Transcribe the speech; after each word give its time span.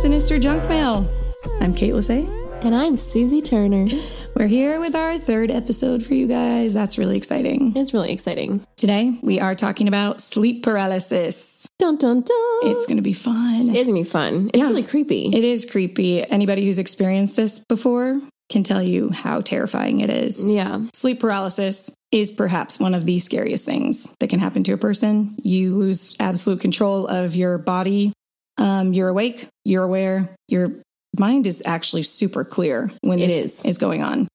Sinister 0.00 0.38
Junk 0.38 0.68
Mail. 0.68 1.08
I'm 1.60 1.72
Kate 1.72 1.92
Lassay. 1.94 2.26
And 2.64 2.74
I'm 2.74 2.96
Suzy 2.96 3.40
Turner. 3.40 3.86
We're 4.36 4.46
here 4.48 4.80
with 4.80 4.94
our 4.96 5.18
third 5.18 5.50
episode 5.50 6.02
for 6.02 6.14
you 6.14 6.26
guys. 6.26 6.74
That's 6.74 6.98
really 6.98 7.16
exciting. 7.16 7.72
It's 7.76 7.94
really 7.94 8.12
exciting. 8.12 8.66
Today, 8.76 9.18
we 9.22 9.38
are 9.40 9.54
talking 9.54 9.86
about 9.86 10.20
sleep 10.20 10.62
paralysis. 10.64 11.66
Dun 11.78 11.96
dun 11.96 12.22
dun. 12.22 12.70
It's 12.70 12.86
going 12.86 12.96
to 12.96 13.02
be 13.02 13.12
fun. 13.12 13.70
It's 13.70 13.88
gonna 13.88 14.00
be 14.00 14.04
fun. 14.04 14.48
It's 14.48 14.58
Yeah. 14.58 14.66
really 14.66 14.82
creepy. 14.82 15.30
It 15.32 15.44
is 15.44 15.64
creepy. 15.64 16.28
Anybody 16.30 16.64
who's 16.64 16.78
experienced 16.78 17.36
this 17.36 17.60
before 17.68 18.20
can 18.50 18.62
tell 18.62 18.82
you 18.82 19.10
how 19.10 19.40
terrifying 19.40 20.00
it 20.00 20.10
is. 20.10 20.50
yeah. 20.50 20.80
Sleep 20.92 21.20
paralysis 21.20 21.90
is 22.12 22.30
perhaps 22.30 22.78
one 22.80 22.94
of 22.94 23.06
the 23.06 23.18
scariest 23.18 23.64
things 23.64 24.14
that 24.20 24.28
can 24.28 24.38
happen 24.40 24.64
to 24.64 24.72
a 24.72 24.76
person. 24.78 25.34
You 25.42 25.76
lose 25.76 26.16
absolute 26.20 26.60
control 26.60 27.06
of 27.06 27.34
your 27.36 27.58
body. 27.58 28.12
Um, 28.58 28.92
you're 28.92 29.08
awake, 29.08 29.46
you're 29.64 29.82
aware, 29.82 30.28
your 30.48 30.68
mind 31.18 31.46
is 31.46 31.62
actually 31.66 32.02
super 32.02 32.44
clear 32.44 32.90
when 33.02 33.18
It 33.18 33.28
this 33.28 33.32
is. 33.60 33.64
is 33.64 33.78
going 33.78 34.02
on. 34.02 34.28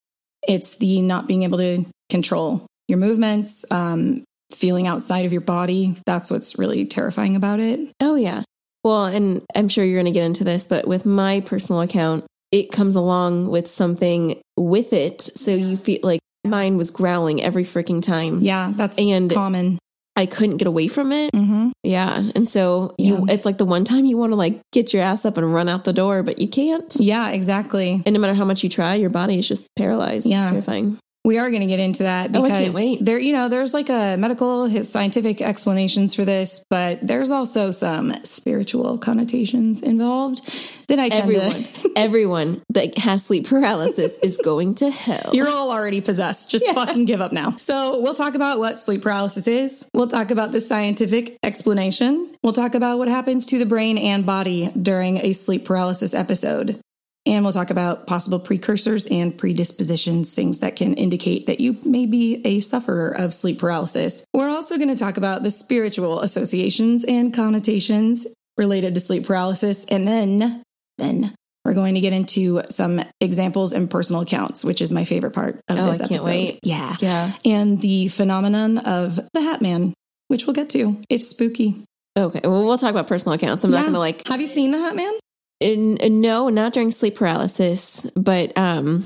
It's 0.47 0.77
the 0.77 1.01
not 1.01 1.27
being 1.27 1.43
able 1.43 1.57
to 1.59 1.85
control 2.09 2.65
your 2.87 2.97
movements, 2.97 3.65
um, 3.71 4.23
feeling 4.53 4.87
outside 4.87 5.25
of 5.25 5.31
your 5.31 5.41
body. 5.41 5.95
That's 6.05 6.31
what's 6.31 6.57
really 6.57 6.85
terrifying 6.85 7.35
about 7.35 7.59
it. 7.59 7.79
Oh 8.01 8.15
yeah. 8.15 8.43
Well, 8.83 9.05
and 9.05 9.43
I'm 9.55 9.67
sure 9.69 9.83
you're 9.83 9.99
gonna 9.99 10.11
get 10.11 10.23
into 10.25 10.43
this, 10.43 10.65
but 10.65 10.87
with 10.87 11.05
my 11.05 11.41
personal 11.41 11.81
account, 11.81 12.25
it 12.51 12.71
comes 12.71 12.95
along 12.95 13.49
with 13.49 13.67
something 13.67 14.41
with 14.57 14.91
it. 14.93 15.21
So 15.21 15.51
you 15.51 15.77
feel 15.77 15.99
like 16.01 16.19
mine 16.45 16.77
was 16.77 16.89
growling 16.89 17.43
every 17.43 17.63
freaking 17.63 18.01
time. 18.01 18.39
Yeah, 18.41 18.73
that's 18.75 18.97
And- 18.97 19.31
common. 19.31 19.77
I 20.19 20.25
couldn't 20.25 20.57
get 20.57 20.67
away 20.67 20.87
from 20.89 21.11
it. 21.13 21.29
hmm 21.33 21.69
Yeah. 21.83 22.23
And 22.35 22.47
so 22.47 22.93
you 22.97 23.13
Yeah. 23.25 23.33
it's 23.33 23.45
like 23.45 23.57
the 23.57 23.65
one 23.75 23.85
time 23.85 24.05
you 24.05 24.17
want 24.17 24.31
to 24.33 24.35
like 24.35 24.59
get 24.73 24.93
your 24.93 25.01
ass 25.01 25.23
up 25.25 25.37
and 25.37 25.53
run 25.53 25.69
out 25.69 25.85
the 25.85 25.93
door, 25.93 26.23
but 26.23 26.39
you 26.39 26.47
can't. 26.49 26.93
Yeah, 26.99 27.29
exactly. 27.29 28.01
And 28.05 28.13
no 28.13 28.19
matter 28.19 28.33
how 28.33 28.45
much 28.45 28.61
you 28.63 28.69
try, 28.69 28.95
your 28.95 29.09
body 29.09 29.39
is 29.39 29.47
just 29.47 29.65
paralyzed. 29.77 30.27
Yeah. 30.27 30.43
It's 30.43 30.51
terrifying. 30.51 30.97
We 31.25 31.37
are 31.37 31.49
going 31.49 31.61
to 31.61 31.67
get 31.67 31.79
into 31.79 32.03
that 32.03 32.31
Oh, 32.33 32.41
because 32.43 32.73
wait. 32.75 33.03
there, 33.03 33.19
you 33.19 33.33
know, 33.33 33.49
there's 33.49 33.73
like 33.73 33.89
a 33.89 34.15
medical, 34.17 34.69
scientific 34.83 35.41
explanations 35.41 36.15
for 36.15 36.23
this, 36.23 36.63
but 36.69 37.05
there's 37.05 37.29
also 37.29 37.71
some 37.71 38.13
spiritual 38.23 38.97
connotations 38.97 39.81
involved 39.81 40.41
that 40.87 40.97
I 40.97 41.09
tend 41.09 41.23
Everyone, 41.23 41.63
to. 41.63 41.91
everyone 41.97 42.61
that 42.69 42.97
has 42.97 43.25
sleep 43.25 43.47
paralysis 43.47 44.17
is 44.19 44.37
going 44.37 44.75
to 44.75 44.89
hell. 44.89 45.31
You're 45.33 45.49
all 45.49 45.71
already 45.71 45.99
possessed. 46.01 46.49
Just 46.49 46.65
Yeah. 46.67 46.73
fucking 46.73 47.03
give 47.05 47.19
up 47.21 47.31
now. 47.33 47.51
So 47.57 47.99
we'll 47.99 48.15
talk 48.15 48.33
about 48.33 48.57
what 48.59 48.79
sleep 48.79 49.01
paralysis 49.01 49.47
is. 49.47 49.89
We'll 49.93 50.07
talk 50.07 50.31
about 50.31 50.51
the 50.53 50.61
scientific 50.61 51.37
explanation. 51.43 52.33
We'll 52.43 52.53
talk 52.53 52.75
about 52.75 52.97
what 52.97 53.07
happens 53.09 53.45
to 53.47 53.59
the 53.59 53.65
brain 53.65 53.97
and 53.97 54.25
body 54.25 54.69
during 54.81 55.17
a 55.17 55.33
sleep 55.33 55.65
paralysis 55.65 56.13
episode. 56.13 56.79
And 57.25 57.43
we'll 57.43 57.53
talk 57.53 57.69
about 57.69 58.07
possible 58.07 58.39
precursors 58.39 59.05
and 59.07 59.37
predispositions, 59.37 60.33
things 60.33 60.59
that 60.59 60.75
can 60.75 60.93
indicate 60.95 61.47
that 61.47 61.59
you 61.59 61.77
may 61.85 62.05
be 62.05 62.41
a 62.45 62.59
sufferer 62.59 63.09
of 63.09 63.33
sleep 63.33 63.59
paralysis. 63.59 64.23
We're 64.33 64.49
also 64.49 64.77
going 64.77 64.89
to 64.89 64.95
talk 64.95 65.17
about 65.17 65.43
the 65.43 65.51
spiritual 65.51 66.21
associations 66.21 67.03
and 67.05 67.33
connotations 67.33 68.25
related 68.57 68.95
to 68.95 68.99
sleep 69.01 69.25
paralysis. 69.27 69.85
And 69.85 70.07
then, 70.07 70.63
then 70.97 71.31
we're 71.65 71.73
going 71.73 71.95
to 71.95 72.01
get 72.01 72.13
into 72.13 72.61
some 72.69 73.01
examples 73.21 73.73
and 73.73 73.91
personal 73.91 74.21
accounts, 74.21 74.63
which 74.63 74.81
is 74.81 74.91
my 74.91 75.03
favorite 75.03 75.33
part 75.35 75.59
of 75.69 75.77
Oh, 75.77 75.85
this 75.87 75.97
I 75.97 76.07
can't 76.07 76.11
episode. 76.13 76.25
wait. 76.27 76.59
Yeah. 76.63 76.95
yeah. 76.99 77.33
And 77.45 77.79
the 77.81 78.07
phenomenon 78.07 78.77
of 78.79 79.19
the 79.33 79.41
Hat 79.41 79.61
Man, 79.61 79.93
which 80.29 80.47
we'll 80.47 80.53
get 80.55 80.69
to. 80.69 80.99
It's 81.09 81.27
spooky. 81.27 81.83
Okay. 82.17 82.39
Well, 82.43 82.65
we'll 82.65 82.77
talk 82.77 82.91
about 82.91 83.07
personal 83.07 83.33
accounts. 83.33 83.63
I'm 83.65 83.71
Yeah. 83.71 83.77
not 83.79 83.83
going 83.83 83.93
to 83.93 83.99
like, 83.99 84.27
Have 84.29 84.41
you 84.41 84.47
seen 84.47 84.71
the 84.71 84.79
Hat 84.79 84.95
Man? 84.95 85.13
No, 85.61 86.49
not 86.49 86.73
during 86.73 86.91
sleep 86.91 87.15
paralysis, 87.15 88.09
but 88.15 88.57
um, 88.57 89.03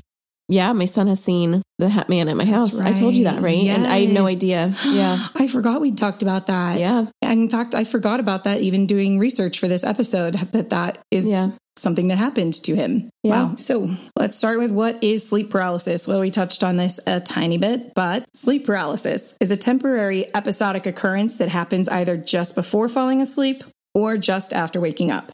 yeah, 0.48 0.72
my 0.72 0.84
son 0.84 1.06
has 1.06 1.22
seen 1.22 1.62
the 1.78 1.88
Hat 1.88 2.08
Man 2.08 2.28
at 2.28 2.36
my 2.36 2.44
house. 2.44 2.78
I 2.78 2.92
told 2.92 3.14
you 3.14 3.24
that, 3.24 3.42
right? 3.42 3.64
And 3.66 3.86
I 3.86 4.00
had 4.00 4.10
no 4.14 4.26
idea. 4.26 4.72
Yeah. 4.86 5.18
I 5.34 5.46
forgot 5.46 5.80
we 5.80 5.92
talked 5.92 6.22
about 6.22 6.46
that. 6.46 6.78
Yeah. 6.78 7.06
In 7.22 7.48
fact, 7.48 7.74
I 7.74 7.84
forgot 7.84 8.20
about 8.20 8.44
that 8.44 8.60
even 8.60 8.86
doing 8.86 9.18
research 9.18 9.58
for 9.58 9.66
this 9.68 9.84
episode 9.84 10.34
that 10.34 10.70
that 10.70 10.98
is 11.10 11.28
Yeah. 11.28 11.50
something 11.76 12.08
that 12.08 12.18
happened 12.18 12.54
to 12.64 12.76
him. 12.76 13.10
Yeah. 13.24 13.44
Wow. 13.50 13.56
So 13.56 13.90
let's 14.16 14.36
start 14.36 14.58
with 14.58 14.70
what 14.70 15.02
is 15.02 15.28
sleep 15.28 15.50
paralysis? 15.50 16.06
Well, 16.06 16.20
we 16.20 16.30
touched 16.30 16.62
on 16.62 16.76
this 16.76 17.00
a 17.06 17.18
tiny 17.20 17.58
bit, 17.58 17.92
but 17.94 18.24
sleep 18.34 18.66
paralysis 18.66 19.34
is 19.40 19.50
a 19.50 19.56
temporary 19.56 20.26
episodic 20.36 20.86
occurrence 20.86 21.38
that 21.38 21.48
happens 21.48 21.88
either 21.88 22.16
just 22.16 22.54
before 22.54 22.88
falling 22.88 23.20
asleep 23.20 23.64
or 23.94 24.16
just 24.18 24.52
after 24.52 24.78
waking 24.80 25.10
up. 25.10 25.32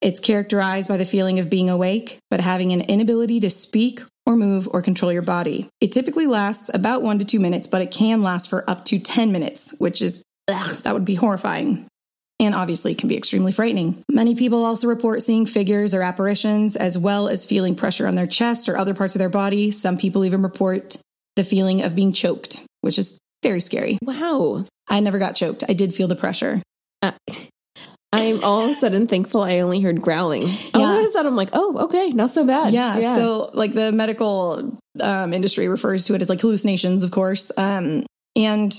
It's 0.00 0.20
characterized 0.20 0.88
by 0.88 0.96
the 0.96 1.04
feeling 1.04 1.38
of 1.38 1.50
being 1.50 1.68
awake, 1.68 2.18
but 2.30 2.40
having 2.40 2.72
an 2.72 2.82
inability 2.82 3.40
to 3.40 3.50
speak 3.50 4.00
or 4.26 4.36
move 4.36 4.68
or 4.72 4.80
control 4.80 5.12
your 5.12 5.22
body. 5.22 5.68
It 5.80 5.90
typically 5.90 6.26
lasts 6.26 6.70
about 6.72 7.02
one 7.02 7.18
to 7.18 7.24
two 7.24 7.40
minutes, 7.40 7.66
but 7.66 7.82
it 7.82 7.90
can 7.90 8.22
last 8.22 8.48
for 8.48 8.68
up 8.70 8.84
to 8.86 8.98
10 8.98 9.32
minutes, 9.32 9.74
which 9.78 10.00
is, 10.00 10.22
ugh, 10.48 10.82
that 10.82 10.94
would 10.94 11.04
be 11.04 11.16
horrifying. 11.16 11.86
And 12.38 12.54
obviously 12.54 12.94
can 12.94 13.08
be 13.08 13.16
extremely 13.16 13.50
frightening. 13.50 14.04
Many 14.08 14.36
people 14.36 14.64
also 14.64 14.86
report 14.86 15.22
seeing 15.22 15.46
figures 15.46 15.92
or 15.92 16.02
apparitions, 16.02 16.76
as 16.76 16.96
well 16.96 17.26
as 17.26 17.44
feeling 17.44 17.74
pressure 17.74 18.06
on 18.06 18.14
their 18.14 18.28
chest 18.28 18.68
or 18.68 18.78
other 18.78 18.94
parts 18.94 19.16
of 19.16 19.18
their 19.18 19.28
body. 19.28 19.72
Some 19.72 19.96
people 19.96 20.24
even 20.24 20.42
report 20.42 20.98
the 21.34 21.42
feeling 21.42 21.82
of 21.82 21.96
being 21.96 22.12
choked, 22.12 22.64
which 22.82 22.98
is 22.98 23.18
very 23.42 23.60
scary. 23.60 23.98
Wow. 24.02 24.64
I 24.88 25.00
never 25.00 25.18
got 25.18 25.34
choked. 25.34 25.64
I 25.68 25.72
did 25.72 25.92
feel 25.92 26.06
the 26.06 26.14
pressure. 26.14 26.60
Uh, 27.02 27.12
I'm 28.12 28.42
all 28.42 28.64
of 28.64 28.70
a 28.70 28.74
sudden 28.74 29.06
thankful 29.06 29.42
I 29.42 29.58
only 29.60 29.80
heard 29.80 30.00
growling. 30.00 30.42
All 30.74 30.80
Yeah. 30.80 30.98
of 31.00 31.04
a 31.06 31.10
sudden, 31.10 31.26
I'm 31.26 31.36
like, 31.36 31.50
oh, 31.52 31.84
okay, 31.84 32.10
not 32.10 32.30
so 32.30 32.46
bad. 32.46 32.72
Yeah, 32.72 33.00
So, 33.16 33.50
like 33.52 33.72
the 33.74 33.92
medical 33.92 34.78
um, 35.02 35.32
industry 35.34 35.68
refers 35.68 36.06
to 36.06 36.14
it 36.14 36.22
as 36.22 36.30
like 36.30 36.40
hallucinations, 36.40 37.04
of 37.04 37.10
course. 37.10 37.52
Um, 37.58 38.04
and 38.34 38.72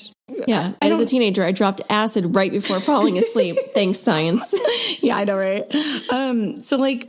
yeah. 0.47 0.73
I 0.81 0.89
As 0.89 0.99
a 0.99 1.05
teenager, 1.05 1.43
I 1.43 1.51
dropped 1.51 1.81
acid 1.89 2.33
right 2.33 2.51
before 2.51 2.79
falling 2.79 3.17
asleep. 3.17 3.55
Thanks, 3.73 3.99
science. 3.99 4.55
yeah, 5.01 5.17
I 5.17 5.25
know, 5.25 5.37
right? 5.37 5.63
Um, 6.11 6.57
so, 6.57 6.77
like, 6.77 7.07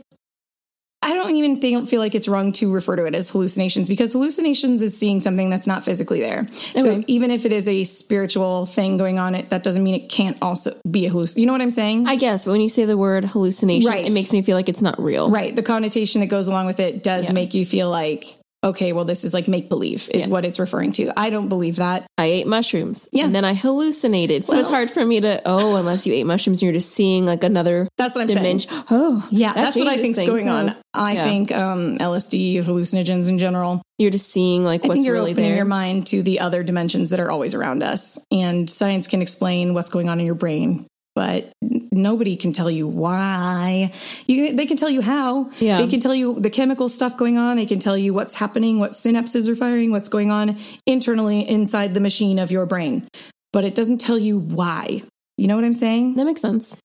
I 1.03 1.13
don't 1.13 1.35
even 1.35 1.59
think 1.59 1.87
feel 1.89 1.99
like 1.99 2.13
it's 2.13 2.27
wrong 2.27 2.51
to 2.53 2.71
refer 2.71 2.95
to 2.95 3.05
it 3.05 3.15
as 3.15 3.31
hallucinations 3.31 3.89
because 3.89 4.13
hallucinations 4.13 4.83
is 4.83 4.95
seeing 4.97 5.19
something 5.19 5.49
that's 5.49 5.65
not 5.65 5.83
physically 5.83 6.19
there. 6.19 6.45
So 6.75 7.03
even 7.07 7.31
if 7.31 7.43
it 7.45 7.51
is 7.51 7.67
a 7.67 7.83
spiritual 7.85 8.67
thing 8.67 8.97
going 8.97 9.17
on, 9.17 9.33
it 9.33 9.49
that 9.49 9.63
doesn't 9.63 9.83
mean 9.83 9.95
it 9.95 10.09
can't 10.09 10.37
also 10.43 10.73
be 10.89 11.07
a 11.07 11.09
hallucination. 11.09 11.41
You 11.41 11.47
know 11.47 11.53
what 11.53 11.61
I'm 11.61 11.71
saying? 11.71 12.05
I 12.07 12.17
guess 12.17 12.45
but 12.45 12.51
when 12.51 12.61
you 12.61 12.69
say 12.69 12.85
the 12.85 12.97
word 12.97 13.25
hallucination, 13.25 13.89
Right. 13.89 14.05
it 14.05 14.11
makes 14.11 14.31
me 14.31 14.43
feel 14.43 14.55
like 14.55 14.69
it's 14.69 14.81
not 14.83 15.01
real. 15.01 15.29
right. 15.31 15.55
The 15.55 15.63
connotation 15.63 16.21
that 16.21 16.27
goes 16.27 16.47
along 16.47 16.67
with 16.67 16.79
it 16.79 17.01
does 17.01 17.27
Yeah. 17.27 17.33
make 17.33 17.53
you 17.55 17.65
feel 17.65 17.89
like, 17.89 18.25
okay, 18.63 18.93
well, 18.93 19.05
this 19.05 19.23
is 19.23 19.33
like 19.33 19.47
make 19.47 19.69
believe 19.69 20.09
is 20.13 20.25
Yeah. 20.27 20.31
what 20.31 20.45
it's 20.45 20.59
referring 20.59 20.91
to. 20.93 21.11
I 21.17 21.29
don't 21.29 21.49
believe 21.49 21.77
that. 21.77 22.05
I 22.17 22.25
ate 22.25 22.47
mushrooms 22.47 23.07
Yeah. 23.11 23.25
and 23.25 23.33
then 23.33 23.43
I 23.43 23.53
hallucinated. 23.55 24.45
So 24.47 24.57
it's 24.57 24.69
hard 24.69 24.91
for 24.91 25.03
me 25.05 25.19
to, 25.21 25.41
oh, 25.45 25.75
unless 25.77 26.05
you 26.05 26.13
ate 26.13 26.25
mushrooms 26.25 26.59
and 26.61 26.63
you're 26.67 26.73
just 26.79 26.91
seeing 26.93 27.25
like 27.25 27.43
another 27.43 27.87
That's 27.97 28.15
what 28.15 28.21
I'm 28.21 28.29
saying. 28.29 28.61
Oh, 28.91 29.27
Yeah, 29.31 29.53
that 29.53 29.55
that's 29.63 29.79
what 29.79 29.87
I 29.87 29.97
think's 29.97 30.19
things, 30.19 30.29
going 30.29 30.47
on. 30.49 30.75
I 30.93 31.13
Yeah. 31.13 31.23
think 31.23 31.51
um, 31.51 31.97
LSD, 31.99 32.57
hallucinogens 32.63 33.27
in 33.27 33.39
general. 33.39 33.81
You're 33.97 34.11
just 34.11 34.31
seeing 34.31 34.63
like 34.63 34.83
I 34.83 34.87
what's 34.87 34.95
think 34.97 35.05
you're 35.05 35.13
really 35.15 35.31
opening 35.31 35.49
there. 35.49 35.57
your 35.57 35.65
mind 35.65 36.07
to 36.07 36.23
the 36.23 36.39
other 36.39 36.63
dimensions 36.63 37.11
that 37.11 37.19
are 37.19 37.29
always 37.31 37.53
around 37.53 37.83
us. 37.83 38.17
And 38.31 38.69
science 38.69 39.07
can 39.07 39.21
explain 39.21 39.73
what's 39.73 39.89
going 39.91 40.09
on 40.09 40.19
in 40.19 40.25
your 40.25 40.35
brain, 40.35 40.85
but 41.15 41.51
nobody 41.91 42.35
can 42.37 42.53
tell 42.53 42.71
you 42.71 42.87
why. 42.87 43.91
You, 44.27 44.53
they 44.53 44.65
can 44.65 44.77
tell 44.77 44.89
you 44.89 45.01
how. 45.01 45.49
Yeah. 45.59 45.77
They 45.77 45.87
can 45.87 45.99
tell 45.99 46.15
you 46.15 46.39
the 46.39 46.49
chemical 46.49 46.87
stuff 46.89 47.17
going 47.17 47.37
on. 47.37 47.57
They 47.57 47.65
can 47.65 47.79
tell 47.79 47.97
you 47.97 48.13
what's 48.13 48.35
happening, 48.35 48.79
what 48.79 48.91
synapses 48.91 49.47
are 49.49 49.55
firing, 49.55 49.91
what's 49.91 50.09
going 50.09 50.31
on 50.31 50.57
internally 50.85 51.41
inside 51.41 51.93
the 51.93 51.99
machine 51.99 52.39
of 52.39 52.51
your 52.51 52.65
brain. 52.65 53.07
But 53.53 53.65
it 53.65 53.75
doesn't 53.75 53.99
tell 53.99 54.17
you 54.17 54.39
why. 54.39 55.03
You 55.37 55.47
know 55.47 55.55
what 55.55 55.65
I'm 55.65 55.73
saying? 55.73 56.15
that 56.15 56.25
makes 56.25 56.41
sense. 56.41 56.77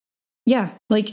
Yeah. 0.46 0.72
Like, 0.90 1.12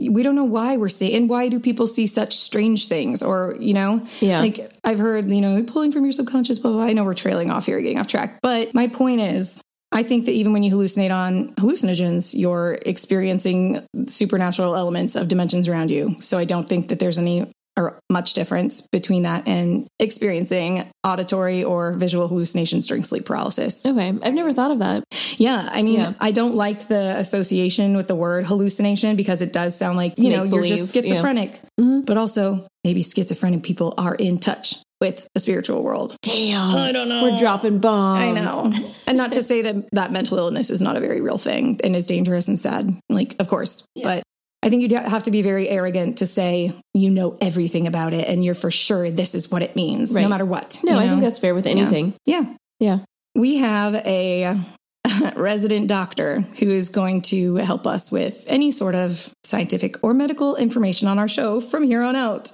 we 0.00 0.22
don't 0.22 0.36
know 0.36 0.44
why 0.44 0.76
we're 0.76 0.88
seeing, 0.88 1.14
and 1.16 1.28
why 1.28 1.48
do 1.48 1.58
people 1.58 1.88
see 1.88 2.06
such 2.06 2.32
strange 2.36 2.86
things? 2.86 3.20
Or, 3.22 3.56
you 3.58 3.74
know, 3.74 4.02
Yeah. 4.20 4.40
like 4.40 4.72
I've 4.84 4.98
heard, 5.00 5.30
you 5.30 5.40
know, 5.40 5.60
pulling 5.64 5.90
from 5.90 6.04
your 6.04 6.12
subconscious, 6.12 6.58
blah, 6.58 6.70
blah, 6.70 6.80
blah. 6.82 6.88
I 6.88 6.92
know 6.92 7.04
we're 7.04 7.14
trailing 7.14 7.50
off 7.50 7.66
here, 7.66 7.80
getting 7.80 7.98
off 7.98 8.06
track. 8.06 8.38
But 8.42 8.74
my 8.74 8.86
point 8.86 9.20
is, 9.20 9.60
I 9.92 10.02
think 10.02 10.26
that 10.26 10.32
even 10.32 10.52
when 10.52 10.62
you 10.62 10.74
hallucinate 10.74 11.14
on 11.14 11.54
hallucinogens, 11.54 12.34
you're 12.36 12.78
experiencing 12.84 13.86
supernatural 14.06 14.76
elements 14.76 15.16
of 15.16 15.28
dimensions 15.28 15.66
around 15.68 15.90
you. 15.90 16.10
So 16.20 16.38
I 16.38 16.44
don't 16.44 16.68
think 16.68 16.88
that 16.88 16.98
there's 16.98 17.18
any 17.18 17.46
or 17.78 17.98
much 18.10 18.34
difference 18.34 18.86
between 18.90 19.22
that 19.22 19.46
and 19.46 19.86
experiencing 20.00 20.90
auditory 21.06 21.62
or 21.62 21.92
visual 21.92 22.26
hallucinations 22.26 22.88
during 22.88 23.04
sleep 23.04 23.24
paralysis. 23.24 23.86
Okay. 23.86 24.08
I've 24.08 24.34
never 24.34 24.52
thought 24.52 24.72
of 24.72 24.80
that. 24.80 25.04
Yeah, 25.36 25.68
I 25.70 25.82
mean, 25.82 26.00
Yeah. 26.00 26.12
I 26.20 26.32
don't 26.32 26.56
like 26.56 26.88
the 26.88 27.14
association 27.16 27.96
with 27.96 28.08
the 28.08 28.16
word 28.16 28.46
hallucination 28.46 29.14
because 29.14 29.42
it 29.42 29.52
does 29.52 29.78
sound 29.78 29.96
like, 29.96 30.14
you 30.18 30.30
know, 30.30 30.42
you're 30.42 30.64
just 30.66 30.92
Make-believe, 30.92 31.04
yeah. 31.04 31.20
schizophrenic. 31.20 31.60
Mhm. 31.80 32.04
But 32.04 32.16
also, 32.16 32.66
maybe 32.82 33.02
schizophrenic 33.02 33.62
people 33.62 33.94
are 33.96 34.16
in 34.16 34.38
touch 34.38 34.78
with 35.00 35.28
the 35.34 35.40
spiritual 35.40 35.82
world. 35.82 36.16
Damn. 36.22 36.74
I 36.74 36.92
don't 36.92 37.08
know. 37.08 37.22
We're 37.22 37.38
dropping 37.38 37.78
bombs. 37.78 38.20
I 38.20 38.32
know. 38.32 38.72
and 39.06 39.16
not 39.16 39.32
to 39.34 39.42
say 39.50 39.62
that 39.62 39.88
that 39.92 40.12
mental 40.12 40.38
illness 40.38 40.70
is 40.70 40.82
not 40.82 40.96
a 40.96 41.00
very 41.00 41.20
real 41.20 41.38
thing 41.38 41.78
and 41.84 41.94
is 41.94 42.06
dangerous 42.06 42.48
and 42.48 42.58
sad. 42.58 42.90
Like, 43.08 43.36
of 43.38 43.48
course. 43.48 43.86
But 44.02 44.22
I 44.62 44.70
think 44.70 44.82
you'd 44.82 44.92
have 44.92 45.22
to 45.24 45.30
be 45.30 45.42
very 45.42 45.68
arrogant 45.68 46.18
to 46.18 46.26
say 46.26 46.72
you 46.94 47.10
know 47.10 47.38
everything 47.40 47.86
about 47.86 48.12
it 48.12 48.28
and 48.28 48.44
you're 48.44 48.54
for 48.54 48.70
sure 48.70 49.10
this 49.10 49.34
is 49.34 49.50
what 49.50 49.62
it 49.62 49.76
means, 49.76 50.14
no 50.14 50.28
matter 50.28 50.44
what. 50.44 50.80
No, 50.82 50.98
I 50.98 51.04
know? 51.04 51.10
think 51.10 51.22
that's 51.22 51.38
fair 51.38 51.54
with 51.54 51.66
anything. 51.66 52.14
Yeah. 52.26 52.54
Yeah. 52.80 52.98
We 53.34 53.58
have 53.58 53.94
a 53.94 54.58
resident 55.36 55.88
doctor 55.88 56.40
who 56.40 56.70
is 56.70 56.88
going 56.88 57.22
to 57.22 57.56
help 57.56 57.86
us 57.86 58.10
with 58.10 58.44
any 58.46 58.72
sort 58.72 58.94
of 58.94 59.32
scientific 59.44 60.02
or 60.02 60.12
medical 60.12 60.56
information 60.56 61.08
on 61.08 61.18
our 61.18 61.28
show 61.28 61.60
from 61.60 61.84
here 61.84 62.02
on 62.02 62.16
out. 62.16 62.50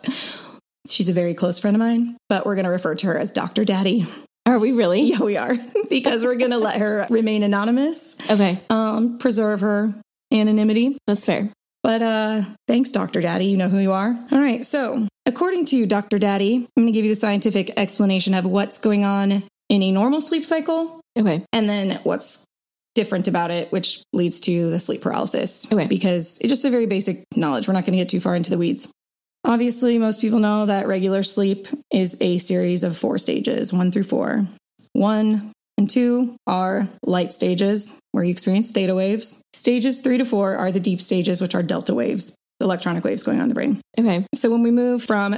She's 0.88 1.08
a 1.08 1.12
very 1.12 1.34
close 1.34 1.58
friend 1.58 1.74
of 1.76 1.80
mine, 1.80 2.16
but 2.28 2.44
we're 2.44 2.54
going 2.54 2.66
to 2.66 2.70
refer 2.70 2.94
to 2.94 3.06
her 3.08 3.18
as 3.18 3.30
Dr. 3.30 3.64
Daddy. 3.64 4.04
Are 4.46 4.58
we 4.58 4.72
really? 4.72 5.02
Yeah, 5.02 5.20
we 5.22 5.38
are, 5.38 5.54
because 5.90 6.24
we're 6.24 6.36
going 6.36 6.50
to 6.50 6.58
let 6.58 6.76
her 6.78 7.06
remain 7.10 7.42
anonymous, 7.42 8.16
Okay, 8.30 8.58
um, 8.68 9.18
preserve 9.18 9.60
her 9.60 9.94
anonymity. 10.32 10.96
that's 11.06 11.24
fair. 11.26 11.48
But 11.82 12.02
uh, 12.02 12.42
thanks, 12.66 12.90
Dr. 12.92 13.20
Daddy. 13.20 13.46
You 13.46 13.56
know 13.58 13.68
who 13.68 13.78
you 13.78 13.92
are. 13.92 14.08
All 14.32 14.38
right. 14.38 14.64
So, 14.64 15.06
according 15.26 15.66
to 15.66 15.86
Dr. 15.86 16.18
Daddy, 16.18 16.56
I'm 16.56 16.82
going 16.82 16.86
to 16.88 16.92
give 16.92 17.04
you 17.04 17.10
the 17.12 17.16
scientific 17.20 17.72
explanation 17.78 18.32
of 18.32 18.46
what's 18.46 18.78
going 18.78 19.04
on 19.04 19.42
in 19.68 19.82
a 19.82 19.92
normal 19.92 20.20
sleep 20.22 20.44
cycle 20.44 21.00
Okay, 21.18 21.44
and 21.52 21.68
then 21.68 22.00
what's 22.02 22.44
different 22.94 23.28
about 23.28 23.50
it, 23.50 23.70
which 23.70 24.02
leads 24.12 24.40
to 24.40 24.70
the 24.70 24.78
sleep 24.78 25.02
paralysis. 25.02 25.70
Okay. 25.72 25.86
Because 25.86 26.38
it's 26.40 26.48
just 26.48 26.64
a 26.64 26.70
very 26.70 26.86
basic 26.86 27.24
knowledge. 27.36 27.68
We're 27.68 27.74
not 27.74 27.84
going 27.84 27.92
to 27.92 27.98
get 27.98 28.08
too 28.08 28.20
far 28.20 28.34
into 28.34 28.50
the 28.50 28.58
weeds. 28.58 28.90
Obviously, 29.46 29.98
most 29.98 30.20
people 30.20 30.38
know 30.38 30.66
that 30.66 30.86
regular 30.86 31.22
sleep 31.22 31.66
is 31.92 32.16
a 32.20 32.38
series 32.38 32.82
of 32.82 32.96
four 32.96 33.18
stages, 33.18 33.72
one 33.72 33.90
through 33.90 34.04
four. 34.04 34.46
One 34.94 35.52
and 35.76 35.90
two 35.90 36.36
are 36.46 36.88
light 37.04 37.32
stages, 37.32 38.00
where 38.12 38.24
you 38.24 38.30
experience 38.30 38.70
theta 38.70 38.94
waves. 38.94 39.42
Stages 39.52 40.00
three 40.00 40.18
to 40.18 40.24
four 40.24 40.56
are 40.56 40.72
the 40.72 40.80
deep 40.80 41.00
stages, 41.00 41.40
which 41.40 41.54
are 41.54 41.62
delta 41.62 41.94
waves, 41.94 42.34
electronic 42.60 43.04
waves 43.04 43.22
going 43.22 43.38
on 43.38 43.44
in 43.44 43.48
the 43.48 43.54
brain. 43.54 43.80
okay, 43.98 44.24
So 44.34 44.50
when 44.50 44.62
we 44.62 44.70
move 44.70 45.02
from 45.02 45.36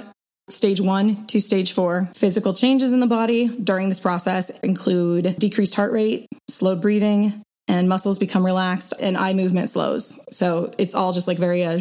stage 0.49 0.81
one 0.81 1.25
to 1.27 1.41
stage 1.41 1.73
four, 1.73 2.05
physical 2.15 2.53
changes 2.53 2.93
in 2.93 3.01
the 3.01 3.07
body 3.07 3.49
during 3.49 3.89
this 3.89 3.99
process 3.99 4.51
include 4.61 5.37
decreased 5.39 5.75
heart 5.75 5.93
rate, 5.93 6.27
slowed 6.49 6.81
breathing, 6.81 7.43
and 7.67 7.89
muscles 7.89 8.19
become 8.19 8.45
relaxed 8.45 8.95
and 9.01 9.17
eye 9.17 9.33
movement 9.33 9.69
slows. 9.69 10.25
So 10.31 10.73
it's 10.79 10.95
all 10.95 11.13
just 11.13 11.27
like 11.27 11.39
very, 11.39 11.65
uh, 11.65 11.79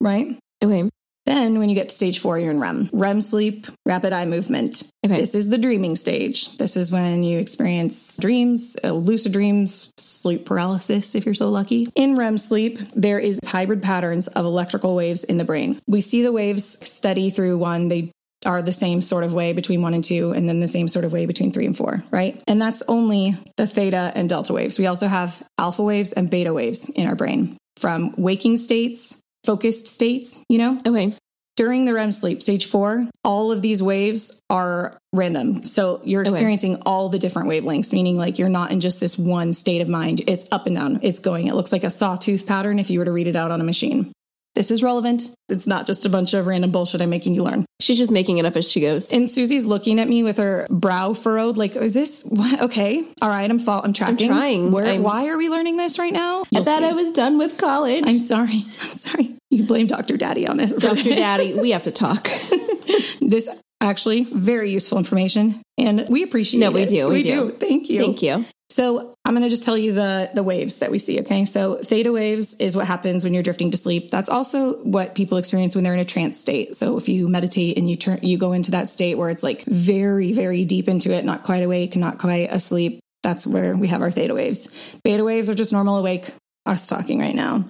right? 0.00 0.38
okay, 0.62 0.88
Then 1.26 1.58
when 1.58 1.68
you 1.68 1.74
get 1.74 1.88
to 1.90 1.94
stage 1.94 2.20
four, 2.20 2.38
you're 2.38 2.52
in 2.52 2.60
REM. 2.60 2.88
REM 2.92 3.20
sleep, 3.20 3.66
rapid 3.84 4.12
eye 4.12 4.24
movement. 4.24 4.84
okay. 5.04 5.16
This 5.16 5.34
is 5.34 5.48
the 5.48 5.58
dreaming 5.58 5.96
stage. 5.96 6.56
This 6.56 6.76
is 6.76 6.92
when 6.92 7.24
you 7.24 7.38
experience 7.38 8.16
dreams, 8.16 8.76
uh, 8.84 8.92
lucid 8.92 9.32
dreams, 9.32 9.92
sleep 9.98 10.46
paralysis, 10.46 11.14
if 11.14 11.26
you're 11.26 11.34
so 11.34 11.50
lucky. 11.50 11.88
In 11.96 12.14
REM 12.14 12.38
sleep, 12.38 12.78
there 12.94 13.18
is 13.18 13.40
hybrid 13.44 13.82
patterns 13.82 14.28
of 14.28 14.44
electrical 14.44 14.94
waves 14.94 15.24
in 15.24 15.36
the 15.36 15.44
brain. 15.44 15.80
We 15.86 16.00
see 16.00 16.22
the 16.22 16.32
waves 16.32 16.86
steady 16.86 17.30
through 17.30 17.58
one. 17.58 17.88
They 17.88 18.12
are 18.44 18.62
the 18.62 18.72
same 18.72 19.00
sort 19.00 19.24
of 19.24 19.34
way 19.34 19.52
between 19.52 19.82
one 19.82 19.94
and 19.94 20.04
two, 20.04 20.32
and 20.32 20.48
then 20.48 20.60
the 20.60 20.68
same 20.68 20.88
sort 20.88 21.04
of 21.04 21.12
way 21.12 21.26
between 21.26 21.50
three 21.50 21.66
and 21.66 21.76
four, 21.76 22.02
right? 22.12 22.40
And 22.46 22.60
that's 22.60 22.82
only 22.86 23.36
the 23.56 23.66
theta 23.66 24.12
and 24.14 24.28
delta 24.28 24.52
waves. 24.52 24.78
We 24.78 24.86
also 24.86 25.08
have 25.08 25.42
alpha 25.58 25.82
waves 25.82 26.12
and 26.12 26.30
beta 26.30 26.52
waves 26.52 26.88
in 26.88 27.08
our 27.08 27.16
brain 27.16 27.56
from 27.78 28.14
waking 28.16 28.56
states, 28.56 29.20
focused 29.46 29.86
states, 29.86 30.44
you 30.48 30.58
know? 30.58 30.78
Okay. 30.86 31.14
during 31.56 31.86
the 31.86 31.94
REM 31.94 32.12
sleep, 32.12 32.42
stage 32.42 32.66
four, 32.66 33.08
all 33.24 33.50
of 33.50 33.62
these 33.62 33.82
waves 33.82 34.42
are 34.50 34.98
random. 35.14 35.64
So 35.64 36.02
you're 36.04 36.20
Okay. 36.20 36.28
experiencing 36.28 36.82
all 36.84 37.08
the 37.08 37.18
different 37.18 37.48
wavelengths, 37.48 37.94
meaning 37.94 38.18
like 38.18 38.38
you're 38.38 38.50
not 38.50 38.72
in 38.72 38.80
just 38.82 39.00
this 39.00 39.16
one 39.18 39.54
state 39.54 39.80
of 39.80 39.88
mind. 39.88 40.20
It's 40.26 40.46
up 40.52 40.66
and 40.66 40.76
down, 40.76 41.00
it's 41.02 41.18
going. 41.18 41.46
It 41.46 41.54
looks 41.54 41.72
like 41.72 41.82
a 41.82 41.88
sawtooth 41.88 42.46
pattern 42.46 42.78
if 42.78 42.90
you 42.90 42.98
were 42.98 43.06
to 43.06 43.10
read 43.10 43.26
it 43.26 43.36
out 43.36 43.50
on 43.50 43.62
a 43.62 43.64
machine. 43.64 44.12
This 44.56 44.70
is 44.70 44.82
relevant. 44.82 45.28
It's 45.50 45.66
not 45.66 45.86
just 45.86 46.06
a 46.06 46.08
bunch 46.08 46.32
of 46.32 46.46
random 46.46 46.70
bullshit 46.70 47.02
I'm 47.02 47.10
making 47.10 47.34
you 47.34 47.42
learn. 47.44 47.66
She's 47.78 47.98
just 47.98 48.10
making 48.10 48.38
it 48.38 48.46
up 48.46 48.56
as 48.56 48.68
she 48.68 48.80
goes. 48.80 49.12
And 49.12 49.28
Suzy's 49.28 49.66
looking 49.66 50.00
at 50.00 50.08
me 50.08 50.22
with 50.22 50.38
her 50.38 50.66
brow 50.70 51.12
furrowed, 51.12 51.58
like, 51.58 51.76
is 51.76 51.92
this 51.92 52.24
what? 52.30 52.62
okay? 52.62 53.04
All 53.20 53.28
right, 53.28 53.48
I'm 53.48 53.58
fall, 53.58 53.82
I'm 53.84 53.92
tracking. 53.92 54.30
I'm 54.30 54.36
trying. 54.38 54.72
Where, 54.72 54.86
I'm- 54.86 55.02
why 55.02 55.28
are 55.28 55.36
we 55.36 55.50
learning 55.50 55.76
this 55.76 55.98
right 55.98 56.12
now? 56.12 56.40
I 56.40 56.44
You'll 56.52 56.64
thought 56.64 56.78
see. 56.78 56.84
I 56.86 56.92
was 56.92 57.12
done 57.12 57.36
with 57.36 57.58
college. 57.58 58.04
I'm 58.06 58.16
sorry. 58.16 58.64
I'm 58.64 58.92
sorry. 58.92 59.36
You 59.50 59.66
blame 59.66 59.88
Dr. 59.88 60.16
Daddy 60.16 60.48
on 60.48 60.56
this. 60.56 60.72
Dr. 60.72 61.02
Daddy, 61.14 61.52
we 61.60 61.72
have 61.72 61.82
to 61.84 61.92
talk. 61.92 62.24
this 63.20 63.50
actually 63.82 64.24
very 64.24 64.70
useful 64.70 64.96
information 64.96 65.60
and 65.76 66.06
we 66.08 66.22
appreciate 66.22 66.60
it. 66.60 66.64
No, 66.64 66.70
we 66.72 66.82
it. 66.82 66.88
do, 66.88 67.08
we 67.08 67.22
do. 67.22 67.50
thank 67.50 67.90
you 67.90 68.00
Thank 68.00 68.22
you. 68.22 68.44
so 68.70 69.14
i'm 69.26 69.32
going 69.32 69.42
to 69.42 69.48
just 69.48 69.64
tell 69.64 69.76
you 69.76 69.92
the 69.92 70.30
the 70.34 70.42
waves 70.42 70.78
that 70.78 70.90
we 70.90 70.98
see 70.98 71.16
okay? 71.20 71.44
So 71.44 71.76
theta 71.76 72.12
waves 72.12 72.54
is 72.60 72.76
what 72.76 72.86
happens 72.86 73.24
when 73.24 73.34
you're 73.34 73.42
drifting 73.42 73.70
to 73.72 73.76
sleep. 73.76 74.10
That's 74.10 74.28
also 74.28 74.82
what 74.82 75.14
people 75.14 75.38
experience 75.38 75.74
when 75.74 75.84
they're 75.84 75.94
in 75.94 76.00
a 76.00 76.04
trance 76.04 76.38
state. 76.38 76.74
So 76.74 76.96
if 76.96 77.08
you 77.08 77.28
meditate 77.28 77.78
and 77.78 77.88
you 77.88 77.96
turn 77.96 78.18
you 78.22 78.38
go 78.38 78.52
into 78.52 78.72
that 78.72 78.88
state 78.88 79.16
where 79.16 79.30
it's 79.30 79.42
like 79.42 79.64
very 79.64 80.32
very 80.32 80.64
deep 80.64 80.88
into 80.88 81.12
it 81.12 81.24
not 81.24 81.42
quite 81.42 81.62
awake 81.62 81.96
not 81.96 82.18
quite 82.18 82.52
asleep 82.52 83.00
that's 83.22 83.46
where 83.46 83.76
we 83.76 83.88
have 83.88 84.02
our 84.02 84.10
theta 84.10 84.34
waves. 84.34 84.98
Beta 85.02 85.24
waves 85.24 85.50
are 85.50 85.54
just 85.54 85.72
normal 85.72 85.96
awake 85.96 86.26
us 86.64 86.88
talking 86.88 87.18
right 87.18 87.34
now. 87.34 87.64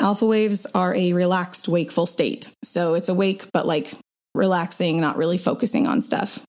Alpha 0.00 0.26
waves 0.26 0.66
are 0.74 0.94
a 0.94 1.12
relaxed 1.12 1.68
wakeful 1.68 2.06
state. 2.06 2.54
So 2.62 2.94
it's 2.94 3.08
awake 3.08 3.44
but 3.52 3.66
like 3.66 3.92
relaxing, 4.34 5.00
not 5.00 5.16
really 5.16 5.38
focusing 5.38 5.86
on 5.86 6.00
stuff. 6.00 6.44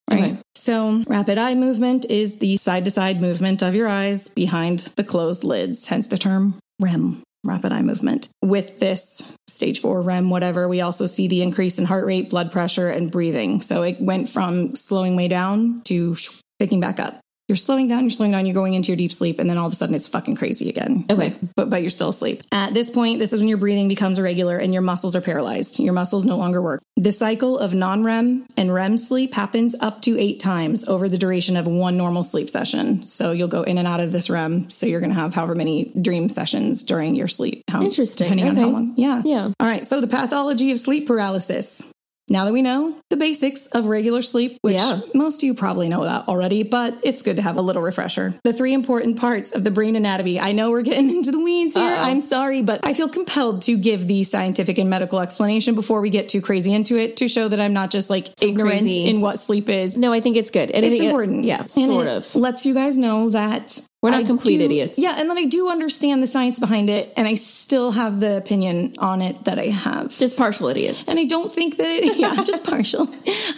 So, 0.55 1.03
rapid 1.07 1.37
eye 1.37 1.55
movement 1.55 2.05
is 2.09 2.39
the 2.39 2.57
side 2.57 2.85
to 2.85 2.91
side 2.91 3.21
movement 3.21 3.61
of 3.61 3.73
your 3.73 3.87
eyes 3.87 4.27
behind 4.27 4.79
the 4.97 5.03
closed 5.03 5.43
lids, 5.43 5.87
hence 5.87 6.07
the 6.07 6.17
term 6.17 6.55
REM. 6.81 7.23
Rapid 7.43 7.71
eye 7.71 7.81
movement. 7.81 8.29
With 8.43 8.79
this 8.79 9.33
stage 9.47 9.79
four 9.79 10.01
REM, 10.01 10.29
whatever, 10.29 10.67
we 10.67 10.81
also 10.81 11.05
see 11.05 11.27
the 11.27 11.41
increase 11.41 11.79
in 11.79 11.85
heart 11.85 12.05
rate, 12.05 12.29
blood 12.29 12.51
pressure, 12.51 12.89
and 12.89 13.09
breathing. 13.09 13.61
So 13.61 13.81
it 13.83 13.99
went 13.99 14.29
from 14.29 14.75
slowing 14.75 15.15
way 15.15 15.27
down 15.27 15.81
to 15.85 16.15
picking 16.59 16.79
back 16.79 16.99
up. 16.99 17.20
You're 17.51 17.57
slowing 17.57 17.89
down, 17.89 18.03
you're 18.03 18.11
slowing 18.11 18.31
down, 18.31 18.45
you're 18.45 18.53
going 18.53 18.75
into 18.75 18.91
your 18.91 18.95
deep 18.95 19.11
sleep, 19.11 19.37
and 19.37 19.49
then 19.49 19.57
all 19.57 19.67
of 19.67 19.73
a 19.73 19.75
sudden 19.75 19.93
it's 19.93 20.07
fucking 20.07 20.37
crazy 20.37 20.69
again. 20.69 21.03
Okay. 21.11 21.35
But 21.57 21.69
but 21.69 21.81
you're 21.81 21.89
still 21.89 22.07
asleep. 22.07 22.43
At 22.53 22.73
this 22.73 22.89
point, 22.89 23.19
this 23.19 23.33
is 23.33 23.39
when 23.39 23.49
your 23.49 23.57
breathing 23.57 23.89
becomes 23.89 24.17
irregular 24.17 24.57
and 24.57 24.71
your 24.71 24.81
muscles 24.81 25.17
are 25.17 25.21
paralyzed. 25.21 25.77
Your 25.77 25.91
muscles 25.91 26.25
no 26.25 26.37
longer 26.37 26.61
work. 26.61 26.81
The 26.95 27.11
cycle 27.11 27.59
of 27.59 27.73
non-REM 27.73 28.47
and 28.55 28.73
REM 28.73 28.97
sleep 28.97 29.33
happens 29.33 29.75
up 29.81 30.01
to 30.03 30.17
eight 30.17 30.39
times 30.39 30.87
over 30.87 31.09
the 31.09 31.17
duration 31.17 31.57
of 31.57 31.67
one 31.67 31.97
normal 31.97 32.23
sleep 32.23 32.49
session. 32.49 33.03
So 33.05 33.33
you'll 33.33 33.49
go 33.49 33.63
in 33.63 33.77
and 33.77 33.85
out 33.85 33.99
of 33.99 34.13
this 34.13 34.29
REM. 34.29 34.69
So 34.69 34.85
you're 34.85 35.01
going 35.01 35.13
to 35.13 35.19
have 35.19 35.33
however 35.33 35.53
many 35.53 35.91
dream 35.99 36.29
sessions 36.29 36.83
during 36.83 37.15
your 37.15 37.27
sleep. 37.27 37.63
How, 37.69 37.81
Interesting. 37.83 38.29
Depending 38.29 38.47
on 38.47 38.55
how 38.55 38.69
long. 38.69 38.93
Yeah. 38.95 39.23
Yeah. 39.25 39.51
All 39.59 39.67
right. 39.67 39.83
So 39.83 39.99
the 39.99 40.07
pathology 40.07 40.71
of 40.71 40.79
sleep 40.79 41.05
paralysis. 41.05 41.91
Now 42.31 42.45
that 42.45 42.53
we 42.53 42.61
know 42.61 42.95
the 43.09 43.17
basics 43.17 43.67
of 43.67 43.87
regular 43.87 44.21
sleep, 44.21 44.57
which 44.61 44.75
Yeah. 44.77 45.01
most 45.13 45.43
of 45.43 45.47
you 45.47 45.53
probably 45.53 45.89
know 45.89 46.05
that 46.05 46.29
already, 46.29 46.63
but 46.63 46.97
it's 47.03 47.21
good 47.23 47.35
to 47.35 47.41
have 47.41 47.57
a 47.57 47.61
little 47.61 47.81
refresher. 47.81 48.33
The 48.45 48.53
three 48.53 48.73
important 48.73 49.19
parts 49.19 49.51
of 49.51 49.65
the 49.65 49.69
brain 49.71 49.97
anatomy. 49.97 50.39
I 50.39 50.53
know 50.53 50.69
we're 50.71 50.81
getting 50.81 51.09
into 51.17 51.31
the 51.31 51.39
weeds 51.43 51.75
here. 51.75 51.83
Uh-oh. 51.83 52.09
I'm 52.09 52.21
sorry, 52.21 52.61
but 52.61 52.79
I 52.85 52.93
feel 52.93 53.09
compelled 53.09 53.61
to 53.63 53.77
give 53.77 54.07
the 54.07 54.23
scientific 54.23 54.77
and 54.77 54.89
medical 54.89 55.19
explanation 55.19 55.75
before 55.75 55.99
we 55.99 56.09
get 56.09 56.29
too 56.29 56.39
crazy 56.39 56.73
into 56.73 56.97
it 56.97 57.17
to 57.17 57.27
show 57.27 57.49
that 57.49 57.59
I'm 57.59 57.73
not 57.73 57.91
just 57.91 58.09
like 58.09 58.29
ignorant 58.41 58.79
crazy. 58.83 59.09
in 59.09 59.19
what 59.19 59.37
sleep 59.37 59.67
is. 59.67 59.97
No, 59.97 60.13
I 60.13 60.21
think 60.21 60.37
it's 60.37 60.51
good. 60.51 60.71
And 60.71 60.85
It's 60.85 61.01
it- 61.01 61.05
important. 61.07 61.43
yeah, 61.43 61.59
And 61.59 61.69
sort 61.69 62.07
it 62.07 62.15
of. 62.15 62.33
Lets 62.35 62.65
you 62.65 62.73
guys 62.73 62.97
know 62.97 63.29
that 63.31 63.81
We're 64.01 64.09
not 64.11 64.21
I 64.21 64.23
complete 64.23 64.57
do- 64.57 64.65
idiots. 64.65 64.97
Yeah, 64.97 65.15
and 65.19 65.29
then 65.29 65.37
I 65.37 65.45
do 65.45 65.69
understand 65.69 66.23
the 66.23 66.27
science 66.27 66.59
behind 66.59 66.89
it, 66.89 67.13
and 67.17 67.27
I 67.27 67.35
still 67.35 67.91
have 67.91 68.19
the 68.19 68.37
opinion 68.37 68.95
on 68.97 69.21
it 69.21 69.43
that 69.45 69.59
I 69.59 69.65
have. 69.67 70.09
Just 70.09 70.37
partial 70.39 70.69
idiots. 70.69 71.07
and 71.07 71.19
I 71.19 71.25
don't 71.25 71.51
think 71.51 71.77
that, 71.77 72.15
yeah, 72.17 72.35
just 72.43 72.65
partial. 72.65 73.07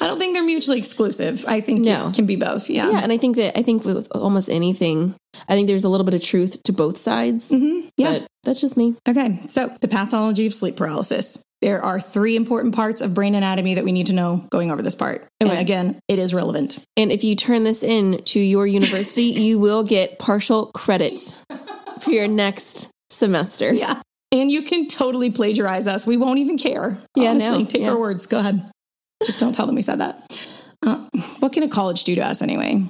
I 0.02 0.08
don't 0.08 0.20
think 0.20 0.34
they're 0.36 0.44
mutually 0.44 0.80
exclusive. 0.80 1.46
I 1.48 1.62
think 1.62 1.86
No. 1.86 2.10
it 2.10 2.16
can 2.16 2.26
be 2.26 2.36
both. 2.36 2.70
Yeah. 2.70 2.92
Yeah, 2.92 3.00
and 3.04 3.12
I 3.12 3.18
think 3.18 3.36
that 3.38 3.58
I 3.58 3.62
think 3.62 3.86
with 3.86 4.08
almost 4.12 4.50
anything, 4.50 5.16
I 5.48 5.54
think 5.56 5.68
there's 5.68 5.84
a 5.86 5.90
little 5.90 6.06
bit 6.06 6.14
of 6.14 6.22
truth 6.22 6.62
to 6.64 6.74
both 6.74 6.98
sides. 6.98 7.50
Mm-hmm. 7.52 7.88
Yeah. 7.98 8.20
But 8.20 8.28
that's 8.44 8.60
just 8.62 8.76
me. 8.78 8.96
Okay. 9.08 9.40
So 9.48 9.70
the 9.82 9.88
pathology 9.88 10.46
of 10.46 10.54
sleep 10.54 10.76
paralysis. 10.76 11.43
There 11.64 11.82
are 11.82 11.98
three 11.98 12.36
important 12.36 12.76
parts 12.76 13.00
of 13.00 13.14
brain 13.14 13.36
anatomy 13.36 13.76
that 13.76 13.86
we 13.86 13.94
need 13.94 14.08
to 14.08 14.14
know 14.14 14.46
going 14.50 14.70
over 14.70 14.82
this 14.82 14.96
part. 14.96 15.26
And 15.40 15.50
again, 15.50 15.98
it 16.10 16.20
is 16.20 16.34
relevant. 16.34 16.84
And 16.98 17.10
if 17.10 17.24
you 17.24 17.38
turn 17.38 17.64
this 17.64 17.84
in 17.84 18.22
to 18.26 18.40
your 18.40 18.68
university, 18.68 19.24
you 19.42 19.60
will 19.60 19.84
get 19.84 20.20
partial 20.20 20.72
credit 20.74 21.22
for 22.02 22.12
your 22.12 22.28
next 22.28 22.92
semester. 23.10 23.74
Yeah. 23.74 24.02
And 24.34 24.52
you 24.52 24.64
can 24.64 24.88
totally 24.88 25.32
plagiarize 25.32 25.88
us. 25.88 26.06
We 26.06 26.18
won't 26.18 26.40
even 26.40 26.58
care. 26.58 26.98
Yeah, 27.16 27.30
Honestly, 27.30 27.60
no, 27.60 27.66
take 27.66 27.82
yeah. 27.84 27.92
our 27.92 27.98
words. 27.98 28.26
Go 28.26 28.40
ahead. 28.40 28.70
Just 29.24 29.40
don't 29.40 29.56
tell 29.56 29.66
them 29.66 29.76
we 29.76 29.84
said 29.84 30.02
that. 30.02 30.68
Uh, 30.86 31.08
what 31.40 31.54
can 31.54 31.64
a 31.64 31.70
college 31.70 32.04
do 32.04 32.16
to 32.16 32.22
us 32.26 32.42
anyway? 32.42 32.84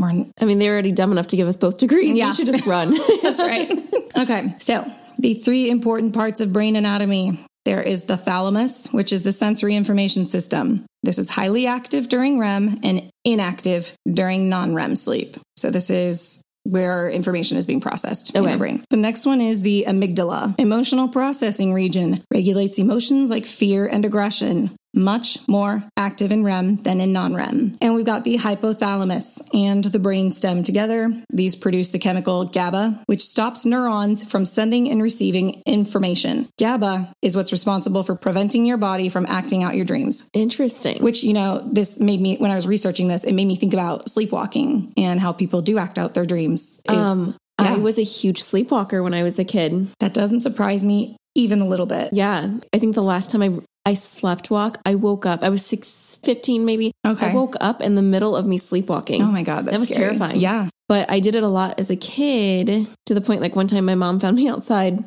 I 0.00 0.44
mean, 0.44 0.60
they're 0.60 0.72
already 0.72 0.92
dumb 0.92 1.10
enough 1.10 1.26
to 1.28 1.36
give 1.36 1.48
us 1.48 1.56
both 1.56 1.78
degrees. 1.78 2.16
Yeah. 2.16 2.28
We 2.28 2.34
should 2.34 2.46
just 2.46 2.64
run. 2.64 2.96
That's 3.22 3.42
right. 3.42 3.70
okay. 4.18 4.54
So 4.58 4.84
the 5.18 5.34
three 5.34 5.68
important 5.68 6.14
parts 6.14 6.40
of 6.40 6.52
brain 6.52 6.76
anatomy. 6.76 7.32
There 7.70 7.80
is 7.80 8.06
the 8.06 8.16
thalamus, 8.16 8.88
which 8.90 9.12
is 9.12 9.22
the 9.22 9.30
sensory 9.30 9.76
information 9.76 10.26
system. 10.26 10.84
This 11.04 11.18
is 11.18 11.30
highly 11.30 11.68
active 11.68 12.08
during 12.08 12.36
REM 12.36 12.80
and 12.82 13.08
inactive 13.24 13.92
during 14.10 14.48
non 14.48 14.74
REM 14.74 14.96
sleep. 14.96 15.36
So, 15.56 15.70
this 15.70 15.88
is 15.88 16.42
where 16.64 17.08
information 17.08 17.58
is 17.58 17.66
being 17.66 17.80
processed 17.80 18.34
in 18.34 18.42
Okay. 18.42 18.52
our 18.54 18.58
brain. 18.58 18.82
The 18.90 18.96
next 18.96 19.24
one 19.24 19.40
is 19.40 19.62
the 19.62 19.84
amygdala. 19.86 20.58
Emotional 20.58 21.06
processing 21.08 21.72
region 21.72 22.24
regulates 22.34 22.80
emotions 22.80 23.30
like 23.30 23.46
fear 23.46 23.86
and 23.86 24.04
aggression. 24.04 24.74
Much 24.94 25.38
more 25.48 25.84
active 25.96 26.32
in 26.32 26.44
REM 26.44 26.76
than 26.76 27.00
in 27.00 27.12
non 27.12 27.34
REM. 27.34 27.76
And 27.80 27.94
we've 27.94 28.04
got 28.04 28.24
the 28.24 28.38
hypothalamus 28.38 29.42
and 29.54 29.84
the 29.84 29.98
brainstem 29.98 30.64
together. 30.64 31.12
These 31.30 31.56
produce 31.56 31.90
the 31.90 31.98
chemical 31.98 32.44
GABA, 32.44 33.02
which 33.06 33.22
stops 33.22 33.64
neurons 33.64 34.28
from 34.28 34.44
sending 34.44 34.90
and 34.90 35.02
receiving 35.02 35.62
information. 35.66 36.48
GABA 36.58 37.12
is 37.22 37.36
what's 37.36 37.52
responsible 37.52 38.02
for 38.02 38.16
preventing 38.16 38.66
your 38.66 38.76
body 38.78 39.08
from 39.08 39.26
acting 39.26 39.62
out 39.62 39.76
your 39.76 39.84
dreams 39.84 40.28
Interesting. 40.32 41.02
which 41.02 41.22
you 41.22 41.32
know 41.32 41.60
this 41.64 42.00
made 42.00 42.20
me 42.20 42.36
when 42.36 42.50
i 42.50 42.54
was 42.56 42.66
researching 42.66 43.08
this 43.08 43.24
it 43.24 43.34
made 43.34 43.46
me 43.46 43.56
think 43.56 43.72
about 43.72 44.08
sleepwalking 44.08 44.92
and 44.96 45.20
how 45.20 45.32
people 45.32 45.62
do 45.62 45.78
act 45.78 45.98
out 45.98 46.14
their 46.14 46.26
dreams 46.26 46.80
is, 46.90 47.04
um, 47.04 47.36
yeah. 47.60 47.74
I 47.74 47.78
was 47.78 47.98
a 47.98 48.02
huge 48.02 48.40
sleepwalker 48.42 49.02
when 49.02 49.12
I 49.12 49.22
was 49.22 49.38
a 49.38 49.44
kid. 49.44 49.88
that 50.00 50.14
doesn't 50.14 50.40
surprise 50.40 50.84
me 50.84 51.16
even 51.34 51.60
a 51.60 51.66
little 51.66 51.86
bit 51.86 52.10
Yeah. 52.12 52.48
I 52.74 52.78
think 52.78 52.94
the 52.94 53.02
last 53.02 53.30
time 53.30 53.42
I 53.42 53.58
I 53.86 53.94
slept 53.94 54.50
walk, 54.50 54.78
I 54.84 54.94
woke 54.94 55.24
up. 55.26 55.42
I 55.42 55.48
was 55.48 55.64
six, 55.64 56.18
15 56.22 56.64
maybe. 56.64 56.92
Okay. 57.06 57.30
I 57.30 57.34
woke 57.34 57.56
up 57.60 57.80
in 57.80 57.94
the 57.94 58.02
middle 58.02 58.36
of 58.36 58.46
me 58.46 58.58
sleepwalking. 58.58 59.22
oh 59.22 59.30
my 59.32 59.42
god 59.42 59.64
that's 59.64 59.76
That 59.76 59.80
was 59.80 59.88
scary. 59.88 60.04
terrifying. 60.16 60.38
yeah 60.40 60.68
But 60.88 61.10
I 61.10 61.20
did 61.20 61.34
it 61.34 61.42
a 61.42 61.48
lot 61.48 61.80
as 61.80 61.90
a 61.90 61.96
kid 61.96 62.86
to 63.06 63.14
the 63.14 63.20
point 63.20 63.40
like 63.40 63.56
one 63.56 63.66
time 63.66 63.84
my 63.86 63.94
mom 63.94 64.20
found 64.20 64.36
me 64.36 64.48
outside 64.54 65.04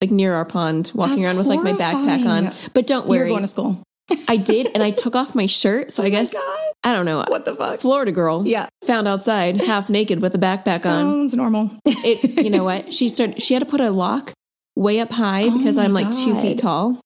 like 0.00 0.10
near 0.10 0.34
our 0.34 0.44
pond 0.44 0.92
walking 0.94 1.16
That's 1.16 1.26
around 1.26 1.36
with 1.38 1.46
like 1.46 1.62
my 1.62 1.72
backpack 1.72 2.26
on. 2.26 2.52
But 2.74 2.86
don't 2.86 3.04
you 3.06 3.10
were 3.12 3.16
worry. 3.18 3.28
going 3.30 3.40
to 3.42 3.46
school 3.48 3.82
I 4.28 4.36
did 4.36 4.68
and 4.74 4.82
I 4.82 4.90
took 5.02 5.16
off 5.16 5.34
my 5.34 5.46
shirt. 5.46 5.90
So 5.92 6.02
oh 6.02 6.06
I 6.06 6.10
guess 6.10 6.32
Oh 6.34 6.38
god 6.38 6.90
I 6.90 6.92
don't 6.92 7.06
know. 7.06 7.24
what 7.26 7.44
the 7.44 7.56
fuck 7.56 7.80
Florida 7.80 8.12
girl 8.12 8.46
yeah 8.46 8.68
found 8.86 9.08
outside 9.08 9.60
half 9.60 9.90
naked 9.98 10.22
with 10.22 10.34
a 10.34 10.38
backpack 10.38 10.86
on. 10.86 11.02
sounds 11.02 11.34
normal 11.34 11.70
It 11.84 12.44
you 12.44 12.50
know 12.50 12.62
what? 12.62 12.94
She 12.94 13.08
started 13.08 13.42
she 13.42 13.54
had 13.54 13.60
to 13.60 13.66
put 13.68 13.80
a 13.80 13.90
lock 13.90 14.32
way 14.76 15.00
up 15.00 15.10
high 15.10 15.44
Oh 15.48 15.58
because 15.58 15.76
I'm 15.76 15.92
like 15.92 16.12
two 16.12 16.36
feet 16.36 16.58
tall. 16.58 17.00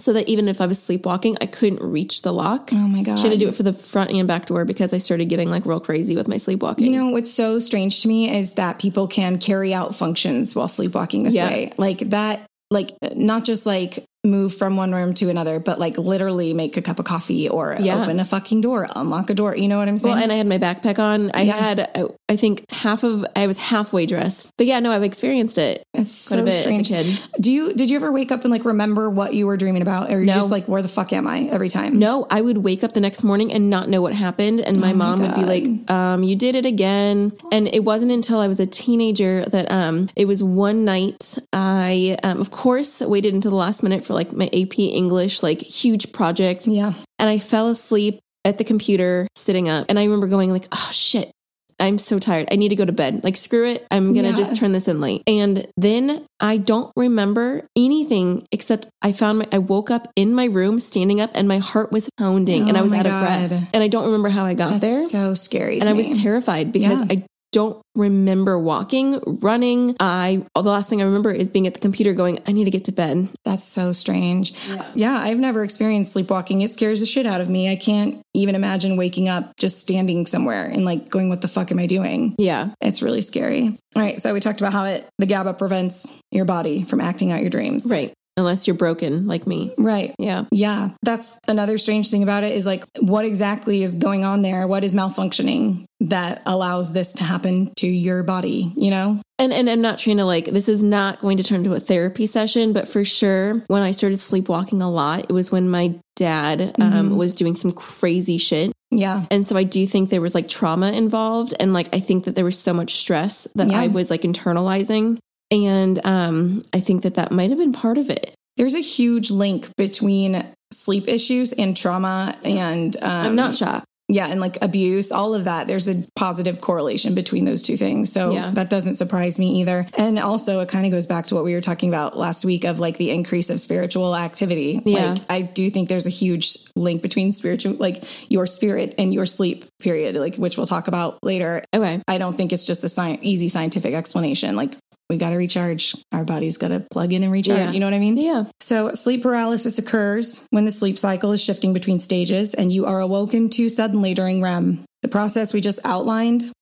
So 0.00 0.12
that 0.14 0.28
even 0.28 0.48
if 0.48 0.60
I 0.60 0.66
was 0.66 0.82
sleepwalking, 0.82 1.36
I 1.40 1.46
couldn't 1.46 1.82
reach 1.82 2.22
the 2.22 2.32
lock. 2.32 2.70
oh 2.72 2.76
my 2.88 3.02
god 3.02 3.16
She 3.18 3.24
had 3.28 3.32
to 3.32 3.38
do 3.38 3.48
it 3.48 3.54
for 3.54 3.62
the 3.62 3.72
front 3.72 4.10
and 4.10 4.26
back 4.26 4.46
door 4.46 4.64
because 4.64 4.94
I 4.94 4.98
started 4.98 5.26
getting 5.28 5.50
like 5.50 5.66
real 5.66 5.80
crazy 5.80 6.16
with 6.16 6.26
my 6.28 6.36
sleepwalking. 6.38 6.86
You 6.92 6.98
know 6.98 7.10
what's 7.10 7.30
so 7.32 7.58
strange 7.58 8.02
to 8.02 8.08
me 8.08 8.34
is 8.34 8.54
that 8.54 8.78
people 8.78 9.06
can 9.06 9.38
carry 9.38 9.74
out 9.74 9.94
functions 9.94 10.54
while 10.56 10.68
sleepwalking 10.68 11.24
this 11.24 11.34
Yeah. 11.36 11.48
way. 11.48 11.72
Like 11.76 11.98
that, 12.10 12.46
like 12.70 12.90
not 13.14 13.44
just 13.44 13.66
like 13.66 14.04
move 14.24 14.52
from 14.54 14.76
one 14.76 14.92
room 14.92 15.14
to 15.14 15.30
another, 15.30 15.58
but 15.58 15.78
like 15.78 15.96
literally 15.96 16.52
make 16.52 16.76
a 16.76 16.82
cup 16.82 16.98
of 16.98 17.04
coffee 17.06 17.48
or 17.48 17.76
Yeah. 17.80 18.02
open 18.02 18.20
a 18.20 18.24
fucking 18.24 18.60
door, 18.60 18.86
unlock 18.94 19.30
a 19.30 19.34
door. 19.34 19.56
You 19.56 19.68
know 19.68 19.78
what 19.78 19.88
I'm 19.88 19.96
saying? 19.96 20.14
well, 20.14 20.22
and 20.22 20.30
I 20.32 20.36
had 20.36 20.46
my 20.46 20.58
backpack 20.58 20.98
on. 20.98 21.30
I 21.32 21.42
Yeah. 21.42 21.52
had, 21.56 21.90
I- 22.28 22.36
think, 22.36 22.64
half 22.70 23.02
of. 23.02 23.24
I 23.34 23.46
was 23.46 23.56
halfway 23.56 24.06
dressed, 24.06 24.50
but 24.56 24.66
yeah, 24.66 24.78
no, 24.80 24.92
I've 24.92 25.02
experienced 25.02 25.58
it 25.58 25.82
it's 25.94 26.28
quite 26.28 26.36
so 26.36 26.42
a 26.42 26.44
bit 26.44 26.54
strange. 26.54 26.92
as. 26.92 27.28
Do 27.40 27.50
you 27.52 27.72
did 27.74 27.90
you 27.90 27.96
ever 27.96 28.12
wake 28.12 28.30
up 28.30 28.42
and 28.44 28.52
like 28.52 28.64
remember 28.64 29.10
what 29.10 29.34
you 29.34 29.46
were 29.46 29.56
dreaming 29.56 29.82
about, 29.82 30.08
or 30.10 30.16
you're 30.18 30.24
No. 30.26 30.34
just 30.34 30.50
like, 30.50 30.66
where 30.68 30.80
the 30.82 30.88
fuck 30.88 31.12
am 31.12 31.26
I 31.26 31.48
every 31.50 31.68
time? 31.68 31.98
No, 31.98 32.26
I 32.30 32.40
would 32.40 32.58
wake 32.58 32.84
up 32.84 32.92
the 32.92 33.00
next 33.00 33.24
morning 33.24 33.52
and 33.52 33.68
not 33.68 33.88
know 33.88 34.00
what 34.00 34.14
happened, 34.14 34.60
and 34.60 34.80
my 34.80 34.90
Oh 34.90 34.94
my 34.94 35.16
mom 35.16 35.20
would 35.22 35.34
be 35.34 35.44
like, 35.44 35.90
um, 35.90 36.22
"You 36.22 36.36
did 36.36 36.54
it 36.56 36.66
again." 36.66 37.32
And 37.52 37.68
it 37.74 37.84
wasn't 37.84 38.12
until 38.12 38.38
I 38.38 38.46
was 38.48 38.60
a 38.60 38.66
teenager 38.66 39.44
that 39.46 39.70
um, 39.72 40.08
it 40.14 40.26
was 40.26 40.42
one 40.42 40.84
night. 40.84 41.38
I, 41.52 42.16
um, 42.22 42.40
of 42.40 42.50
course, 42.50 43.00
waited 43.00 43.34
until 43.34 43.50
the 43.50 43.56
last 43.56 43.82
minute 43.82 44.04
for 44.10 44.14
like 44.14 44.32
my 44.32 44.46
AP 44.52 44.78
English, 44.80 45.42
like 45.42 45.60
huge 45.60 46.12
project, 46.12 46.66
Yeah. 46.66 46.92
and 47.20 47.28
I 47.30 47.38
fell 47.38 47.68
asleep 47.68 48.18
at 48.44 48.58
the 48.58 48.64
computer 48.64 49.28
sitting 49.36 49.68
up. 49.68 49.86
And 49.88 49.98
I 49.98 50.04
remember 50.04 50.26
going 50.26 50.50
like, 50.50 50.66
"Oh 50.72 50.88
shit." 50.92 51.30
I'm 51.78 51.96
so 51.96 52.18
tired. 52.18 52.46
I 52.52 52.56
need 52.56 52.68
to 52.68 52.76
go 52.76 52.84
to 52.84 52.92
bed. 52.92 53.24
Like, 53.24 53.36
screw 53.36 53.64
it. 53.66 53.86
I'm 53.90 54.12
going 54.12 54.24
to 54.26 54.32
Yeah. 54.32 54.36
just 54.36 54.54
turn 54.56 54.72
this 54.72 54.86
in 54.86 55.00
late. 55.00 55.22
And 55.26 55.66
then 55.78 56.26
I 56.38 56.58
don't 56.58 56.92
remember 56.94 57.64
anything 57.74 58.44
except 58.52 58.86
I 59.00 59.12
found 59.12 59.38
my, 59.38 59.46
I 59.50 59.56
woke 59.56 59.90
up 59.90 60.06
in 60.14 60.34
my 60.34 60.44
room 60.44 60.78
standing 60.80 61.22
up 61.22 61.30
and 61.34 61.48
my 61.48 61.56
heart 61.56 61.90
was 61.90 62.06
pounding 62.18 62.68
and 62.68 62.76
I 62.76 62.80
Oh 62.80 62.82
was 62.82 62.92
out 62.92 63.06
of 63.06 63.12
breath. 63.22 63.70
And 63.72 63.82
I 63.82 63.88
don't 63.88 64.04
remember 64.04 64.28
how 64.28 64.44
I 64.44 64.52
got 64.52 64.72
That's 64.72 64.82
there. 64.82 65.02
so 65.08 65.32
scary. 65.32 65.76
and 65.76 65.84
to 65.84 65.90
I 65.90 65.92
was 65.94 66.10
terrified 66.18 66.70
because 66.70 66.98
Yeah. 66.98 67.06
I 67.16 67.24
don't 67.52 67.82
remember 67.94 68.58
walking, 68.58 69.20
running. 69.26 69.96
I, 69.98 70.46
the 70.54 70.62
last 70.62 70.88
thing 70.88 71.02
I 71.02 71.04
remember 71.04 71.32
is 71.32 71.48
being 71.48 71.66
at 71.66 71.74
the 71.74 71.80
computer 71.80 72.12
going, 72.12 72.38
I 72.46 72.52
need 72.52 72.64
to 72.64 72.70
get 72.70 72.84
to 72.84 72.92
bed. 72.92 73.28
That's 73.44 73.64
so 73.64 73.92
strange. 73.92 74.52
Yeah. 74.94 75.16
I've 75.18 75.38
never 75.38 75.64
experienced 75.64 76.12
sleepwalking. 76.12 76.60
It 76.60 76.70
scares 76.70 77.00
the 77.00 77.06
shit 77.06 77.26
out 77.26 77.40
of 77.40 77.48
me. 77.48 77.70
I 77.70 77.76
can't 77.76 78.20
even 78.34 78.54
imagine 78.54 78.96
waking 78.96 79.28
up 79.28 79.52
just 79.58 79.80
standing 79.80 80.26
somewhere 80.26 80.66
and 80.66 80.84
like 80.84 81.08
going, 81.08 81.28
what 81.28 81.40
the 81.40 81.48
fuck 81.48 81.72
am 81.72 81.78
I 81.78 81.86
doing? 81.86 82.36
Yeah. 82.38 82.70
It's 82.80 83.02
really 83.02 83.22
scary. 83.22 83.76
All 83.96 84.02
right. 84.02 84.20
So 84.20 84.32
we 84.32 84.40
talked 84.40 84.60
about 84.60 84.72
how 84.72 84.84
it 84.84 85.08
the 85.18 85.26
GABA 85.26 85.54
prevents 85.54 86.20
your 86.30 86.44
body 86.44 86.84
from 86.84 87.00
acting 87.00 87.32
out 87.32 87.40
your 87.40 87.50
dreams. 87.50 87.88
Right. 87.90 88.14
Unless 88.40 88.66
you're 88.66 88.76
broken 88.76 89.26
like 89.26 89.46
me. 89.46 89.72
Right. 89.78 90.14
Yeah. 90.18 90.44
Yeah. 90.50 90.88
That's 91.02 91.38
another 91.46 91.76
strange 91.78 92.10
thing 92.10 92.22
about 92.22 92.42
it 92.42 92.52
is 92.56 92.64
like 92.64 92.84
what 92.98 93.24
exactly 93.26 93.82
is 93.82 93.94
going 93.96 94.24
on 94.24 94.40
there? 94.42 94.66
What 94.66 94.82
is 94.82 94.94
malfunctioning 94.94 95.84
that 96.00 96.42
allows 96.46 96.92
this 96.94 97.12
to 97.14 97.24
happen 97.24 97.72
to 97.76 97.86
your 97.86 98.22
body, 98.22 98.72
you 98.76 98.90
know? 98.90 99.20
And 99.38 99.52
and 99.52 99.68
I'm 99.68 99.82
not 99.82 99.98
trying 99.98 100.16
to 100.16 100.24
like 100.24 100.46
this 100.46 100.68
is 100.68 100.82
not 100.82 101.20
going 101.20 101.36
to 101.36 101.42
turn 101.42 101.58
into 101.58 101.74
a 101.74 101.80
therapy 101.80 102.26
session, 102.26 102.72
but 102.72 102.88
for 102.88 103.04
sure, 103.04 103.62
when 103.68 103.82
I 103.82 103.90
started 103.92 104.16
sleepwalking 104.18 104.80
a 104.82 104.90
lot, 104.90 105.26
it 105.28 105.32
was 105.32 105.52
when 105.52 105.68
my 105.68 105.94
dad 106.16 106.74
um, 106.80 107.10
Mhm. 107.10 107.16
was 107.16 107.34
doing 107.34 107.54
some 107.54 107.72
crazy 107.72 108.36
shit, 108.36 108.72
Yeah. 108.90 109.24
and 109.30 109.44
so 109.46 109.56
I 109.56 109.62
do 109.64 109.86
think 109.86 110.10
there 110.10 110.20
was 110.20 110.34
like 110.34 110.48
trauma 110.48 110.92
involved, 110.92 111.54
and 111.58 111.72
like 111.72 111.94
I 111.94 112.00
think 112.00 112.24
that 112.24 112.34
there 112.34 112.44
was 112.44 112.58
so 112.58 112.74
much 112.74 112.92
stress 112.94 113.46
that 113.54 113.68
Yeah. 113.68 113.80
I 113.80 113.86
was 113.88 114.10
like 114.10 114.22
internalizing, 114.22 115.16
and 115.50 116.04
um, 116.06 116.62
I 116.72 116.80
think 116.80 117.02
that 117.02 117.14
that 117.14 117.32
might 117.32 117.50
have 117.50 117.58
been 117.58 117.72
part 117.72 117.98
of 117.98 118.10
it. 118.10 118.34
There's 118.56 118.74
a 118.74 118.80
huge 118.80 119.30
link 119.30 119.68
between 119.76 120.44
sleep 120.72 121.08
issues 121.08 121.52
and 121.52 121.76
trauma 121.76 122.36
and 122.44 122.96
um, 123.02 123.10
I'm 123.26 123.34
not 123.36 123.54
shocked. 123.56 123.84
yeah 124.08 124.28
and 124.28 124.40
like 124.40 124.58
abuse 124.62 125.10
all 125.10 125.34
of 125.34 125.44
that 125.44 125.66
there's 125.66 125.88
a 125.88 126.04
positive 126.14 126.60
correlation 126.60 127.14
between 127.16 127.44
those 127.44 127.62
two 127.64 127.76
things 127.76 128.12
so 128.12 128.30
Yeah. 128.30 128.52
that 128.52 128.70
doesn't 128.70 128.94
surprise 128.94 129.36
me 129.38 129.60
either 129.62 129.84
and 129.98 130.18
also 130.20 130.60
it 130.60 130.68
kind 130.68 130.86
of 130.86 130.92
goes 130.92 131.06
back 131.06 131.26
to 131.26 131.34
what 131.34 131.42
we 131.42 131.54
were 131.54 131.60
talking 131.60 131.88
about 131.88 132.16
last 132.16 132.44
week 132.44 132.62
of 132.64 132.78
like 132.78 132.98
the 132.98 133.10
increase 133.10 133.50
of 133.50 133.58
spiritual 133.60 134.14
activity 134.14 134.80
Yeah. 134.84 135.14
like 135.14 135.22
i 135.28 135.42
do 135.42 135.70
think 135.70 135.88
there's 135.88 136.06
a 136.06 136.10
huge 136.10 136.56
link 136.76 137.02
between 137.02 137.32
spiritual 137.32 137.74
like 137.74 138.04
your 138.30 138.46
spirit 138.46 138.94
and 138.98 139.12
your 139.12 139.26
sleep 139.26 139.64
period 139.80 140.14
like 140.16 140.36
which 140.36 140.56
we'll 140.56 140.66
talk 140.66 140.86
about 140.86 141.18
later 141.24 141.62
Okay, 141.74 142.00
i 142.06 142.18
don't 142.18 142.36
think 142.36 142.52
it's 142.52 142.64
just 142.64 142.84
a 142.84 142.88
sci- 142.88 143.18
easy 143.22 143.48
scientific 143.48 143.94
explanation 143.94 144.54
like 144.54 144.76
we 145.10 145.18
got 145.18 145.30
to 145.30 145.36
recharge 145.36 145.94
our 146.12 146.24
body's 146.24 146.56
got 146.56 146.68
to 146.68 146.80
plug 146.90 147.12
in 147.12 147.22
and 147.22 147.30
recharge 147.32 147.58
Yeah. 147.58 147.72
you 147.72 147.80
know 147.80 147.86
what 147.86 147.94
i 147.94 147.98
mean 147.98 148.16
yeah, 148.16 148.44
so, 148.60 148.92
sleep 148.94 149.22
paralysis 149.22 149.78
occurs 149.78 150.46
when 150.50 150.64
the 150.64 150.70
sleep 150.70 150.96
cycle 150.96 151.32
is 151.32 151.42
shifting 151.44 151.72
between 151.74 151.98
stages 151.98 152.54
and 152.54 152.72
you 152.72 152.86
are 152.86 153.00
awoken 153.00 153.50
too 153.50 153.68
suddenly 153.68 154.14
during 154.14 154.40
REM. 154.40 154.84
The 155.02 155.08
process 155.08 155.52
we 155.52 155.60
just 155.60 155.80
outlined 155.84 156.52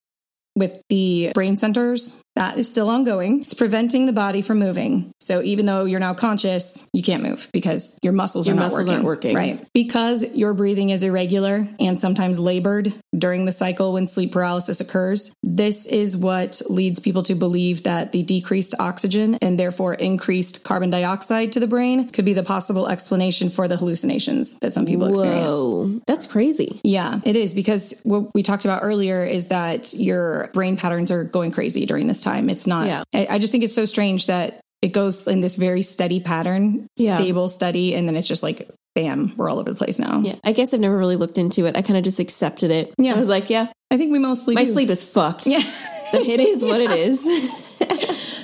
with 0.56 0.80
the 0.88 1.30
brain 1.34 1.56
centers, 1.56 2.22
that 2.38 2.56
is 2.56 2.70
still 2.70 2.88
ongoing. 2.88 3.40
It's 3.40 3.54
preventing 3.54 4.06
the 4.06 4.12
body 4.12 4.42
from 4.42 4.60
moving. 4.60 5.12
So, 5.20 5.42
even 5.42 5.66
though 5.66 5.84
you're 5.84 6.00
now 6.00 6.14
conscious, 6.14 6.88
you 6.92 7.02
can't 7.02 7.22
move 7.22 7.48
because 7.52 7.98
your 8.00 8.12
muscles 8.12 8.46
Your 8.46 8.54
are 8.54 8.60
not 8.60 8.64
muscles 8.66 8.78
working. 8.80 8.94
aren't 8.94 9.04
working. 9.04 9.34
Right. 9.36 9.66
Because 9.74 10.24
your 10.34 10.54
breathing 10.54 10.90
is 10.90 11.02
irregular 11.02 11.66
and 11.80 11.98
sometimes 11.98 12.38
labored 12.38 12.92
during 13.16 13.44
the 13.44 13.52
cycle 13.52 13.92
when 13.92 14.06
sleep 14.06 14.32
paralysis 14.32 14.80
occurs, 14.80 15.32
this 15.42 15.86
is 15.86 16.16
what 16.16 16.62
leads 16.70 17.00
people 17.00 17.22
to 17.24 17.34
believe 17.34 17.82
that 17.82 18.12
the 18.12 18.22
decreased 18.22 18.74
oxygen 18.78 19.36
and 19.42 19.58
therefore 19.58 19.94
increased 19.94 20.64
carbon 20.64 20.90
dioxide 20.90 21.50
to 21.52 21.60
the 21.60 21.66
brain 21.66 22.08
could 22.08 22.24
be 22.24 22.34
the 22.34 22.44
possible 22.44 22.88
explanation 22.88 23.48
for 23.48 23.66
the 23.66 23.76
hallucinations 23.76 24.58
that 24.60 24.72
some 24.72 24.86
people 24.86 25.08
experience. 25.08 25.56
Whoa, 25.56 26.00
that's 26.06 26.26
crazy. 26.28 26.80
Yeah, 26.84 27.20
it 27.24 27.34
is 27.34 27.52
because 27.52 28.00
what 28.04 28.32
we 28.32 28.44
talked 28.44 28.64
about 28.64 28.80
earlier 28.82 29.24
is 29.24 29.48
that 29.48 29.92
your 29.94 30.50
brain 30.54 30.76
patterns 30.76 31.10
are 31.10 31.24
going 31.24 31.50
crazy 31.50 31.84
during 31.84 32.06
this 32.06 32.22
time. 32.22 32.27
It's 32.50 32.66
not, 32.66 32.86
Yeah. 32.86 33.02
I, 33.14 33.26
I 33.30 33.38
just 33.38 33.52
think 33.52 33.64
it's 33.64 33.74
so 33.74 33.84
strange 33.84 34.26
that 34.26 34.60
it 34.82 34.92
goes 34.92 35.26
in 35.26 35.40
this 35.40 35.56
very 35.56 35.82
steady 35.82 36.20
pattern, 36.20 36.86
Yeah. 36.96 37.16
stable, 37.16 37.48
steady, 37.48 37.94
and 37.94 38.08
then 38.08 38.16
it's 38.16 38.28
just 38.28 38.42
like, 38.42 38.68
bam, 38.94 39.32
we're 39.36 39.48
all 39.50 39.58
over 39.58 39.70
the 39.70 39.76
place 39.76 39.98
now. 39.98 40.20
Yeah, 40.20 40.34
I 40.44 40.52
guess 40.52 40.72
I've 40.74 40.80
never 40.80 40.96
really 40.96 41.16
looked 41.16 41.38
into 41.38 41.66
it. 41.66 41.76
I 41.76 41.82
kind 41.82 41.96
of 41.96 42.04
just 42.04 42.18
accepted 42.20 42.70
it. 42.70 42.94
Yeah. 42.98 43.14
I 43.14 43.18
was 43.18 43.28
like, 43.28 43.50
yeah, 43.50 43.66
I 43.90 43.96
think 43.96 44.12
we 44.12 44.18
mostly 44.18 44.54
my 44.54 44.64
do. 44.64 44.72
sleep 44.72 44.90
is 44.90 45.04
fucked. 45.10 45.46
Yeah. 45.46 45.60
it 46.12 46.40
is 46.40 46.64
what 46.64 46.80
it 46.80 46.90
is. 46.90 47.26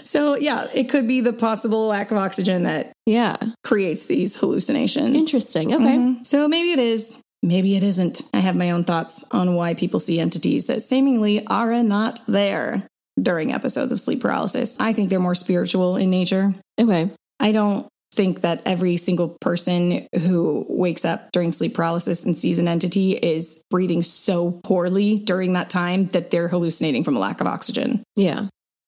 So, 0.06 0.36
yeah, 0.36 0.66
it 0.72 0.84
could 0.90 1.08
be 1.08 1.22
the 1.22 1.32
possible 1.32 1.86
lack 1.86 2.12
of 2.12 2.18
oxygen 2.18 2.62
that 2.64 2.92
yeah, 3.04 3.36
creates 3.64 4.06
these 4.06 4.36
hallucinations. 4.36 5.16
interesting. 5.16 5.74
Okay. 5.74 5.84
Mhm. 5.96 6.24
So 6.24 6.46
maybe 6.46 6.70
it 6.70 6.78
is. 6.78 7.20
Maybe 7.42 7.76
it 7.76 7.82
isn't. 7.82 8.22
I 8.32 8.38
have 8.38 8.54
my 8.54 8.70
own 8.70 8.84
thoughts 8.84 9.24
on 9.32 9.56
why 9.56 9.74
people 9.74 9.98
see 9.98 10.20
entities 10.20 10.66
that 10.66 10.82
seemingly 10.82 11.44
are 11.48 11.82
not 11.82 12.20
there 12.28 12.86
during 13.20 13.52
episodes 13.52 13.92
of 13.92 14.00
sleep 14.00 14.20
paralysis. 14.20 14.76
I 14.80 14.92
think 14.92 15.10
they're 15.10 15.20
more 15.20 15.34
spiritual 15.34 15.96
in 15.96 16.10
nature. 16.10 16.52
Okay. 16.80 17.10
I 17.40 17.52
don't 17.52 17.86
think 18.14 18.42
that 18.42 18.62
every 18.64 18.96
single 18.96 19.36
person 19.40 20.06
who 20.20 20.64
wakes 20.68 21.04
up 21.04 21.30
during 21.32 21.50
sleep 21.50 21.74
paralysis 21.74 22.24
and 22.24 22.36
sees 22.38 22.58
an 22.60 22.68
entity 22.68 23.12
is 23.12 23.62
breathing 23.70 24.02
so 24.02 24.60
poorly 24.64 25.18
during 25.18 25.54
that 25.54 25.68
time 25.68 26.06
that 26.08 26.30
they're 26.30 26.48
hallucinating 26.48 27.02
from 27.02 27.16
a 27.16 27.20
lack 27.20 27.40
of 27.40 27.46
oxygen. 27.48 28.02
Yeah. 28.14 28.46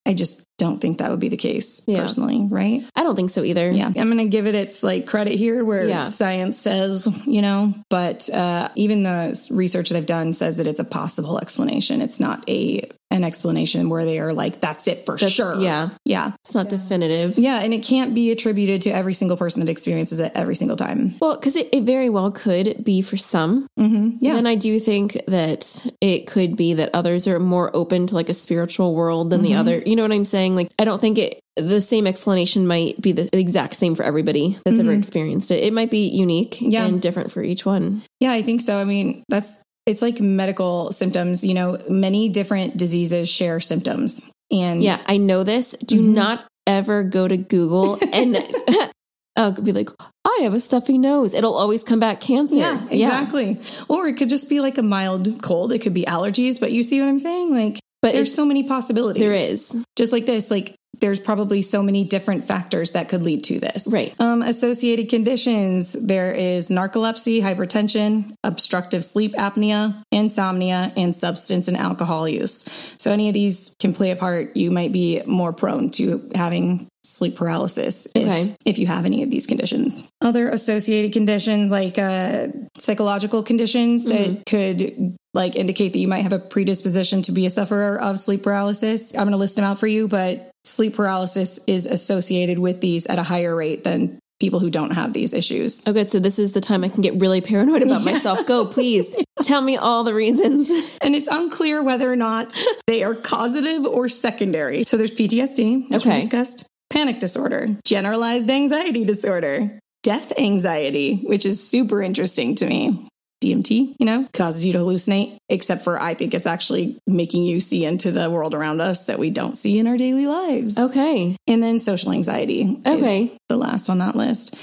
I 0.08 0.14
just 0.14 0.44
don't 0.58 0.78
think 0.80 0.98
that 0.98 1.10
would 1.10 1.18
be 1.18 1.28
the 1.28 1.36
case 1.36 1.82
Yeah. 1.88 2.00
personally, 2.00 2.46
right? 2.48 2.84
I 2.94 3.02
don't 3.02 3.16
think 3.16 3.30
so 3.30 3.42
either. 3.42 3.72
Yeah, 3.72 3.88
I'm 3.88 3.92
going 4.08 4.18
to 4.18 4.28
give 4.28 4.46
it 4.46 4.54
its 4.54 4.84
like 4.84 5.04
credit 5.06 5.34
here 5.34 5.64
where 5.64 5.88
Yeah. 5.88 6.04
science 6.04 6.56
says, 6.58 7.26
you 7.26 7.42
know, 7.42 7.74
but 7.90 8.30
uh, 8.30 8.68
even 8.76 9.02
the 9.02 9.36
research 9.50 9.88
that 9.90 9.98
I've 9.98 10.06
done 10.06 10.32
says 10.32 10.58
that 10.58 10.68
it's 10.68 10.78
a 10.78 10.84
possible 10.84 11.38
explanation. 11.40 12.00
It's 12.00 12.20
not 12.20 12.48
a 12.48 12.88
an 13.12 13.22
explanation 13.24 13.88
where 13.88 14.04
they 14.04 14.18
are 14.18 14.32
like, 14.32 14.60
that's 14.60 14.88
it 14.88 15.06
for 15.06 15.12
That's- 15.16 15.32
sure. 15.32 15.54
Yeah. 15.60 15.90
yeah, 16.04 16.32
It's 16.44 16.54
not 16.54 16.68
definitive. 16.68 17.38
yeah, 17.38 17.60
and 17.62 17.72
it 17.72 17.84
can't 17.84 18.14
be 18.14 18.30
attributed 18.32 18.82
to 18.82 18.90
every 18.90 19.14
single 19.14 19.36
person 19.36 19.64
that 19.64 19.70
experiences 19.70 20.18
it 20.20 20.32
every 20.34 20.54
single 20.56 20.76
time. 20.76 21.14
Well, 21.20 21.36
because 21.36 21.54
it, 21.56 21.68
it 21.72 21.84
very 21.84 22.08
well 22.10 22.30
could 22.32 22.84
be 22.84 23.02
for 23.02 23.16
some. 23.16 23.66
hmm 23.78 24.10
Yeah, 24.20 24.36
And 24.36 24.48
I 24.48 24.56
do 24.56 24.78
think 24.80 25.18
that 25.28 25.86
it 26.00 26.26
could 26.26 26.56
be 26.56 26.74
that 26.74 26.90
others 26.94 27.26
are 27.28 27.38
more 27.38 27.70
open 27.74 28.06
to 28.08 28.14
like 28.14 28.28
a 28.28 28.34
spiritual 28.34 28.94
world 28.94 29.30
than 29.30 29.42
the 29.42 29.50
Mm-hmm. 29.50 29.58
other. 29.60 29.78
You 29.86 29.94
know 29.96 30.02
what 30.02 30.12
I'm 30.12 30.24
saying? 30.24 30.56
Like, 30.56 30.70
I 30.78 30.84
don't 30.84 31.00
think 31.00 31.18
it, 31.18 31.40
the 31.56 31.80
same 31.80 32.06
explanation 32.08 32.66
might 32.66 33.00
be 33.00 33.12
the 33.12 33.28
exact 33.32 33.76
same 33.76 33.94
for 33.94 34.02
everybody 34.02 34.58
that's 34.64 34.80
ever 34.80 34.92
experienced 34.92 35.50
it. 35.52 35.62
It 35.62 35.72
might 35.72 35.90
be 35.90 36.08
unique 36.08 36.54
Mm-hmm. 36.56 36.70
Yeah. 36.70 36.86
and 36.86 37.00
different 37.00 37.30
for 37.32 37.42
each 37.42 37.64
one. 37.64 38.02
yeah, 38.20 38.32
I 38.32 38.42
think 38.42 38.60
so. 38.60 38.80
I 38.80 38.84
mean, 38.84 39.22
that's 39.28 39.62
it's 39.86 40.02
like 40.02 40.20
medical 40.20 40.90
symptoms. 40.92 41.44
You 41.44 41.54
know, 41.54 41.78
many 41.88 42.28
different 42.28 42.76
diseases 42.76 43.28
share 43.30 43.60
symptoms, 43.60 44.30
and 44.50 44.82
Yeah, 44.82 44.98
I 45.06 45.16
know 45.16 45.44
this. 45.44 45.72
Do 45.84 46.00
Mhm. 46.02 46.14
not 46.14 46.44
ever 46.66 47.04
go 47.04 47.28
to 47.28 47.36
Google 47.36 47.98
and 48.12 48.36
uh, 49.36 49.50
be 49.52 49.72
like, 49.72 49.88
I 50.24 50.40
have 50.42 50.54
a 50.54 50.60
stuffy 50.60 50.98
nose. 50.98 51.32
It'll 51.34 51.54
always 51.54 51.84
come 51.84 52.00
back 52.00 52.20
cancer. 52.20 52.56
Yeah, 52.56 52.84
exactly. 52.90 53.58
Or 53.88 54.08
it 54.08 54.16
could 54.16 54.28
just 54.28 54.48
be 54.50 54.60
like 54.60 54.76
a 54.78 54.82
mild 54.82 55.40
cold. 55.42 55.72
It 55.72 55.78
could 55.80 55.94
be 55.94 56.04
allergies, 56.04 56.58
but 56.58 56.72
you 56.72 56.82
see 56.82 57.00
what 57.00 57.08
I'm 57.08 57.20
saying? 57.20 57.52
Like 57.54 57.78
But 58.06 58.14
there's 58.14 58.34
so 58.34 58.44
many 58.44 58.62
possibilities. 58.62 59.20
there 59.20 59.32
is. 59.32 59.84
Just 59.96 60.12
like 60.12 60.26
this, 60.26 60.50
like 60.50 60.76
there's 61.00 61.20
probably 61.20 61.62
so 61.62 61.82
many 61.82 62.04
different 62.04 62.44
factors 62.44 62.92
that 62.92 63.08
could 63.08 63.22
lead 63.22 63.44
to 63.44 63.60
this. 63.60 63.88
Right. 63.92 64.14
Um, 64.20 64.42
associated 64.42 65.08
conditions 65.08 65.92
there 65.92 66.32
is 66.32 66.70
narcolepsy, 66.70 67.42
hypertension, 67.42 68.32
obstructive 68.44 69.04
sleep 69.04 69.34
apnea, 69.34 70.02
insomnia, 70.12 70.92
and 70.96 71.14
substance 71.14 71.68
and 71.68 71.76
alcohol 71.76 72.28
use. 72.28 72.94
So 72.98 73.12
any 73.12 73.28
of 73.28 73.34
these 73.34 73.74
can 73.80 73.92
play 73.92 74.10
a 74.10 74.16
part. 74.16 74.56
You 74.56 74.70
might 74.70 74.92
be 74.92 75.22
more 75.26 75.52
prone 75.52 75.90
to 75.92 76.30
having 76.34 76.86
sleep 77.16 77.34
paralysis 77.34 78.06
if, 78.14 78.24
Okay. 78.26 78.54
if 78.64 78.78
you 78.78 78.86
have 78.86 79.04
any 79.06 79.22
of 79.22 79.30
these 79.30 79.46
conditions. 79.46 80.06
Other 80.20 80.48
associated 80.48 81.12
conditions 81.12 81.70
like 81.70 81.98
uh, 81.98 82.48
psychological 82.78 83.42
conditions 83.42 84.04
that 84.04 84.42
could 84.48 85.16
like 85.34 85.56
indicate 85.56 85.92
that 85.92 85.98
you 85.98 86.08
might 86.08 86.22
have 86.22 86.32
a 86.32 86.38
predisposition 86.38 87.22
to 87.22 87.32
be 87.32 87.46
a 87.46 87.50
sufferer 87.50 88.00
of 88.00 88.18
sleep 88.18 88.42
paralysis. 88.42 89.12
I'm 89.14 89.20
going 89.20 89.32
to 89.32 89.36
list 89.36 89.56
them 89.56 89.64
out 89.64 89.78
for 89.78 89.86
you, 89.86 90.08
but 90.08 90.50
sleep 90.64 90.94
paralysis 90.94 91.60
is 91.66 91.86
associated 91.86 92.58
with 92.58 92.80
these 92.80 93.06
at 93.06 93.18
a 93.18 93.22
higher 93.22 93.54
rate 93.54 93.84
than 93.84 94.18
people 94.40 94.60
who 94.60 94.68
don't 94.68 94.90
have 94.92 95.12
these 95.14 95.32
issues. 95.32 95.82
Oh, 95.86 95.92
good. 95.94 96.10
So 96.10 96.18
this 96.18 96.38
is 96.38 96.52
the 96.52 96.60
time 96.60 96.84
I 96.84 96.90
can 96.90 97.00
get 97.00 97.14
really 97.20 97.40
paranoid 97.40 97.82
about 97.82 98.02
myself. 98.02 98.46
Go, 98.46 98.66
please. 98.66 99.14
Tell 99.42 99.62
me 99.62 99.76
all 99.78 100.04
the 100.04 100.12
reasons. 100.14 100.70
And 101.06 101.14
it's 101.14 101.28
unclear 101.28 101.82
whether 101.84 102.10
or 102.10 102.16
not 102.16 102.58
they 102.88 103.04
are 103.04 103.14
causative 103.14 103.86
or 103.86 104.08
secondary. 104.08 104.82
So 104.82 104.96
there's 104.96 105.12
PTSD, 105.12 105.88
which 105.90 106.04
we 106.04 106.14
discussed, 106.16 106.66
panic 106.90 107.18
disorder, 107.18 107.68
generalized 107.84 108.50
anxiety 108.50 109.04
disorder, 109.04 109.78
death 110.02 110.38
anxiety, 110.38 111.16
which 111.24 111.44
is 111.46 111.68
super 111.68 112.02
interesting 112.02 112.54
to 112.56 112.66
me. 112.66 113.08
DMT, 113.44 113.94
you 114.00 114.06
know, 114.06 114.26
causes 114.32 114.64
you 114.64 114.72
to 114.72 114.78
hallucinate, 114.78 115.36
except 115.50 115.84
for 115.84 116.00
I 116.00 116.14
think 116.14 116.32
it's 116.32 116.46
actually 116.46 116.98
making 117.06 117.44
you 117.44 117.60
see 117.60 117.84
into 117.84 118.10
the 118.10 118.30
world 118.30 118.54
around 118.54 118.80
us 118.80 119.06
that 119.06 119.18
we 119.18 119.28
don't 119.28 119.56
see 119.56 119.78
in 119.78 119.86
our 119.86 119.98
daily 119.98 120.26
lives. 120.26 120.78
Okay. 120.78 121.36
And 121.46 121.62
then 121.62 121.78
social 121.78 122.12
anxiety. 122.12 122.78
Okay. 122.86 123.36
the 123.48 123.56
last 123.56 123.90
on 123.90 123.98
that 123.98 124.16
list. 124.16 124.56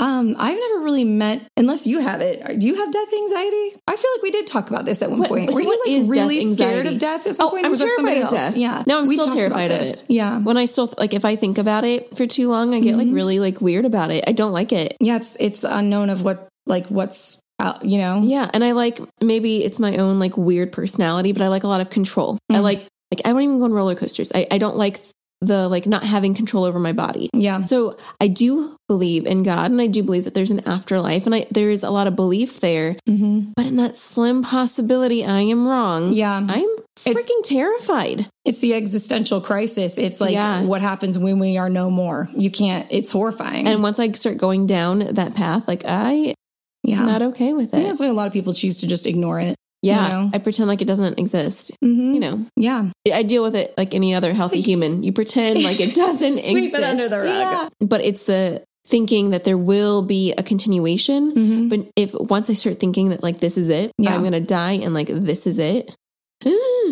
Um, 0.00 0.34
I've 0.38 0.58
never 0.58 0.80
really 0.82 1.04
met, 1.04 1.42
unless 1.56 1.86
you 1.86 2.00
have 2.00 2.20
it. 2.20 2.58
Do 2.58 2.66
you 2.66 2.74
have 2.74 2.90
death 2.90 3.12
anxiety? 3.14 3.70
I 3.86 3.96
feel 3.96 4.10
like 4.16 4.22
we 4.22 4.30
did 4.32 4.46
talk 4.46 4.68
about 4.70 4.84
this 4.84 5.02
at 5.02 5.10
one 5.10 5.20
What- 5.20 5.28
point. 5.28 5.50
so 5.50 5.56
Were 5.56 5.62
you 5.62 6.00
like 6.02 6.10
really 6.10 6.40
scared 6.40 6.86
of 6.86 6.98
death 6.98 7.26
at 7.26 7.34
some 7.36 7.46
Oh, 7.46 7.50
point? 7.50 7.64
I'm 7.64 7.70
was 7.70 7.80
terrified 7.80 8.16
of 8.18 8.22
else? 8.24 8.32
death. 8.32 8.56
Yeah. 8.56 8.82
No, 8.86 8.98
I'm 8.98 9.06
we 9.06 9.16
still 9.16 9.32
terrified 9.32 9.70
of 9.70 9.80
it. 9.80 10.04
Yeah. 10.08 10.40
When 10.40 10.56
I 10.56 10.64
still, 10.66 10.92
like, 10.98 11.14
if 11.14 11.24
I 11.24 11.36
think 11.36 11.58
about 11.58 11.84
it 11.84 12.16
for 12.16 12.26
too 12.26 12.48
long, 12.48 12.74
I 12.74 12.80
get 12.80 12.96
like 12.96 13.08
really 13.10 13.38
like 13.38 13.60
weird 13.60 13.84
about 13.84 14.10
it. 14.10 14.24
I 14.26 14.32
don't 14.32 14.52
like 14.52 14.72
it. 14.72 14.96
Yeah, 15.00 15.16
it's 15.16 15.36
it's 15.38 15.62
unknown 15.64 16.10
of 16.10 16.24
what 16.24 16.48
like 16.66 16.88
what's 16.88 17.40
out, 17.60 17.84
you 17.84 17.98
know. 17.98 18.20
Yeah. 18.22 18.50
And 18.52 18.64
I 18.64 18.72
like, 18.72 18.98
maybe 19.22 19.62
it's 19.64 19.78
my 19.78 19.96
own 19.96 20.18
like 20.18 20.36
weird 20.36 20.72
personality, 20.72 21.32
but 21.32 21.42
I 21.42 21.48
like 21.48 21.62
a 21.62 21.68
lot 21.68 21.80
of 21.80 21.90
control. 21.90 22.38
I 22.50 22.54
Mm. 22.56 22.62
like, 22.62 22.78
like, 23.12 23.20
I 23.24 23.32
don't 23.32 23.42
even 23.42 23.58
go 23.58 23.64
on 23.64 23.72
roller 23.72 23.94
coasters. 23.94 24.32
I, 24.34 24.46
I 24.50 24.58
don't 24.58 24.76
like 24.76 25.00
the 25.46 25.68
like 25.68 25.86
not 25.86 26.02
having 26.04 26.34
control 26.34 26.64
over 26.64 26.78
my 26.78 26.92
body. 26.92 27.30
Yeah. 27.34 27.60
So 27.60 27.96
I 28.20 28.28
do 28.28 28.76
believe 28.88 29.26
in 29.26 29.42
God 29.42 29.70
and 29.70 29.80
I 29.80 29.86
do 29.86 30.02
believe 30.02 30.24
that 30.24 30.34
there's 30.34 30.50
an 30.50 30.66
afterlife 30.68 31.26
and 31.26 31.34
I, 31.34 31.46
there 31.50 31.70
is 31.70 31.82
a 31.82 31.90
lot 31.90 32.06
of 32.06 32.16
belief 32.16 32.60
there. 32.60 32.96
hmm 33.06 33.46
But 33.56 33.66
in 33.66 33.76
that 33.76 33.96
slim 33.96 34.42
possibility 34.42 35.24
I 35.24 35.40
am 35.40 35.66
wrong, 35.66 36.12
Yeah. 36.12 36.36
I'm 36.36 36.48
It's- 37.06 37.24
freaking 37.24 37.42
terrified. 37.44 38.28
It's 38.44 38.58
the 38.60 38.74
existential 38.74 39.40
crisis. 39.40 39.96
It's 39.98 40.20
like 40.20 40.32
Yeah. 40.34 40.62
what 40.64 40.82
happens 40.82 41.18
when 41.18 41.38
we 41.38 41.56
are 41.56 41.70
no 41.70 41.90
more. 41.90 42.28
You 42.36 42.50
can't. 42.50 42.86
It's 42.90 43.10
horrifying. 43.10 43.66
And 43.66 43.82
once 43.82 43.98
I 43.98 44.10
start 44.12 44.36
going 44.38 44.66
down 44.66 44.98
that 44.98 45.34
path, 45.34 45.66
like 45.66 45.82
I 45.86 46.34
yeah. 46.82 47.04
not 47.04 47.22
okay 47.22 47.54
with 47.54 47.72
it. 47.72 47.82
that's 47.82 48.00
why 48.00 48.06
a 48.06 48.12
lot 48.12 48.26
of 48.26 48.32
people 48.32 48.52
choose 48.52 48.78
to 48.78 48.86
just 48.86 49.06
ignore 49.06 49.40
it. 49.40 49.54
Yeah. 49.84 50.06
you 50.06 50.12
know? 50.12 50.30
I 50.34 50.38
pretend 50.38 50.68
like 50.68 50.80
it 50.82 50.86
doesn't 50.88 51.18
exist. 51.18 51.72
hmm 51.82 52.14
You 52.14 52.20
know, 52.20 52.46
Yeah. 52.56 52.90
I 53.12 53.22
deal 53.22 53.42
with 53.42 53.54
it 53.54 53.74
like 53.76 53.94
any 53.94 54.14
other 54.14 54.32
healthy 54.32 54.56
Sweep- 54.62 54.66
human. 54.66 55.02
You 55.04 55.12
pretend 55.12 55.62
like 55.62 55.80
it 55.80 55.94
doesn't 55.94 56.32
Sweep 56.48 56.72
it 56.72 56.78
exist. 56.78 56.90
under 56.90 57.08
the 57.08 57.18
rug. 57.18 57.26
Yeah. 57.28 57.68
But 57.80 58.00
it's 58.02 58.24
the 58.26 58.62
thinking 58.86 59.30
that 59.30 59.44
there 59.44 59.56
will 59.56 60.02
be 60.02 60.32
a 60.36 60.42
continuation. 60.42 61.30
hmm 61.32 61.68
But 61.68 61.80
if 61.96 62.12
once 62.14 62.50
I 62.50 62.54
start 62.54 62.76
thinking 62.80 63.08
that 63.10 63.22
like 63.22 63.38
this 63.40 63.56
is 63.56 63.68
it, 63.70 63.92
Yeah. 63.98 64.14
I'm 64.14 64.22
gonna 64.22 64.40
die 64.40 64.72
and 64.84 64.92
like 64.94 65.08
this 65.08 65.46
is 65.46 65.58
it. 65.58 65.94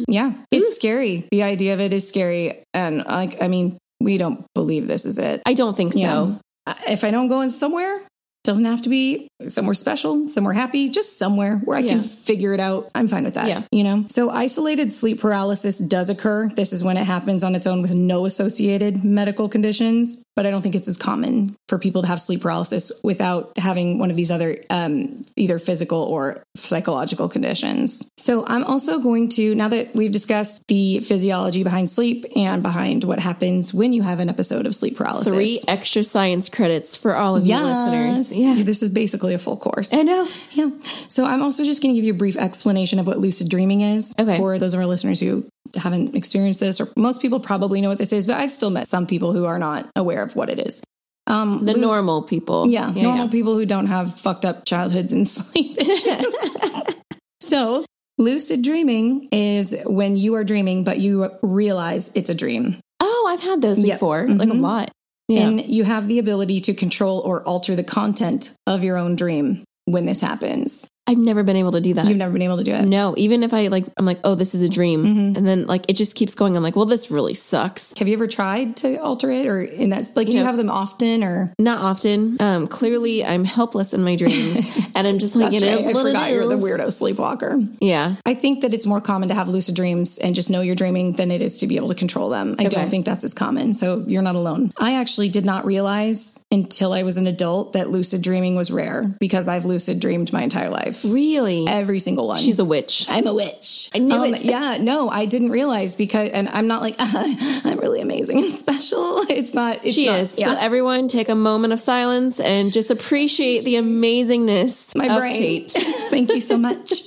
Yeah, 0.09 0.33
it's 0.51 0.75
scary. 0.75 1.29
The 1.31 1.43
idea 1.45 1.75
of 1.75 1.81
it 1.81 1.93
is 1.93 2.07
scary, 2.09 2.65
and 2.75 3.05
like, 3.05 3.43
I 3.43 3.49
mean, 3.49 3.79
we 4.01 4.19
don't 4.19 4.45
believe 4.55 4.89
this 4.89 5.07
is 5.07 5.19
it. 5.19 5.43
I 5.47 5.55
don't 5.55 5.77
think 5.77 5.93
so. 5.93 6.01
Yeah. 6.01 6.75
If 6.89 7.05
I 7.05 7.11
don't 7.11 7.29
go 7.29 7.41
in 7.43 7.51
somewhere, 7.51 7.97
doesn't 8.45 8.65
have 8.65 8.83
to 8.83 8.89
be 8.89 9.29
somewhere 9.49 9.75
special, 9.75 10.29
somewhere 10.29 10.55
happy, 10.55 10.89
just 10.89 11.19
somewhere 11.19 11.59
where 11.65 11.77
I 11.77 11.81
Yeah. 11.81 11.93
can 11.93 12.03
figure 12.03 12.53
it 12.55 12.61
out. 12.61 12.91
I'm 12.95 13.09
fine 13.09 13.25
with 13.25 13.35
that. 13.35 13.49
Yeah. 13.49 13.63
You 13.73 13.85
know? 13.85 14.05
So 14.11 14.31
isolated 14.31 14.93
sleep 14.93 15.21
paralysis 15.21 15.79
does 15.79 16.11
occur. 16.11 16.49
This 16.55 16.73
is 16.73 16.83
when 16.85 16.97
it 16.97 17.05
happens 17.07 17.43
on 17.45 17.55
its 17.55 17.67
own 17.67 17.83
with 17.83 17.95
no 17.95 18.27
associated 18.27 19.05
medical 19.05 19.49
conditions, 19.49 20.25
but 20.37 20.47
I 20.47 20.51
don't 20.51 20.63
think 20.63 20.75
it's 20.75 20.89
as 20.89 20.97
common 20.97 21.55
for 21.69 21.79
people 21.79 22.03
to 22.03 22.09
have 22.09 22.21
sleep 22.21 22.43
paralysis 22.43 22.93
without 23.05 23.53
having 23.57 23.99
one 23.99 24.11
of 24.11 24.17
these 24.17 24.31
other 24.31 24.57
um, 24.71 25.09
either 25.37 25.59
physical 25.59 26.03
or 26.03 26.43
psychological 26.57 27.29
conditions. 27.29 28.09
So 28.19 28.45
I'm 28.47 28.65
also 28.65 28.99
going 28.99 29.29
to, 29.31 29.55
now 29.55 29.69
that 29.69 29.95
we've 29.95 30.13
discussed 30.13 30.63
the 30.69 31.01
physiology 31.01 31.63
behind 31.63 31.89
sleep 31.89 32.25
and 32.37 32.63
behind 32.63 33.05
what 33.05 33.19
happens 33.21 33.73
when 33.75 33.93
you 33.93 34.03
have 34.03 34.21
an 34.21 34.29
episode 34.29 34.67
of 34.67 34.75
sleep 34.75 34.97
paralysis. 34.97 35.33
Three 35.33 35.61
extra 35.69 36.05
science 36.05 36.49
credits 36.49 36.97
for 36.97 37.17
all 37.17 37.37
of 37.37 37.47
you 37.47 37.59
listeners. 37.59 38.37
Yeah. 38.37 38.63
This 38.63 38.83
is 38.83 38.91
basically 38.91 39.32
a 39.35 39.39
full 39.39 39.57
course. 39.57 39.93
I 39.95 40.03
know. 40.03 40.29
yeah. 40.53 40.71
So 41.09 41.25
I'm 41.25 41.43
also 41.43 41.65
just 41.65 41.83
going 41.83 41.95
to 41.95 41.97
give 42.01 42.05
you 42.07 42.13
a 42.15 42.17
brief 42.17 42.37
explanation 42.37 42.99
of 42.99 43.07
what 43.07 43.19
lucid 43.19 43.49
dreaming 43.49 43.81
is 43.83 44.13
Okay. 44.19 44.37
for 44.37 44.59
those 44.59 44.75
of 44.75 44.81
our 44.81 44.87
listeners 44.87 45.21
who 45.21 45.47
haven't 45.77 46.15
experienced 46.17 46.61
this, 46.61 46.81
or 46.81 46.89
most 46.97 47.23
people 47.23 47.41
probably 47.41 47.81
know 47.81 47.89
what 47.89 47.99
this 47.99 48.13
is, 48.13 48.27
but 48.27 48.37
I've 48.37 48.53
still 48.53 48.71
met 48.71 48.87
some 48.87 49.07
people 49.07 49.33
who 49.33 49.45
are 49.47 49.59
not 49.59 49.89
aware 49.97 50.23
of 50.23 50.37
what 50.37 50.51
it 50.51 50.59
is. 50.59 50.83
Um, 51.27 51.65
The 51.65 51.73
luc- 51.73 51.81
normal 51.81 52.23
people. 52.23 52.69
yeah, 52.69 52.91
normal 52.91 53.29
people 53.29 53.55
who 53.55 53.65
don't 53.65 53.87
have 53.87 54.13
fucked 54.19 54.45
up 54.45 54.65
childhoods 54.65 55.13
and 55.13 55.27
sleep 55.37 55.77
issues. 55.81 56.57
so, 57.41 57.85
lucid 58.19 58.63
dreaming 58.63 59.29
is 59.33 59.75
when 59.87 60.17
you 60.17 60.35
are 60.35 60.45
dreaming, 60.45 60.85
but 60.85 60.99
you 60.99 61.31
realize 61.43 62.11
it's 62.15 62.29
a 62.31 62.35
dream. 62.35 62.77
Oh, 63.01 63.27
I've 63.31 63.43
had 63.43 63.63
those 63.63 63.79
Yeah. 63.81 63.95
before, 63.95 64.27
like 64.29 64.49
a 64.51 64.55
lot. 64.55 64.91
Yeah. 65.29 65.49
And 65.49 65.65
you 65.67 65.85
have 65.85 66.09
the 66.09 66.19
ability 66.19 66.61
to 66.63 66.75
control 66.75 67.21
or 67.21 67.47
alter 67.47 67.77
the 67.77 67.85
content 67.85 68.53
of 68.67 68.83
your 68.85 68.97
own 68.99 69.17
dream 69.17 69.65
when 69.85 70.07
this 70.07 70.21
happens. 70.21 70.87
I've 71.07 71.19
never 71.19 71.43
been 71.43 71.57
able 71.57 71.73
to 71.73 71.81
do 71.81 71.95
that. 71.95 72.07
You've 72.07 72.17
never 72.17 72.33
been 72.33 72.43
able 72.43 72.59
to 72.59 72.63
do 72.65 72.73
it. 72.75 72.85
no, 72.87 73.15
even 73.19 73.43
if 73.43 73.53
I 73.53 73.67
like, 73.67 73.85
I'm 73.97 74.07
like, 74.07 74.21
oh, 74.23 74.35
this 74.37 74.55
is 74.55 74.63
a 74.63 74.69
dream, 74.69 75.05
Mhm. 75.05 75.37
and 75.37 75.47
then 75.47 75.67
like 75.67 75.85
it 75.89 75.95
just 75.97 76.15
keeps 76.15 76.35
going. 76.35 76.57
I'm 76.57 76.63
like, 76.63 76.77
well, 76.77 76.87
this 76.87 77.11
really 77.11 77.35
sucks. 77.35 77.93
Have 77.99 78.07
you 78.09 78.15
ever 78.15 78.29
tried 78.29 78.77
to 78.79 78.97
alter 79.03 79.29
it, 79.31 79.47
or 79.47 79.61
in 79.61 79.91
that? 79.91 80.05
Like, 80.15 80.29
do 80.29 80.39
you 80.39 80.45
have 80.45 80.57
them 80.57 80.71
often, 80.71 81.25
or 81.25 81.53
Not 81.59 81.81
often. 81.81 82.37
Um, 82.41 82.69
clearly, 82.69 83.25
I'm 83.25 83.45
helpless 83.45 83.93
in 83.93 84.03
my 84.05 84.15
dreams, 84.17 84.71
and 84.95 85.07
I'm 85.07 85.19
just 85.19 85.35
like, 85.35 85.53
you 85.53 85.61
know, 85.61 85.77
right? 85.85 85.87
I 85.87 85.93
forgot 85.93 86.31
you're 86.31 86.47
the 86.49 86.55
weirdo 86.55 86.93
sleepwalker. 86.93 87.59
Yeah, 87.81 88.15
I 88.25 88.35
think 88.35 88.61
that 88.63 88.73
it's 88.73 88.87
more 88.87 89.01
common 89.01 89.29
to 89.29 89.35
have 89.35 89.49
lucid 89.49 89.75
dreams 89.75 90.19
and 90.19 90.37
just 90.37 90.51
know 90.51 90.61
you're 90.61 90.77
dreaming 90.77 91.15
than 91.17 91.31
it 91.33 91.43
is 91.43 91.59
to 91.59 91.67
be 91.67 91.77
able 91.77 91.89
to 91.89 91.95
control 91.97 92.29
them. 92.31 92.55
I 92.61 92.67
Okay. 92.67 92.69
don't 92.69 92.89
think 92.91 93.05
that's 93.07 93.25
as 93.25 93.35
common. 93.35 93.75
So 93.75 94.05
you're 94.07 94.23
not 94.23 94.37
alone. 94.37 94.71
I 94.79 94.95
actually 95.01 95.31
did 95.31 95.45
not 95.45 95.65
realize 95.67 96.39
until 96.53 96.93
I 96.93 97.03
was 97.03 97.17
an 97.17 97.27
adult 97.27 97.73
that 97.73 97.91
lucid 97.91 98.23
dreaming 98.23 98.55
was 98.55 98.71
rare 98.71 99.13
because 99.19 99.49
I've 99.49 99.65
lucid 99.65 99.99
dreamed 99.99 100.33
my 100.33 100.43
entire 100.43 100.71
life. 100.71 100.92
Really. 101.05 101.67
Every 101.69 101.99
single 101.99 102.29
one. 102.29 102.39
She's 102.39 102.59
a 102.59 102.65
witch. 102.65 103.07
I'm 103.09 103.27
a 103.27 103.35
witch. 103.35 103.91
I 103.95 103.99
knew 103.99 104.25
it. 104.25 104.45
Yeah, 104.53 104.77
no, 104.81 105.09
I 105.09 105.27
didn't 105.27 105.51
realize 105.51 105.95
because, 105.97 106.31
and 106.31 106.49
I'm 106.49 106.67
not 106.67 106.83
like 106.83 106.97
I'm 106.99 107.79
really 107.79 108.01
amazing 108.01 108.39
and 108.43 108.53
special. 108.53 109.21
It's 109.29 109.55
not. 109.55 109.85
It's 109.85 109.95
She 109.95 110.07
not, 110.07 110.21
is. 110.21 110.39
Yeah. 110.39 110.49
So 110.49 110.57
everyone, 110.61 111.09
take 111.09 111.29
a 111.29 111.35
moment 111.35 111.73
of 111.73 111.81
silence 111.81 112.41
and 112.41 112.73
just 112.73 112.91
appreciate 112.91 113.65
the 113.65 113.75
amazingness 113.75 114.97
my 114.97 115.07
of 115.07 115.19
brain. 115.19 115.67
Thank 115.69 116.33
you 116.33 116.41
so 116.41 116.57
much. 116.59 117.03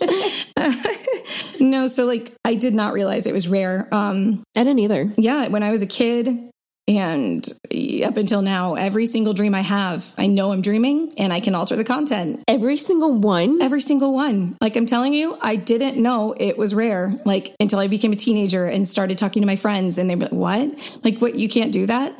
no, 1.60 1.88
so 1.88 2.06
like 2.06 2.34
I 2.46 2.56
did 2.56 2.74
not 2.74 2.94
realize 2.94 3.28
it 3.28 3.34
was 3.34 3.48
rare. 3.48 3.88
Um, 3.92 4.44
I 4.56 4.64
didn't 4.64 4.80
either. 4.80 5.10
yeah, 5.18 5.48
when 5.50 5.64
I 5.64 5.72
was 5.72 5.84
a 5.84 5.88
kid 5.88 6.30
and 6.88 7.46
eh, 7.72 8.06
up 8.06 8.18
until 8.18 8.42
now, 8.42 8.76
every 8.76 9.06
single 9.06 9.34
dream 9.34 9.56
I 9.56 9.62
have, 9.62 10.14
I 10.18 10.28
know 10.28 10.52
I'm 10.52 10.62
dreaming 10.62 11.12
and 11.18 11.34
I 11.34 11.40
can 11.40 11.56
alter 11.56 11.76
the 11.76 11.84
content. 11.84 12.44
Every 12.48 12.78
single 12.78 13.14
one. 13.14 13.62
Every 13.62 13.82
single 13.82 14.14
one. 14.14 14.56
Like 14.62 14.76
I'm 14.76 14.86
telling 14.86 15.14
you, 15.14 15.38
I 15.42 15.56
didn't 15.56 16.02
know 16.02 16.36
it 16.38 16.58
was 16.58 16.76
rare. 16.76 17.16
Like 17.26 17.56
until 17.60 17.80
I 17.80 17.88
became 17.88 18.12
a 18.12 18.16
teenager 18.16 18.66
and 18.66 18.88
started 18.88 19.18
talking 19.18 19.42
to 19.42 19.48
my 19.48 19.56
friends 19.56 19.98
and 19.98 20.10
they 20.10 20.16
were 20.16 20.24
like, 20.24 20.32
what? 20.32 21.02
Like 21.04 21.20
what? 21.20 21.36
You 21.36 21.50
can't 21.50 21.72
do 21.72 21.88
that? 21.88 22.14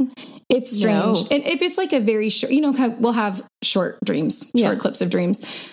It's 0.50 0.76
strange. 0.76 1.22
No. 1.22 1.28
And 1.32 1.44
if 1.44 1.62
it's 1.62 1.78
like 1.78 1.94
a 1.94 2.00
very 2.00 2.30
short, 2.30 2.52
you 2.52 2.62
know, 2.62 2.96
we'll 3.00 3.14
have 3.14 3.42
short 3.64 4.00
dreams, 4.04 4.52
Yeah. 4.54 4.68
short 4.68 4.80
clips 4.80 5.02
of 5.02 5.10
dreams. 5.10 5.70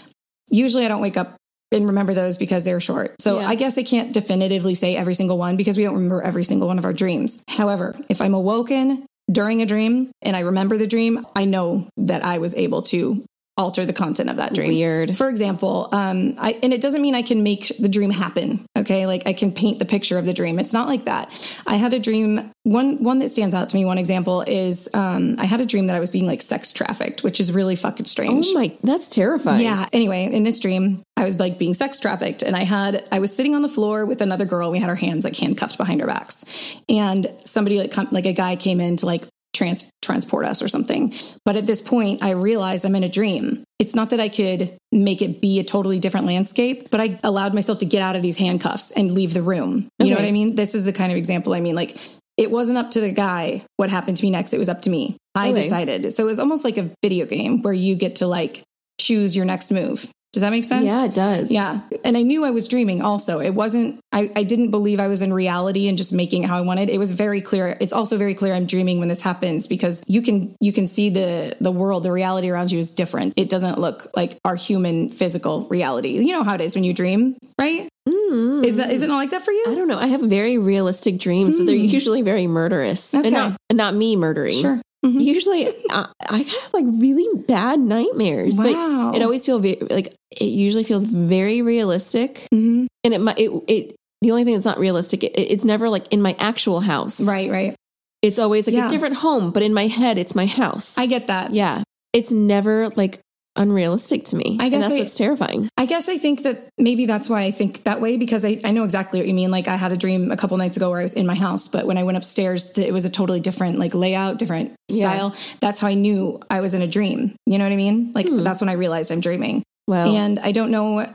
Usually 0.50 0.84
I 0.84 0.88
don't 0.88 1.00
wake 1.00 1.16
up 1.16 1.36
and 1.72 1.86
remember 1.86 2.14
those 2.14 2.38
because 2.38 2.64
they're 2.64 2.80
short. 2.80 3.16
So 3.20 3.40
Yeah. 3.40 3.48
I 3.48 3.54
guess 3.54 3.78
I 3.78 3.82
can't 3.82 4.12
definitively 4.12 4.74
say 4.74 4.96
every 4.96 5.14
single 5.14 5.38
one 5.38 5.56
because 5.56 5.76
we 5.76 5.84
don't 5.84 5.94
remember 5.94 6.22
every 6.22 6.44
single 6.44 6.68
one 6.68 6.78
of 6.78 6.84
our 6.84 6.92
dreams. 6.92 7.42
However, 7.48 7.94
if 8.08 8.20
I'm 8.20 8.34
awoken 8.34 9.04
during 9.30 9.62
a 9.62 9.66
dream 9.66 10.10
and 10.22 10.36
I 10.36 10.40
remember 10.40 10.76
the 10.76 10.86
dream, 10.86 11.24
I 11.36 11.44
know 11.44 11.86
that 11.96 12.24
I 12.24 12.38
was 12.38 12.54
able 12.54 12.82
to 12.82 13.24
alter 13.56 13.84
the 13.84 13.92
content 13.92 14.30
of 14.30 14.36
that 14.36 14.54
dream. 14.54 14.68
Weird. 14.68 15.16
For 15.16 15.28
example, 15.28 15.88
um, 15.92 16.34
I, 16.38 16.58
and 16.62 16.72
it 16.72 16.80
doesn't 16.80 17.02
mean 17.02 17.14
I 17.14 17.22
can 17.22 17.42
make 17.42 17.70
the 17.78 17.88
dream 17.88 18.10
happen. 18.10 18.64
Okay, 18.78 19.06
like 19.06 19.24
I 19.26 19.32
can 19.34 19.52
paint 19.52 19.78
the 19.78 19.84
picture 19.84 20.18
of 20.18 20.24
the 20.24 20.32
dream. 20.32 20.58
It's 20.58 20.72
not 20.72 20.88
like 20.88 21.04
that. 21.04 21.30
I 21.66 21.76
had 21.76 21.92
a 21.92 21.98
dream. 21.98 22.50
One 22.64 23.02
one 23.02 23.18
that 23.18 23.28
stands 23.28 23.54
out 23.54 23.68
to 23.70 23.76
me. 23.76 23.84
One 23.84 23.98
example 23.98 24.42
is 24.46 24.88
um, 24.94 25.36
I 25.38 25.44
had 25.44 25.60
a 25.60 25.66
dream 25.66 25.88
that 25.88 25.96
I 25.96 26.00
was 26.00 26.10
being 26.10 26.26
like 26.26 26.40
sex 26.40 26.72
trafficked, 26.72 27.22
which 27.22 27.40
is 27.40 27.52
really 27.52 27.76
fucking 27.76 28.06
strange. 28.06 28.46
Oh 28.50 28.54
my, 28.54 28.76
that's 28.82 29.08
terrifying. 29.08 29.62
Yeah. 29.62 29.86
Anyway, 29.92 30.24
in 30.24 30.44
this 30.44 30.58
dream, 30.58 31.02
I 31.16 31.24
was 31.24 31.38
like 31.38 31.58
being 31.58 31.74
sex 31.74 32.00
trafficked 32.00 32.42
and 32.42 32.56
I 32.56 32.64
had, 32.64 33.06
I 33.12 33.18
was 33.18 33.34
sitting 33.34 33.54
on 33.54 33.62
the 33.62 33.68
floor 33.68 34.06
with 34.06 34.20
another 34.20 34.44
girl. 34.44 34.70
We 34.70 34.78
had 34.78 34.88
our 34.88 34.96
hands 34.96 35.24
like 35.24 35.36
handcuffed 35.36 35.76
behind 35.76 36.00
our 36.00 36.06
backs 36.06 36.80
and 36.88 37.26
somebody 37.44 37.78
like, 37.78 37.90
come, 37.90 38.08
like 38.10 38.26
a 38.26 38.32
guy 38.32 38.56
came 38.56 38.80
in 38.80 38.96
to 38.98 39.06
like 39.06 39.24
trans, 39.54 39.90
transport 40.02 40.44
us 40.46 40.62
or 40.62 40.68
something. 40.68 41.12
But 41.44 41.56
at 41.56 41.66
this 41.66 41.80
point, 41.82 42.22
I 42.22 42.30
realized 42.30 42.84
I'm 42.84 42.94
in 42.94 43.04
a 43.04 43.08
dream. 43.08 43.64
It's 43.78 43.94
not 43.94 44.10
that 44.10 44.20
I 44.20 44.28
could 44.28 44.76
make 44.92 45.22
it 45.22 45.40
be 45.40 45.60
a 45.60 45.64
totally 45.64 45.98
different 45.98 46.26
landscape, 46.26 46.90
but 46.90 47.00
I 47.00 47.18
allowed 47.24 47.54
myself 47.54 47.78
to 47.78 47.86
get 47.86 48.02
out 48.02 48.16
of 48.16 48.22
these 48.22 48.38
handcuffs 48.38 48.90
and 48.92 49.12
leave 49.12 49.34
the 49.34 49.42
room. 49.42 49.88
You 49.98 50.10
know 50.10 50.16
what 50.16 50.24
I 50.24 50.32
mean? 50.32 50.54
This 50.54 50.74
is 50.74 50.84
the 50.84 50.92
kind 50.92 51.12
of 51.12 51.18
example 51.18 51.52
I 51.54 51.60
mean. 51.60 51.74
Like, 51.74 51.96
it 52.36 52.50
wasn't 52.50 52.78
up 52.78 52.90
to 52.92 53.00
the 53.00 53.12
guy 53.12 53.62
what 53.76 53.90
happened 53.90 54.16
to 54.16 54.24
me 54.24 54.30
next. 54.30 54.54
It 54.54 54.58
was 54.58 54.68
up 54.68 54.82
to 54.82 54.90
me. 54.90 55.16
I 55.34 55.50
Okay. 55.50 55.60
decided. 55.62 56.12
So 56.12 56.24
it 56.24 56.26
was 56.26 56.40
almost 56.40 56.64
like 56.64 56.78
a 56.78 56.90
video 57.02 57.26
game 57.26 57.62
where 57.62 57.74
you 57.74 57.94
get 57.94 58.16
to 58.16 58.26
like 58.26 58.62
choose 59.00 59.36
your 59.36 59.44
next 59.44 59.70
move. 59.70 60.10
Does 60.32 60.40
that 60.40 60.50
make 60.50 60.64
sense? 60.64 60.86
Yeah, 60.86 61.04
it 61.04 61.12
does. 61.14 61.52
Yeah. 61.52 61.80
And 62.04 62.16
I 62.16 62.22
knew 62.22 62.42
I 62.42 62.50
was 62.52 62.66
dreaming 62.66 63.02
also. 63.02 63.38
It 63.40 63.50
wasn't, 63.50 64.00
I, 64.12 64.30
I 64.34 64.44
didn't 64.44 64.70
believe 64.70 64.98
I 64.98 65.08
was 65.08 65.20
in 65.20 65.30
reality 65.30 65.88
and 65.88 65.98
just 65.98 66.10
making 66.12 66.44
it 66.44 66.48
how 66.48 66.56
I 66.56 66.62
wanted. 66.62 66.88
It 66.88 66.96
was 66.96 67.12
very 67.12 67.42
clear. 67.42 67.76
It's 67.80 67.92
also 67.92 68.16
very 68.16 68.34
clear 68.34 68.54
I'm 68.54 68.64
dreaming 68.64 68.98
when 68.98 69.08
this 69.08 69.20
happens 69.20 69.66
because 69.66 70.02
you 70.06 70.22
can, 70.22 70.56
you 70.58 70.72
can 70.72 70.86
see 70.86 71.10
the, 71.10 71.54
the 71.60 71.70
world, 71.70 72.04
the 72.04 72.12
reality 72.12 72.48
around 72.48 72.72
you 72.72 72.78
is 72.78 72.92
different. 72.92 73.34
It 73.36 73.50
doesn't 73.50 73.78
look 73.78 74.10
like 74.16 74.38
our 74.44 74.56
human 74.56 75.10
physical 75.10 75.68
reality. 75.68 76.12
You 76.18 76.32
know 76.32 76.44
how 76.44 76.54
it 76.54 76.62
is 76.62 76.74
when 76.74 76.84
you 76.84 76.94
dream, 76.94 77.36
right? 77.60 77.86
Mm. 78.08 78.64
Is 78.64 78.76
that, 78.76 78.90
is 78.90 79.02
it 79.02 79.08
not 79.08 79.16
like 79.16 79.30
that 79.30 79.42
for 79.42 79.52
you? 79.52 79.64
I 79.68 79.74
don't 79.74 79.86
know. 79.86 79.98
I 79.98 80.06
have 80.06 80.22
very 80.22 80.56
realistic 80.56 81.18
dreams, 81.18 81.56
but 81.58 81.66
they're 81.66 81.74
usually 81.74 82.22
very 82.22 82.46
murderous. 82.46 83.12
And 83.12 83.26
Hmm. 83.26 83.34
Okay. 83.34 83.36
not, 83.48 83.56
and 83.68 83.76
not 83.76 83.94
me 83.94 84.16
murdering. 84.16 84.54
Sure. 84.54 84.80
Mhm. 85.04 85.20
Usually, 85.20 85.66
I, 85.90 86.08
I 86.30 86.38
have 86.38 86.70
like 86.72 86.84
really 86.86 87.26
bad 87.42 87.80
nightmares. 87.80 88.56
Wow. 88.58 89.10
But 89.12 89.20
it 89.20 89.24
always 89.24 89.44
feels 89.44 89.64
like 89.90 90.14
it 90.30 90.44
usually 90.44 90.84
feels 90.84 91.04
very 91.04 91.60
realistic, 91.62 92.46
Mhm. 92.54 92.86
and 93.04 93.14
it 93.14 93.20
might 93.20 93.38
it, 93.38 93.50
it 93.66 93.96
the 94.20 94.30
only 94.30 94.44
thing 94.44 94.54
that's 94.54 94.64
not 94.66 94.78
realistic. 94.78 95.24
It, 95.24 95.32
it's 95.36 95.64
never 95.64 95.88
like 95.88 96.12
in 96.12 96.22
my 96.22 96.36
actual 96.38 96.80
house. 96.80 97.20
Right, 97.20 97.50
right. 97.50 97.74
It's 98.22 98.38
always 98.38 98.66
like 98.68 98.76
Yeah. 98.76 98.86
a 98.86 98.90
different 98.90 99.16
home, 99.16 99.50
but 99.50 99.64
in 99.64 99.74
my 99.74 99.88
head, 99.88 100.16
it's 100.18 100.34
my 100.36 100.46
house. 100.46 100.96
I 100.96 101.06
get 101.06 101.26
that. 101.26 101.52
yeah, 101.52 101.82
it's 102.12 102.30
never 102.30 102.88
like 102.90 103.18
unrealistic 103.56 104.24
to 104.26 104.36
me. 104.36 104.56
I 104.60 104.64
and 104.64 104.70
guess 104.72 104.84
that's 104.88 104.94
I- 104.94 104.98
what's 105.00 105.14
terrifying. 105.16 105.68
I 105.76 105.86
guess 105.86 106.08
I 106.08 106.16
think 106.18 106.42
that 106.44 106.68
maybe 106.78 107.06
that's 107.06 107.28
why 107.28 107.42
I 107.42 107.50
think 107.50 107.82
that 107.84 108.00
way 108.00 108.16
because 108.16 108.44
I, 108.44 108.60
I 108.64 108.70
know 108.70 108.84
exactly 108.84 109.18
what 109.20 109.26
you 109.28 109.34
mean. 109.34 109.50
Like 109.50 109.68
I 109.68 109.76
had 109.76 109.92
a 109.92 109.96
dream 109.96 110.30
a 110.30 110.36
couple 110.36 110.56
nights 110.56 110.76
ago 110.76 110.90
where 110.90 111.00
I 111.00 111.02
was 111.02 111.14
in 111.14 111.26
my 111.26 111.34
house, 111.34 111.68
but 111.68 111.86
when 111.86 111.98
I 111.98 112.04
went 112.04 112.16
upstairs, 112.16 112.76
it 112.78 112.92
was 112.92 113.04
a 113.04 113.10
totally 113.10 113.40
different 113.40 113.78
like 113.78 113.94
layout, 113.94 114.38
different 114.38 114.72
Yeah. 114.88 115.10
style. 115.30 115.34
That's 115.60 115.80
how 115.80 115.88
I 115.88 115.94
knew 115.94 116.40
I 116.50 116.60
was 116.60 116.74
in 116.74 116.82
a 116.82 116.86
dream. 116.88 117.34
You 117.46 117.58
know 117.58 117.64
what 117.64 117.72
I 117.72 117.76
mean? 117.76 118.12
Like 118.14 118.28
Hmm. 118.28 118.38
that's 118.38 118.60
when 118.60 118.68
I 118.70 118.74
realized 118.74 119.10
I'm 119.12 119.20
dreaming. 119.20 119.62
Well, 119.88 120.08
And 120.14 120.38
I 120.38 120.52
don't 120.52 120.70
know. 120.70 121.06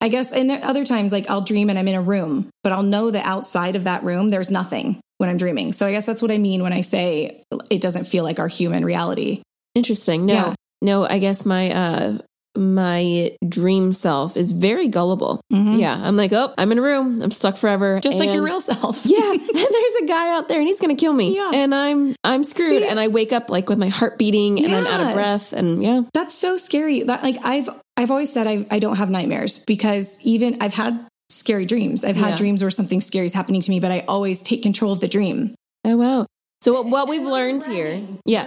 I 0.00 0.08
guess, 0.08 0.32
and 0.32 0.48
there 0.50 0.60
other 0.64 0.84
times 0.84 1.12
like 1.12 1.28
I'll 1.30 1.40
dream 1.40 1.70
and 1.70 1.78
I'm 1.78 1.88
in 1.88 1.94
a 1.94 2.02
room, 2.02 2.48
but 2.62 2.72
I'll 2.72 2.82
know 2.82 3.10
that 3.10 3.24
outside 3.26 3.76
of 3.76 3.84
that 3.84 4.02
room, 4.04 4.28
there's 4.28 4.50
nothing 4.50 5.00
when 5.18 5.30
I'm 5.30 5.36
dreaming. 5.38 5.72
So 5.72 5.86
I 5.86 5.92
guess 5.92 6.04
that's 6.06 6.20
what 6.22 6.30
I 6.30 6.38
mean 6.38 6.62
when 6.62 6.72
I 6.72 6.80
say 6.82 7.40
it 7.70 7.80
doesn't 7.80 8.04
feel 8.06 8.22
like 8.24 8.38
our 8.38 8.48
human 8.48 8.84
reality. 8.84 9.40
interesting. 9.74 10.24
No, 10.24 10.32
Yeah. 10.34 10.54
No. 10.82 11.04
I 11.04 11.18
guess 11.18 11.44
my 11.46 11.70
uh 11.70 12.18
my 12.58 13.36
dream 13.46 13.92
self 13.92 14.34
is 14.36 14.52
very 14.52 14.88
gullible. 14.88 15.40
Mhm. 15.52 15.78
Yeah, 15.78 16.00
I'm 16.02 16.16
like, 16.16 16.32
oh, 16.32 16.54
I'm 16.56 16.72
in 16.72 16.78
a 16.78 16.82
room. 16.82 17.20
I'm 17.20 17.30
stuck 17.30 17.56
forever. 17.58 18.00
Just 18.00 18.18
like 18.18 18.30
your 18.30 18.42
real 18.42 18.60
self. 18.62 19.04
Yeah, 19.06 19.18
and 19.32 19.40
there's 19.40 19.94
a 20.02 20.06
guy 20.06 20.34
out 20.34 20.48
there, 20.48 20.58
and 20.58 20.66
he's 20.66 20.80
gonna 20.80 20.96
kill 20.96 21.12
me. 21.12 21.36
Yeah. 21.36 21.50
and 21.54 21.74
I'm 21.74 22.14
I'm 22.24 22.44
screwed. 22.44 22.82
See? 22.82 22.88
and 22.88 22.98
I 22.98 23.08
wake 23.08 23.32
up 23.32 23.50
like 23.50 23.68
with 23.68 23.78
my 23.78 23.88
heart 23.88 24.18
beating, 24.18 24.62
and 24.64 24.74
I'm 24.74 24.86
out 24.86 25.00
of 25.08 25.14
breath. 25.14 25.52
And 25.52 25.82
yeah, 25.82 26.02
That's 26.14 26.34
so 26.34 26.56
scary. 26.56 27.02
That 27.02 27.22
like 27.22 27.36
I've 27.44 27.68
I've 27.98 28.10
always 28.10 28.32
said 28.32 28.46
I 28.46 28.66
I 28.70 28.78
don't 28.78 28.96
have 28.96 29.10
nightmares 29.10 29.64
because 29.66 30.18
even 30.22 30.56
I've 30.62 30.74
had 30.74 30.98
scary 31.28 31.66
dreams. 31.66 32.04
I've 32.04 32.16
had 32.16 32.30
Yeah. 32.30 32.36
dreams 32.36 32.62
where 32.62 32.70
something 32.70 33.00
scary 33.02 33.26
is 33.26 33.34
happening 33.34 33.60
to 33.60 33.70
me, 33.70 33.80
but 33.80 33.90
I 33.90 34.04
always 34.08 34.40
take 34.42 34.62
control 34.62 34.92
of 34.92 35.00
the 35.00 35.08
dream. 35.08 35.54
oh 35.84 35.96
wow. 35.98 36.26
So 36.66 36.72
what, 36.72 36.86
what 36.86 37.08
we've 37.08 37.22
learned 37.22 37.62
here, 37.62 38.02
yeah. 38.24 38.46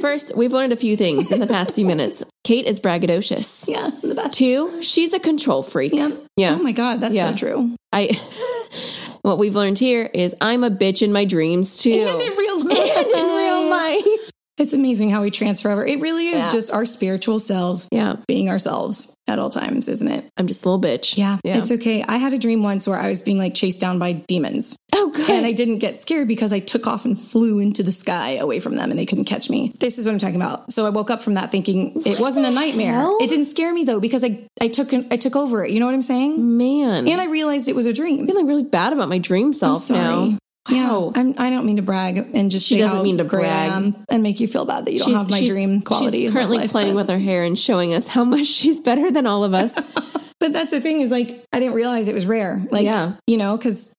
First, 0.00 0.36
we've 0.36 0.50
learned 0.50 0.72
a 0.72 0.76
few 0.76 0.96
things 0.96 1.30
in 1.30 1.38
the 1.38 1.46
past 1.46 1.76
few 1.76 1.86
minutes. 1.86 2.24
Kate 2.42 2.66
is 2.66 2.80
braggadocious. 2.80 3.68
Yeah, 3.68 3.90
the 4.02 4.12
best. 4.16 4.36
Two, 4.36 4.82
she's 4.82 5.12
a 5.12 5.20
control 5.20 5.62
freak. 5.62 5.92
Yeah. 5.94 6.10
Yeah. 6.36 6.56
Oh 6.58 6.64
my 6.64 6.72
god, 6.72 7.00
that's 7.00 7.14
Yeah. 7.14 7.30
so 7.30 7.36
true. 7.36 7.76
I. 7.92 8.10
what 9.22 9.38
we've 9.38 9.54
learned 9.54 9.78
here 9.78 10.10
is 10.12 10.34
I'm 10.40 10.64
a 10.64 10.70
bitch 10.70 11.00
in 11.00 11.12
my 11.12 11.24
dreams 11.24 11.78
too. 11.78 11.92
And 11.92 12.20
in 12.20 12.36
real 12.36 12.66
life. 12.66 12.76
And 12.96 13.06
in 13.06 13.36
real 13.36 13.70
life. 13.70 14.29
It's 14.60 14.74
amazing 14.74 15.08
how 15.10 15.22
we 15.22 15.30
transfer 15.30 15.70
over. 15.70 15.86
It 15.86 16.00
really 16.00 16.28
is 16.28 16.36
Yeah. 16.36 16.50
just 16.50 16.70
our 16.72 16.84
spiritual 16.84 17.38
selves 17.38 17.88
Yeah, 17.90 18.16
being 18.28 18.50
ourselves 18.50 19.14
at 19.26 19.38
all 19.38 19.48
times, 19.48 19.88
isn't 19.88 20.06
it? 20.06 20.24
I'm 20.36 20.46
just 20.46 20.64
a 20.66 20.68
little 20.70 20.80
bitch. 20.86 21.16
Yeah, 21.16 21.38
Yeah. 21.44 21.56
it's 21.56 21.72
okay. 21.72 22.04
I 22.06 22.18
had 22.18 22.34
a 22.34 22.38
dream 22.38 22.62
once 22.62 22.86
where 22.86 22.98
I 23.00 23.08
was 23.08 23.22
being 23.22 23.38
like 23.38 23.54
chased 23.54 23.80
down 23.80 23.98
by 23.98 24.12
demons. 24.12 24.76
Oh, 24.94 25.10
good. 25.14 25.30
And 25.30 25.46
I 25.46 25.52
didn't 25.52 25.78
get 25.78 25.96
scared 25.96 26.28
because 26.28 26.52
I 26.52 26.58
took 26.58 26.86
off 26.86 27.06
and 27.06 27.18
flew 27.18 27.58
into 27.58 27.82
the 27.82 27.92
sky 27.92 28.34
away 28.36 28.60
from 28.60 28.76
them 28.76 28.90
and 28.90 28.98
they 28.98 29.06
couldn't 29.06 29.24
catch 29.24 29.48
me. 29.48 29.72
This 29.80 29.96
is 29.98 30.04
what 30.06 30.12
I'm 30.12 30.18
talking 30.18 30.36
about. 30.36 30.70
So 30.70 30.84
I 30.84 30.90
woke 30.90 31.10
up 31.10 31.22
from 31.22 31.34
that 31.34 31.50
thinking 31.50 32.02
it 32.04 32.20
wasn't 32.20 32.44
a 32.44 32.50
nightmare. 32.50 32.92
hell? 32.92 33.16
It 33.20 33.30
didn't 33.30 33.46
scare 33.46 33.72
me 33.72 33.84
though 33.84 34.00
because 34.00 34.22
I, 34.22 34.42
I 34.60 34.68
took 34.68 34.92
I 34.92 35.16
took 35.16 35.36
over 35.36 35.64
it. 35.64 35.70
You 35.70 35.80
know 35.80 35.86
what 35.86 35.94
I'm 35.94 36.02
saying? 36.02 36.58
Man. 36.58 37.08
And 37.08 37.18
I 37.20 37.26
realized 37.26 37.66
it 37.68 37.74
was 37.76 37.86
a 37.86 37.94
dream. 37.94 38.20
I'm 38.20 38.26
feeling 38.26 38.46
really 38.46 38.64
bad 38.64 38.92
about 38.92 39.08
my 39.08 39.18
dream 39.18 39.54
self 39.54 39.78
sorry. 39.78 40.36
Now. 40.68 40.74
Yeah, 40.74 40.90
Wow. 40.90 41.12
I'm, 41.14 41.34
I 41.38 41.50
don't 41.50 41.66
mean 41.66 41.76
to 41.76 41.82
brag 41.82 42.18
and 42.18 42.50
just 42.50 42.66
She 42.68 42.76
say 42.76 42.80
doesn't 42.82 43.02
mean 43.02 43.18
to 43.18 43.24
brag. 43.24 43.94
And 44.10 44.22
make 44.22 44.40
you 44.40 44.46
feel 44.46 44.64
bad 44.66 44.84
that 44.86 44.92
you 44.92 44.98
don't 44.98 45.14
have 45.14 45.30
my 45.30 45.44
dream 45.44 45.80
quality. 45.80 46.24
She's 46.24 46.32
currently 46.32 46.58
life, 46.58 46.70
playing 46.70 46.94
but- 46.94 47.00
with 47.06 47.08
her 47.10 47.18
hair 47.18 47.44
and 47.44 47.58
showing 47.58 47.94
us 47.94 48.06
how 48.06 48.24
much 48.34 48.46
she's 48.46 48.80
better 48.80 49.10
than 49.10 49.26
all 49.26 49.44
of 49.44 49.54
us. 49.54 49.72
But 50.40 50.54
that's 50.54 50.70
the 50.70 50.80
thing 50.80 51.02
is 51.02 51.10
like 51.10 51.44
I 51.52 51.60
didn't 51.60 51.74
realize 51.74 52.08
it 52.08 52.14
was 52.14 52.24
rare. 52.24 52.62
Like 52.70 52.84
Yeah. 52.84 53.16
you 53.26 53.36
know, 53.36 53.58
because 53.58 53.92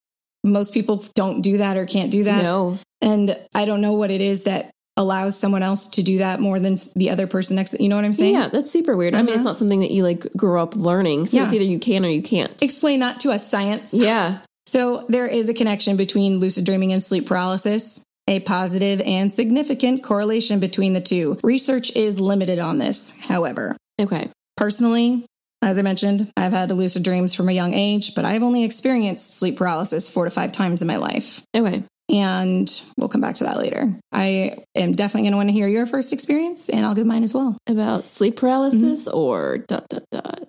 most 0.43 0.73
people 0.73 1.05
don't 1.13 1.41
do 1.41 1.59
that 1.59 1.77
or 1.77 1.85
can't 1.85 2.11
do 2.11 2.23
that. 2.23 2.41
no. 2.41 2.79
And 2.99 3.37
I 3.53 3.65
don't 3.65 3.79
know 3.79 3.93
what 3.93 4.09
it 4.09 4.21
is 4.21 4.45
that 4.45 4.71
allows 4.97 5.37
someone 5.39 5.61
else 5.61 5.85
to 5.87 6.01
do 6.01 6.17
that 6.17 6.39
more 6.39 6.59
than 6.59 6.77
the 6.95 7.11
other 7.11 7.27
person 7.27 7.55
next. 7.57 7.71
To. 7.71 7.83
You 7.83 7.89
know 7.89 7.95
what 7.95 8.05
I'm 8.05 8.13
saying? 8.13 8.33
Yeah, 8.33 8.47
that's 8.47 8.71
super 8.71 8.97
weird. 8.97 9.13
I 9.13 9.19
mean, 9.21 9.29
it's 9.29 9.37
uh-huh. 9.37 9.43
not 9.49 9.55
something 9.57 9.81
that 9.81 9.91
you 9.91 10.01
like 10.01 10.25
grew 10.35 10.59
up 10.59 10.75
learning. 10.75 11.27
So 11.27 11.37
Yeah. 11.37 11.45
it's 11.45 11.53
either 11.53 11.63
you 11.63 11.77
can 11.79 12.03
or 12.05 12.09
you 12.09 12.23
can't. 12.23 12.59
Explain 12.61 13.01
that 13.01 13.19
to 13.19 13.29
us, 13.31 13.47
science. 13.47 13.93
Yeah. 13.93 14.39
So 14.71 15.05
there 15.09 15.27
is 15.27 15.49
a 15.49 15.53
connection 15.53 15.97
between 15.97 16.37
lucid 16.37 16.65
dreaming 16.65 16.93
and 16.93 17.03
sleep 17.03 17.25
paralysis. 17.25 18.01
A 18.29 18.39
positive 18.39 19.01
and 19.01 19.29
significant 19.29 20.01
correlation 20.01 20.61
between 20.61 20.93
the 20.93 21.01
two. 21.01 21.37
Research 21.43 21.93
is 21.93 22.21
limited 22.21 22.57
on 22.57 22.77
this, 22.77 23.19
however. 23.27 23.75
Okay. 23.99 24.29
Personally, 24.55 25.25
as 25.61 25.77
I 25.77 25.81
mentioned, 25.81 26.31
I've 26.37 26.53
had 26.53 26.71
lucid 26.71 27.03
dreams 27.03 27.35
from 27.35 27.49
a 27.49 27.51
young 27.51 27.73
age, 27.73 28.15
but 28.15 28.23
I've 28.23 28.43
only 28.43 28.63
experienced 28.63 29.37
sleep 29.37 29.57
paralysis 29.57 30.07
four 30.09 30.23
to 30.23 30.31
five 30.31 30.53
times 30.53 30.81
in 30.81 30.87
my 30.87 30.95
life. 30.95 31.41
Okay. 31.53 31.83
And 32.09 32.69
we'll 32.97 33.09
come 33.09 33.19
back 33.19 33.35
to 33.35 33.43
that 33.43 33.57
later. 33.57 33.93
I 34.13 34.55
am 34.77 34.93
definitely 34.93 35.23
going 35.23 35.33
to 35.33 35.37
want 35.37 35.49
to 35.49 35.53
hear 35.53 35.67
your 35.67 35.85
first 35.85 36.13
experience, 36.13 36.69
and 36.69 36.85
I'll 36.85 36.95
give 36.95 37.05
mine 37.05 37.25
as 37.25 37.33
well. 37.33 37.57
About 37.67 38.07
sleep 38.07 38.37
paralysis 38.37 39.05
mm-hmm. 39.05 39.17
or 39.17 39.57
dot 39.57 39.87
dot 39.89 40.03
dot. 40.11 40.47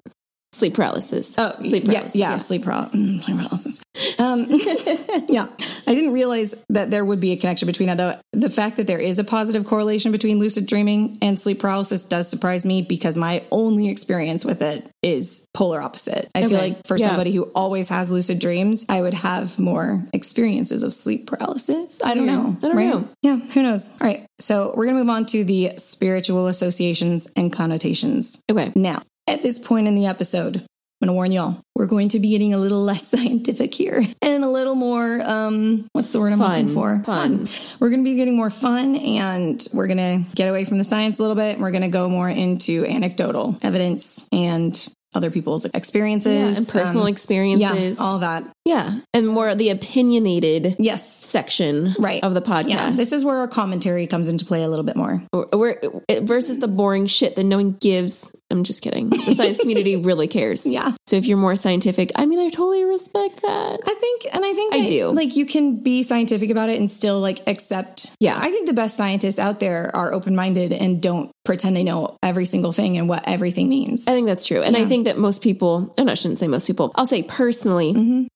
Sleep 0.62 0.75
paralysis. 0.75 1.37
Oh, 1.40 1.57
sleep 1.61 1.83
yeah, 1.87 1.92
paralysis. 1.92 2.14
yeah, 2.14 2.37
sleep, 2.37 2.62
paral- 2.62 2.88
mm, 2.94 3.20
sleep 3.20 3.37
paralysis. 3.37 3.83
Um, 4.20 4.46
yeah, 5.29 5.48
I 5.88 5.94
didn't 5.96 6.12
realize 6.12 6.55
that 6.68 6.92
there 6.92 7.05
would 7.05 7.18
be 7.18 7.33
a 7.33 7.37
connection 7.37 7.66
between 7.66 7.88
that. 7.88 7.98
Though 7.98 8.14
the 8.33 8.48
fact 8.48 8.77
that 8.77 8.87
there 8.87 9.01
is 9.01 9.18
a 9.18 9.25
positive 9.25 9.64
correlation 9.64 10.12
between 10.12 10.38
lucid 10.38 10.68
dreaming 10.68 11.16
and 11.20 11.37
sleep 11.37 11.59
paralysis 11.59 12.05
does 12.05 12.31
surprise 12.31 12.64
me 12.64 12.81
because 12.83 13.18
my 13.18 13.42
only 13.51 13.88
experience 13.88 14.44
with 14.44 14.62
it 14.62 14.88
is 15.03 15.48
polar 15.53 15.83
opposite. 15.83 16.31
I 16.33 16.46
feel 16.46 16.59
like 16.59 16.87
for 16.87 16.96
yeah. 16.96 17.09
somebody 17.09 17.33
who 17.33 17.51
always 17.57 17.88
has 17.88 18.12
lucid 18.12 18.38
dreams, 18.38 18.87
I 18.88 19.03
would 19.03 19.14
have 19.14 19.59
more 19.59 20.05
experiences 20.12 20.85
of 20.85 20.92
sleep 20.92 21.27
paralysis. 21.27 22.01
I 22.05 22.14
don't 22.14 22.27
Yeah, 22.27 22.37
know. 22.37 22.57
I 22.62 22.68
don't 22.68 22.77
right? 22.77 22.87
know. 22.87 23.09
Yeah, 23.22 23.37
who 23.38 23.64
knows? 23.64 23.90
All 24.01 24.07
right, 24.07 24.25
so 24.38 24.75
we're 24.77 24.87
gonna 24.87 24.98
move 24.98 25.11
on 25.11 25.27
to 25.27 25.42
the 25.42 25.72
spiritual 25.79 26.46
associations 26.46 27.33
and 27.37 27.53
connotations. 27.53 28.40
Okay. 28.48 28.70
Now, 28.77 29.03
at 29.26 29.42
this 29.42 29.58
point 29.58 29.87
in 29.88 29.94
the 29.94 30.06
episode, 30.06 30.56
I'm 30.56 31.08
going 31.08 31.14
to 31.14 31.14
warn 31.14 31.32
y'all, 31.32 31.61
we're 31.74 31.87
going 31.87 32.11
to 32.11 32.20
be 32.20 32.30
getting 32.30 32.54
a 32.54 32.58
little 32.58 32.82
less 32.85 33.06
scientific 33.08 33.74
here 33.74 34.02
and 34.22 34.44
a 34.44 34.48
little 34.48 34.74
more, 34.76 35.20
um, 35.22 35.87
what's 35.92 36.12
the 36.12 36.20
word 36.20 36.32
I'm 36.32 36.38
Fun. 36.38 36.61
looking 36.61 36.74
for? 36.74 37.02
Fun. 37.04 37.46
We're 37.80 37.90
going 37.90 38.04
to 38.04 38.08
be 38.11 38.14
getting 38.16 38.37
more 38.37 38.50
fun 38.50 38.94
and 38.96 39.66
we're 39.72 39.88
going 39.88 40.24
to 40.24 40.35
get 40.37 40.48
away 40.48 40.64
from 40.64 40.78
the 40.78 40.85
science 40.85 41.18
a 41.18 41.22
little 41.22 41.37
bit. 41.37 41.54
And 41.54 41.61
we're 41.62 41.72
going 41.72 41.82
to 41.82 41.88
go 41.88 42.08
more 42.08 42.28
into 42.30 42.85
anecdotal 42.87 43.56
evidence 43.62 44.28
and 44.32 44.76
other 45.14 45.30
people's 45.30 45.66
experiences. 45.66 46.32
Yeah, 46.56 46.56
and 46.56 46.68
personal 46.68 47.02
um, 47.02 47.08
experiences. 47.08 47.98
Yeah, 47.98 48.04
all 48.04 48.20
that. 48.20 48.44
Yeah. 48.64 49.00
And 49.12 49.28
more 49.28 49.54
the 49.54 49.68
opinionated 49.70 50.76
Yes. 50.78 51.06
section 51.12 51.94
Right. 51.98 52.22
of 52.24 52.32
the 52.32 52.40
podcast. 52.40 52.68
Yeah, 52.70 52.90
this 52.92 53.12
is 53.12 53.22
where 53.24 53.37
our 53.38 53.48
commentary 53.48 54.06
comes 54.06 54.30
into 54.30 54.44
play 54.46 54.62
a 54.62 54.68
little 54.68 54.85
bit 54.85 54.96
more. 54.96 55.22
Or- 55.32 55.46
or- 55.52 55.76
versus 56.22 56.61
the 56.61 56.68
boring 56.68 57.06
shit 57.06 57.37
that 57.37 57.44
no 57.44 57.56
one 57.58 57.72
gives. 57.78 58.30
I'm 58.52 58.62
just 58.64 58.82
kidding. 58.82 59.10
The 59.10 59.34
science 59.34 59.58
community 59.58 59.96
really 60.02 60.28
cares. 60.28 60.64
Yeah. 60.64 60.92
So 61.08 61.16
if 61.16 61.26
you're 61.26 61.38
more 61.38 61.56
scientific, 61.56 62.12
I 62.16 62.26
mean, 62.26 62.38
I 62.38 62.48
totally 62.50 62.84
respect 62.84 63.42
that. 63.42 63.80
I 63.84 63.94
think, 63.94 64.26
and 64.34 64.44
I 64.44 64.52
think 64.52 64.74
I 64.74 64.80
that, 64.82 64.86
do. 64.88 65.08
Like 65.08 65.34
you 65.34 65.46
can 65.46 65.82
be 65.82 66.02
scientific 66.02 66.50
about 66.50 66.68
it 66.70 66.78
and 66.78 66.90
still 66.90 67.20
like 67.20 67.42
accept. 67.48 68.14
Yeah. 68.20 68.36
I 68.38 68.50
think 68.50 68.68
the 68.68 68.74
best 68.74 68.96
scientists 68.96 69.38
out 69.38 69.58
there 69.58 69.90
are 69.96 70.12
open 70.12 70.36
minded 70.36 70.72
and 70.72 71.02
don't 71.02 71.32
pretend 71.44 71.74
they 71.74 71.82
know 71.84 72.16
every 72.22 72.44
single 72.44 72.70
thing 72.72 72.98
and 72.98 73.08
what 73.08 73.26
everything 73.26 73.68
means. 73.68 74.06
I 74.06 74.12
think 74.12 74.26
that's 74.28 74.46
true. 74.46 74.62
And 74.62 74.76
I 74.76 74.84
think 74.84 75.06
that 75.06 75.18
most 75.18 75.42
people, 75.42 75.92
and 75.98 76.08
I 76.10 76.14
shouldn't 76.14 76.38
say 76.38 76.46
most 76.46 76.66
people, 76.66 76.92
I'll 76.94 77.06
say 77.06 77.22
personally, 77.24 77.94
Mhm. 77.94 78.26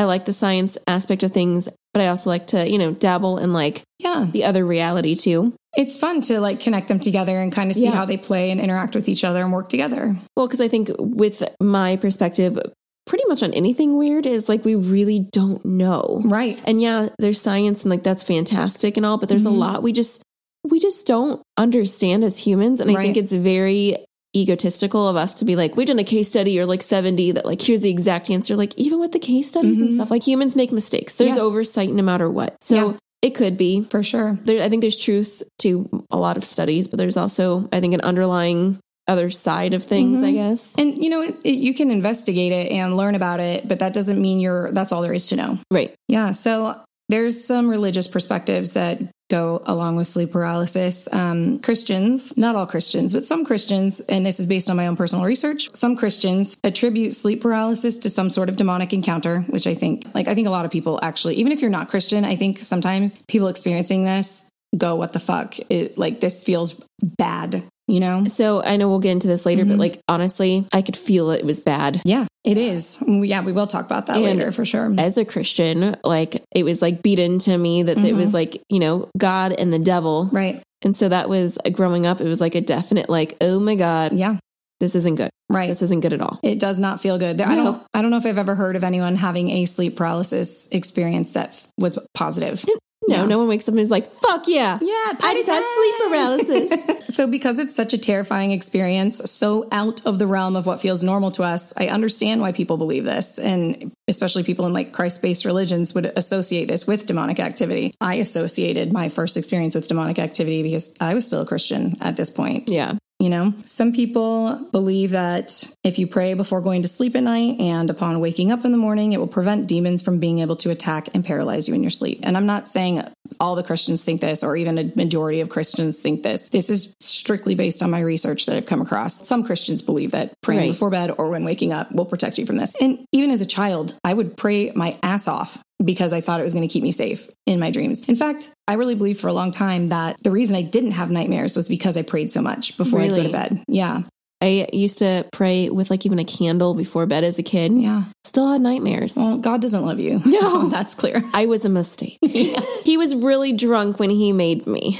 I 0.00 0.04
like 0.04 0.26
the 0.26 0.32
science 0.32 0.78
aspect 0.86 1.24
of 1.24 1.32
things, 1.32 1.68
but 1.92 2.00
I 2.00 2.06
also 2.06 2.30
like 2.30 2.46
to, 2.48 2.70
you 2.70 2.78
know, 2.78 2.92
dabble 2.92 3.38
in 3.38 3.52
like 3.52 3.82
yeah, 3.98 4.26
the 4.30 4.44
other 4.44 4.64
reality 4.64 5.16
too. 5.16 5.54
It's 5.78 5.96
fun 5.96 6.20
to 6.22 6.40
like 6.40 6.58
connect 6.60 6.88
them 6.88 6.98
together 6.98 7.38
and 7.38 7.50
kind 7.52 7.70
of 7.70 7.76
see 7.76 7.84
Yeah. 7.84 7.92
how 7.92 8.04
they 8.04 8.16
play 8.18 8.50
and 8.50 8.60
interact 8.60 8.94
with 8.94 9.08
each 9.08 9.22
other 9.24 9.42
and 9.42 9.52
work 9.52 9.68
together. 9.70 10.14
Well, 10.36 10.46
because 10.46 10.60
I 10.60 10.68
think 10.68 10.90
with 10.98 11.42
my 11.62 11.96
perspective, 11.96 12.58
pretty 13.06 13.24
much 13.28 13.42
on 13.42 13.54
anything 13.54 13.96
weird 13.96 14.26
is 14.26 14.48
like 14.48 14.64
we 14.64 14.74
really 14.74 15.20
don't 15.32 15.64
know. 15.64 16.20
Right. 16.24 16.58
And 16.66 16.82
yeah, 16.82 17.08
there's 17.18 17.40
science 17.40 17.82
and 17.84 17.90
like 17.90 18.02
that's 18.02 18.22
fantastic 18.24 18.96
and 18.98 19.06
all, 19.06 19.16
but 19.18 19.28
there's 19.30 19.44
Mhm. 19.44 19.54
a 19.54 19.54
lot 19.54 19.82
we 19.82 19.92
just 19.92 20.20
we 20.68 20.80
just 20.80 21.06
don't 21.06 21.40
understand 21.56 22.24
as 22.24 22.36
humans. 22.38 22.80
And 22.80 22.90
I 22.90 22.94
think 23.00 23.16
it's 23.16 23.32
very 23.32 23.96
egotistical 24.36 25.08
of 25.08 25.16
us 25.16 25.34
to 25.34 25.44
be 25.44 25.56
like, 25.56 25.76
we've 25.76 25.86
done 25.86 25.98
a 25.98 26.04
case 26.04 26.28
study 26.28 26.58
or 26.60 26.66
like 26.66 26.82
70 26.82 27.32
that 27.32 27.46
like 27.46 27.62
here's 27.62 27.80
the 27.80 27.90
exact 27.90 28.28
answer. 28.30 28.56
Like 28.56 28.74
even 28.76 28.98
with 29.00 29.12
the 29.12 29.18
case 29.18 29.48
studies 29.48 29.78
and 29.78 29.90
Mhm. 29.90 29.94
stuff, 29.94 30.10
like 30.10 30.26
humans 30.26 30.56
make 30.56 30.72
mistakes. 30.72 31.14
There's 31.14 31.30
Yes. 31.30 31.40
oversight 31.40 31.92
no 31.92 32.02
matter 32.02 32.28
what. 32.28 32.56
So 32.62 32.74
Yeah. 32.74 32.92
It 33.22 33.30
could 33.34 33.56
be. 33.58 33.82
For 33.84 34.02
sure. 34.02 34.38
There, 34.44 34.62
I 34.62 34.68
think 34.68 34.82
there's 34.82 34.96
truth 34.96 35.42
to 35.58 35.88
a 36.10 36.16
lot 36.18 36.36
of 36.36 36.44
studies, 36.44 36.88
but 36.88 36.98
there's 36.98 37.16
also, 37.16 37.68
I 37.72 37.80
think, 37.80 37.94
an 37.94 38.00
underlying 38.00 38.78
other 39.08 39.30
side 39.30 39.72
of 39.72 39.82
things, 39.84 40.22
I 40.22 40.30
Mhm. 40.30 40.34
guess. 40.34 40.70
And 40.76 40.98
you 40.98 41.08
know, 41.08 41.22
it, 41.22 41.36
it, 41.42 41.54
you 41.54 41.72
can 41.72 41.90
investigate 41.90 42.52
it 42.52 42.70
and 42.70 42.94
learn 42.96 43.14
about 43.14 43.40
it, 43.40 43.66
but 43.66 43.78
that 43.78 43.94
doesn't 43.94 44.20
mean 44.20 44.38
you're 44.38 44.70
that's 44.72 44.92
all 44.92 45.00
there 45.02 45.14
is 45.14 45.28
to 45.28 45.36
know. 45.36 45.58
Right. 45.70 45.94
Yeah. 46.08 46.32
So 46.32 46.76
there's 47.08 47.42
some 47.42 47.68
religious 47.70 48.06
perspectives 48.06 48.74
that 48.74 49.00
go 49.28 49.62
along 49.66 49.96
with 49.96 50.06
sleep 50.06 50.32
paralysis. 50.32 51.12
Um, 51.12 51.58
Christians, 51.60 52.36
not 52.36 52.56
all 52.56 52.66
Christians, 52.66 53.12
but 53.12 53.24
some 53.24 53.44
Christians, 53.44 54.00
and 54.00 54.24
this 54.24 54.40
is 54.40 54.46
based 54.46 54.70
on 54.70 54.76
my 54.76 54.86
own 54.86 54.96
personal 54.96 55.24
research, 55.24 55.72
some 55.74 55.96
Christians 55.96 56.56
attribute 56.64 57.12
sleep 57.12 57.42
paralysis 57.42 57.98
to 58.00 58.10
some 58.10 58.30
sort 58.30 58.48
of 58.48 58.56
demonic 58.56 58.92
encounter, 58.92 59.40
which 59.42 59.66
I 59.66 59.74
think, 59.74 60.04
like, 60.14 60.28
I 60.28 60.34
think 60.34 60.48
a 60.48 60.50
lot 60.50 60.64
of 60.64 60.70
people 60.70 60.98
actually, 61.02 61.36
even 61.36 61.52
if 61.52 61.60
you're 61.60 61.70
not 61.70 61.88
Christian, 61.88 62.24
I 62.24 62.36
think 62.36 62.58
sometimes 62.58 63.16
people 63.28 63.48
experiencing 63.48 64.04
this 64.04 64.48
go, 64.76 64.96
what 64.96 65.12
the 65.12 65.20
fuck? 65.20 65.54
It, 65.70 65.96
like, 65.98 66.20
this 66.20 66.44
feels 66.44 66.86
bad, 67.02 67.62
you 67.88 67.98
know? 68.00 68.24
So 68.26 68.62
I 68.62 68.76
know 68.76 68.88
we'll 68.88 69.00
get 69.00 69.12
into 69.12 69.26
this 69.26 69.44
later, 69.46 69.64
Mhm. 69.64 69.68
but 69.70 69.78
like 69.78 70.00
honestly, 70.08 70.66
I 70.72 70.82
could 70.82 70.96
feel 70.96 71.30
it 71.30 71.44
was 71.44 71.58
bad. 71.60 72.00
Yeah, 72.04 72.26
it 72.44 72.56
is. 72.58 72.96
Yeah, 73.06 73.42
we 73.42 73.52
will 73.52 73.66
talk 73.66 73.84
about 73.86 74.06
that 74.06 74.16
And- 74.16 74.24
later 74.24 74.52
for 74.52 74.64
sure. 74.64 74.94
As 74.98 75.18
a 75.18 75.24
Christian, 75.24 75.96
like 76.04 76.42
it 76.54 76.64
was 76.64 76.80
like 76.82 77.02
beat 77.02 77.18
into 77.18 77.56
me 77.58 77.82
that 77.82 77.98
it 77.98 78.14
Mhm. 78.14 78.16
was 78.16 78.32
like, 78.34 78.62
you 78.68 78.78
know, 78.78 79.08
God 79.18 79.52
and 79.58 79.72
the 79.72 79.78
devil. 79.78 80.28
Right. 80.32 80.62
And 80.82 80.94
so 80.94 81.08
that 81.08 81.28
was 81.28 81.58
growing 81.72 82.06
up, 82.06 82.20
it 82.20 82.24
was 82.28 82.40
like 82.40 82.54
a 82.54 82.60
definite 82.60 83.08
like, 83.10 83.36
oh 83.40 83.58
my 83.58 83.74
God, 83.74 84.12
Yeah. 84.12 84.36
this 84.78 84.94
isn't 84.94 85.16
good. 85.16 85.30
Right. 85.50 85.68
This 85.68 85.80
isn't 85.82 86.00
good 86.00 86.12
at 86.12 86.20
all. 86.20 86.38
It 86.42 86.60
does 86.60 86.78
not 86.78 87.00
feel 87.00 87.16
good. 87.18 87.38
There, 87.38 87.48
I 87.48 87.54
don't. 87.56 87.82
I 87.94 88.02
don't 88.02 88.10
know 88.10 88.18
if 88.18 88.26
I've 88.26 88.36
ever 88.38 88.54
heard 88.54 88.76
of 88.76 88.84
anyone 88.84 89.16
having 89.16 89.50
a 89.50 89.64
sleep 89.64 89.96
paralysis 89.96 90.68
experience 90.70 91.30
that 91.30 91.48
f- 91.48 91.68
was 91.80 91.98
positive. 92.14 92.62
No, 93.08 93.16
Yeah. 93.16 93.24
no 93.26 93.38
one 93.38 93.48
wakes 93.48 93.68
up 93.68 93.72
and 93.72 93.80
is 93.80 93.90
like, 93.90 94.12
fuck 94.12 94.46
yeah. 94.46 94.78
Yeah, 94.80 95.12
I 95.22 95.34
just 95.34 95.48
had 95.48 95.62
sleep 95.64 96.10
paralysis. 96.10 97.06
so, 97.16 97.26
because 97.26 97.58
it's 97.58 97.74
such 97.74 97.92
a 97.94 97.98
terrifying 97.98 98.52
experience, 98.52 99.30
so 99.30 99.66
out 99.72 100.04
of 100.06 100.18
the 100.18 100.26
realm 100.26 100.54
of 100.56 100.66
what 100.66 100.80
feels 100.80 101.02
normal 101.02 101.30
to 101.32 101.42
us, 101.42 101.72
I 101.76 101.86
understand 101.88 102.40
why 102.40 102.52
people 102.52 102.76
believe 102.76 103.04
this, 103.04 103.38
and 103.38 103.90
especially 104.08 104.42
people 104.44 104.66
in 104.66 104.72
like 104.72 104.92
Christ-based 104.92 105.44
religions 105.44 105.94
would 105.94 106.06
associate 106.16 106.66
this 106.68 106.86
with 106.86 107.06
demonic 107.06 107.40
activity. 107.40 107.94
I 108.00 108.16
associated 108.16 108.92
my 108.92 109.08
first 109.08 109.36
experience 109.36 109.74
with 109.74 109.88
demonic 109.88 110.18
activity 110.18 110.62
because 110.62 110.94
I 111.00 111.14
was 111.14 111.26
still 111.26 111.42
a 111.42 111.46
Christian 111.46 111.96
at 112.00 112.16
this 112.16 112.30
point. 112.30 112.70
yeah. 112.70 112.94
You 113.20 113.30
know, 113.30 113.52
some 113.62 113.92
people 113.92 114.68
believe 114.70 115.10
that 115.10 115.50
if 115.82 115.98
you 115.98 116.06
pray 116.06 116.34
before 116.34 116.60
going 116.60 116.82
to 116.82 116.88
sleep 116.88 117.16
at 117.16 117.24
night 117.24 117.58
and 117.58 117.90
upon 117.90 118.20
waking 118.20 118.52
up 118.52 118.64
in 118.64 118.70
the 118.70 118.78
morning, 118.78 119.12
it 119.12 119.18
will 119.18 119.26
prevent 119.26 119.66
demons 119.66 120.02
from 120.02 120.20
being 120.20 120.38
able 120.38 120.54
to 120.56 120.70
attack 120.70 121.08
and 121.14 121.24
paralyze 121.24 121.66
you 121.68 121.74
in 121.74 121.82
your 121.82 121.90
sleep. 121.90 122.20
And 122.22 122.36
I'm 122.36 122.46
not 122.46 122.68
saying 122.68 123.02
all 123.40 123.56
the 123.56 123.64
Christians 123.64 124.04
think 124.04 124.20
this 124.20 124.44
or 124.44 124.56
even 124.56 124.78
a 124.78 124.92
majority 124.94 125.40
of 125.40 125.48
Christians 125.48 126.00
think 126.00 126.22
this. 126.22 126.48
This 126.48 126.70
is 126.70 126.94
strictly 127.00 127.56
based 127.56 127.82
on 127.82 127.90
my 127.90 128.00
research 128.00 128.46
that 128.46 128.54
I've 128.54 128.66
come 128.66 128.80
across. 128.80 129.26
Some 129.26 129.42
Christians 129.42 129.82
believe 129.82 130.12
that 130.12 130.32
praying 130.42 130.60
Right. 130.60 130.68
before 130.68 130.90
bed 130.90 131.10
or 131.18 131.28
when 131.30 131.44
waking 131.44 131.72
up 131.72 131.92
will 131.92 132.06
protect 132.06 132.38
you 132.38 132.46
from 132.46 132.56
this. 132.56 132.70
And 132.80 133.04
even 133.10 133.30
as 133.32 133.40
a 133.40 133.46
child, 133.46 133.98
I 134.04 134.14
would 134.14 134.36
pray 134.36 134.70
my 134.76 134.96
ass 135.02 135.26
off 135.26 135.60
because 135.84 136.12
I 136.12 136.20
thought 136.20 136.40
it 136.40 136.44
was 136.44 136.54
going 136.54 136.66
to 136.66 136.72
keep 136.72 136.82
me 136.82 136.90
safe 136.92 137.28
in 137.46 137.60
my 137.60 137.70
dreams. 137.70 138.02
In 138.08 138.16
fact, 138.16 138.50
I 138.66 138.74
really 138.74 138.94
believed 138.94 139.20
for 139.20 139.28
a 139.28 139.32
long 139.32 139.50
time 139.50 139.88
that 139.88 140.16
the 140.22 140.30
reason 140.30 140.56
I 140.56 140.62
didn't 140.62 140.92
have 140.92 141.10
nightmares 141.10 141.56
was 141.56 141.68
because 141.68 141.96
I 141.96 142.02
prayed 142.02 142.30
so 142.30 142.42
much 142.42 142.76
before 142.76 143.00
I'd 143.00 143.10
go 143.10 143.22
to 143.22 143.32
bed. 143.32 143.62
Yeah. 143.68 144.00
I 144.40 144.68
used 144.72 144.98
to 144.98 145.26
pray 145.32 145.68
with 145.68 145.90
like 145.90 146.06
even 146.06 146.20
a 146.20 146.24
candle 146.24 146.74
before 146.74 147.06
bed 147.06 147.24
as 147.24 147.40
a 147.40 147.42
kid. 147.42 147.72
Yeah. 147.72 148.04
Still 148.22 148.52
had 148.52 148.60
nightmares. 148.60 149.16
Well, 149.16 149.38
God 149.38 149.60
doesn't 149.60 149.84
love 149.84 149.98
you. 149.98 150.20
No. 150.24 150.40
So 150.40 150.68
that's 150.70 150.94
clear. 150.94 151.22
I 151.34 151.46
was 151.46 151.64
a 151.64 151.68
mistake. 151.68 152.18
he 152.22 152.96
was 152.96 153.16
really 153.16 153.52
drunk 153.52 153.98
when 153.98 154.10
he 154.10 154.32
made 154.32 154.64
me. 154.68 154.96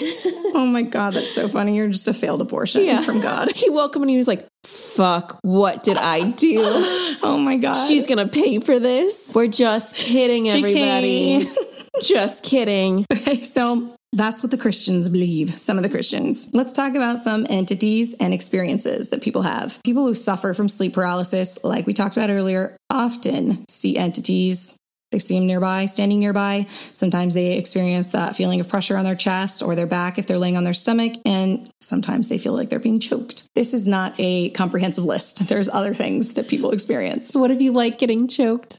Oh 0.54 0.66
my 0.66 0.82
God, 0.82 1.12
that's 1.14 1.32
so 1.32 1.46
funny. 1.46 1.76
You're 1.76 1.86
just 1.88 2.08
a 2.08 2.12
failed 2.12 2.40
abortion 2.40 2.84
Yeah. 2.84 3.00
from 3.00 3.20
God. 3.20 3.52
He 3.54 3.70
woke 3.70 3.94
up 3.94 4.02
and 4.02 4.10
he 4.10 4.16
was 4.16 4.26
like, 4.26 4.44
fuck, 4.64 5.38
what 5.42 5.82
did 5.82 5.96
I 5.96 6.30
do? 6.30 7.04
Oh 7.20 7.36
my 7.36 7.56
God. 7.56 7.86
She's 7.88 8.06
gonna 8.06 8.28
pay 8.28 8.60
for 8.60 8.78
this. 8.78 9.32
We're 9.34 9.48
just 9.48 9.96
kidding, 9.96 10.48
everybody. 10.48 11.48
just 12.02 12.44
kidding. 12.44 13.04
Okay, 13.12 13.42
so 13.42 13.96
that's 14.12 14.42
what 14.42 14.50
the 14.52 14.56
Christians 14.56 15.08
believe, 15.08 15.50
some 15.50 15.76
of 15.76 15.82
the 15.82 15.88
Christians. 15.88 16.48
Let's 16.52 16.72
talk 16.72 16.94
about 16.94 17.18
some 17.18 17.44
entities 17.50 18.14
and 18.20 18.32
experiences 18.32 19.10
that 19.10 19.20
people 19.20 19.42
have. 19.42 19.82
People 19.82 20.04
who 20.04 20.14
suffer 20.14 20.54
from 20.54 20.68
sleep 20.68 20.94
paralysis, 20.94 21.62
like 21.64 21.86
we 21.86 21.92
talked 21.92 22.16
about 22.16 22.30
earlier, 22.30 22.76
often 22.88 23.64
see 23.68 23.96
entities 23.96 24.76
They 25.10 25.18
see 25.18 25.36
him 25.36 25.46
nearby, 25.46 25.86
standing 25.86 26.20
nearby. 26.20 26.66
Sometimes 26.68 27.34
they 27.34 27.56
experience 27.56 28.12
that 28.12 28.36
feeling 28.36 28.60
of 28.60 28.68
pressure 28.68 28.96
on 28.96 29.04
their 29.04 29.14
chest 29.14 29.62
or 29.62 29.74
their 29.74 29.86
back 29.86 30.18
if 30.18 30.26
they're 30.26 30.38
laying 30.38 30.56
on 30.56 30.64
their 30.64 30.74
stomach. 30.74 31.14
And 31.24 31.68
sometimes 31.80 32.28
they 32.28 32.38
feel 32.38 32.52
like 32.52 32.68
they're 32.68 32.78
being 32.78 33.00
choked. 33.00 33.48
This 33.54 33.72
is 33.72 33.86
not 33.86 34.14
a 34.18 34.50
comprehensive 34.50 35.04
list. 35.04 35.48
There's 35.48 35.68
other 35.68 35.94
things 35.94 36.34
that 36.34 36.48
people 36.48 36.72
experience. 36.72 37.28
So 37.28 37.40
what 37.40 37.50
if 37.50 37.60
you 37.60 37.72
like 37.72 37.98
getting 37.98 38.28
choked? 38.28 38.78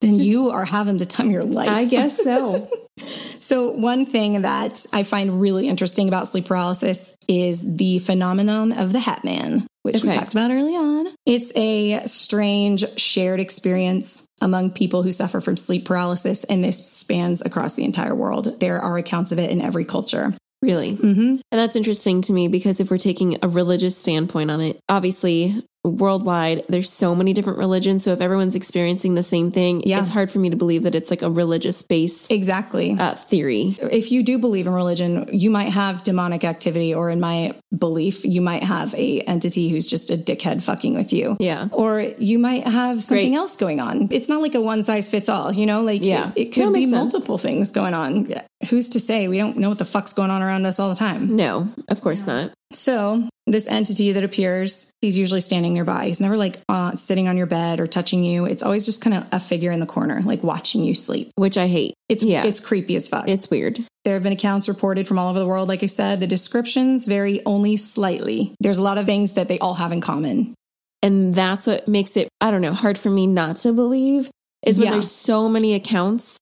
Then 0.00 0.18
you 0.18 0.48
are 0.50 0.64
having 0.64 0.96
the 0.96 1.06
time 1.06 1.26
of 1.26 1.32
your 1.32 1.42
life. 1.42 1.68
I 1.68 1.84
guess 1.84 2.22
so. 2.22 2.68
So, 3.00 3.70
one 3.70 4.04
thing 4.04 4.42
that 4.42 4.86
I 4.92 5.04
find 5.04 5.40
really 5.40 5.68
interesting 5.68 6.06
about 6.06 6.28
sleep 6.28 6.44
paralysis 6.46 7.16
is 7.28 7.76
the 7.76 7.98
phenomenon 8.00 8.72
of 8.72 8.92
the 8.92 9.00
Hat 9.00 9.24
Man, 9.24 9.66
which 9.82 10.02
we 10.02 10.10
talked 10.10 10.32
about 10.32 10.50
early 10.50 10.74
on. 10.74 11.06
It's 11.26 11.56
a 11.56 12.06
strange 12.06 12.84
shared 12.98 13.40
experience 13.40 14.26
among 14.40 14.72
people 14.72 15.02
who 15.02 15.12
suffer 15.12 15.40
from 15.40 15.56
sleep 15.56 15.84
paralysis, 15.84 16.44
and 16.44 16.62
this 16.62 16.84
spans 16.86 17.42
across 17.42 17.74
the 17.74 17.84
entire 17.84 18.14
world. 18.14 18.60
There 18.60 18.78
are 18.78 18.98
accounts 18.98 19.32
of 19.32 19.38
it 19.38 19.50
in 19.50 19.60
every 19.60 19.84
culture. 19.84 20.34
really. 20.62 20.94
hmm 20.94 21.18
And 21.18 21.42
that's 21.50 21.76
interesting 21.76 22.20
to 22.22 22.32
me 22.32 22.48
because 22.48 22.80
if 22.80 22.90
we're 22.90 22.98
taking 22.98 23.38
a 23.42 23.48
religious 23.48 23.96
standpoint 23.96 24.50
on 24.50 24.60
it, 24.60 24.78
obviously 24.88 25.62
worldwide, 25.84 26.62
there's 26.68 26.90
so 26.90 27.14
many 27.14 27.32
different 27.32 27.58
religions. 27.58 28.04
So 28.04 28.12
if 28.12 28.20
everyone's 28.20 28.54
experiencing 28.54 29.14
the 29.14 29.22
same 29.22 29.50
thing, 29.50 29.82
Yeah. 29.84 30.00
it's 30.00 30.10
hard 30.10 30.30
for 30.30 30.38
me 30.38 30.50
to 30.50 30.56
believe 30.56 30.82
that 30.82 30.94
it's 30.94 31.10
like 31.10 31.22
a 31.22 31.30
religious 31.30 31.82
based 31.82 32.30
Exactly. 32.30 32.96
uh, 32.98 33.14
theory. 33.14 33.76
if 33.90 34.12
you 34.12 34.22
do 34.22 34.38
believe 34.38 34.66
in 34.66 34.72
religion, 34.72 35.26
you 35.32 35.50
might 35.50 35.70
have 35.70 36.02
demonic 36.02 36.44
activity, 36.44 36.92
or 36.94 37.08
in 37.10 37.18
my 37.20 37.54
belief, 37.76 38.24
you 38.24 38.40
might 38.42 38.62
have 38.62 38.94
a 38.94 39.20
entity 39.22 39.68
who's 39.68 39.86
just 39.86 40.10
a 40.10 40.14
dickhead 40.16 40.62
fucking 40.62 40.94
with 40.94 41.12
you. 41.12 41.36
Yeah. 41.40 41.68
Or 41.72 42.00
you 42.18 42.38
might 42.38 42.66
have 42.66 43.02
something 43.02 43.30
Great. 43.30 43.36
else 43.38 43.56
going 43.56 43.80
on. 43.80 44.08
It's 44.10 44.28
not 44.28 44.42
like 44.42 44.54
a 44.54 44.60
one 44.60 44.82
size 44.82 45.08
fits 45.08 45.28
all, 45.28 45.52
you 45.52 45.66
know, 45.66 45.82
like 45.82 46.04
Yeah. 46.04 46.30
it, 46.36 46.48
it 46.48 46.52
could 46.52 46.72
be 46.74 46.80
makes 46.80 46.90
sense. 46.90 47.12
multiple 47.14 47.38
things 47.38 47.70
going 47.70 47.94
on. 47.94 48.32
Who's 48.68 48.90
to 48.90 49.00
say? 49.00 49.28
We 49.28 49.38
don't 49.38 49.56
know 49.56 49.70
what 49.70 49.78
the 49.78 49.84
fuck's 49.86 50.12
going 50.12 50.30
on 50.30 50.42
around 50.42 50.66
us 50.66 50.78
all 50.78 50.90
the 50.90 50.94
time. 50.94 51.34
No, 51.36 51.68
of 51.88 52.00
course 52.02 52.26
not. 52.26 52.50
So, 52.72 53.28
this 53.46 53.66
entity 53.66 54.12
that 54.12 54.22
appears, 54.22 54.92
he's 55.00 55.18
usually 55.18 55.40
standing 55.40 55.74
nearby. 55.74 56.06
He's 56.06 56.20
never 56.20 56.36
like 56.36 56.60
uh, 56.68 56.92
sitting 56.92 57.26
on 57.26 57.36
your 57.36 57.46
bed 57.46 57.80
or 57.80 57.88
touching 57.88 58.22
you. 58.22 58.44
It's 58.44 58.62
always 58.62 58.86
just 58.86 59.02
kind 59.02 59.16
of 59.16 59.26
a 59.32 59.40
figure 59.40 59.72
in 59.72 59.80
the 59.80 59.86
corner, 59.86 60.20
like 60.24 60.44
watching 60.44 60.84
you 60.84 60.94
sleep. 60.94 61.32
Which 61.34 61.58
I 61.58 61.66
hate. 61.66 61.94
It's 62.08 62.22
Yeah. 62.22 62.44
it's 62.44 62.60
creepy 62.60 62.94
as 62.94 63.08
fuck. 63.08 63.28
It's 63.28 63.50
weird. 63.50 63.80
There 64.04 64.14
have 64.14 64.22
been 64.22 64.32
accounts 64.32 64.68
reported 64.68 65.08
from 65.08 65.18
all 65.18 65.30
over 65.30 65.38
the 65.40 65.46
world. 65.46 65.68
Like 65.68 65.82
I 65.82 65.86
said, 65.86 66.20
the 66.20 66.28
descriptions 66.28 67.06
vary 67.06 67.40
only 67.44 67.76
slightly. 67.76 68.54
There's 68.60 68.78
a 68.78 68.82
lot 68.84 68.98
of 68.98 69.06
things 69.06 69.32
that 69.32 69.48
they 69.48 69.58
all 69.58 69.74
have 69.74 69.90
in 69.90 70.00
common. 70.00 70.54
And 71.02 71.34
that's 71.34 71.66
what 71.66 71.88
makes 71.88 72.16
it, 72.16 72.28
I 72.40 72.50
don't 72.52 72.60
know, 72.60 72.72
hard 72.74 72.98
for 72.98 73.10
me 73.10 73.26
not 73.26 73.56
to 73.58 73.72
believe 73.72 74.30
is 74.64 74.78
when 74.78 74.86
Yeah. 74.86 74.92
there's 74.92 75.10
so 75.10 75.48
many 75.48 75.74
accounts 75.74 76.36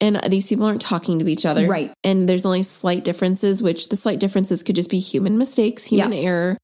and 0.00 0.20
these 0.28 0.48
people 0.48 0.64
aren't 0.66 0.80
talking 0.80 1.18
to 1.18 1.28
each 1.28 1.44
other. 1.46 1.66
Right. 1.66 1.92
And 2.04 2.28
there's 2.28 2.46
only 2.46 2.62
slight 2.62 3.04
differences, 3.04 3.62
which 3.62 3.88
the 3.88 3.96
slight 3.96 4.20
differences 4.20 4.62
could 4.62 4.76
just 4.76 4.90
be 4.90 4.98
human 4.98 5.38
mistakes, 5.38 5.84
human 5.84 6.12
error. 6.12 6.56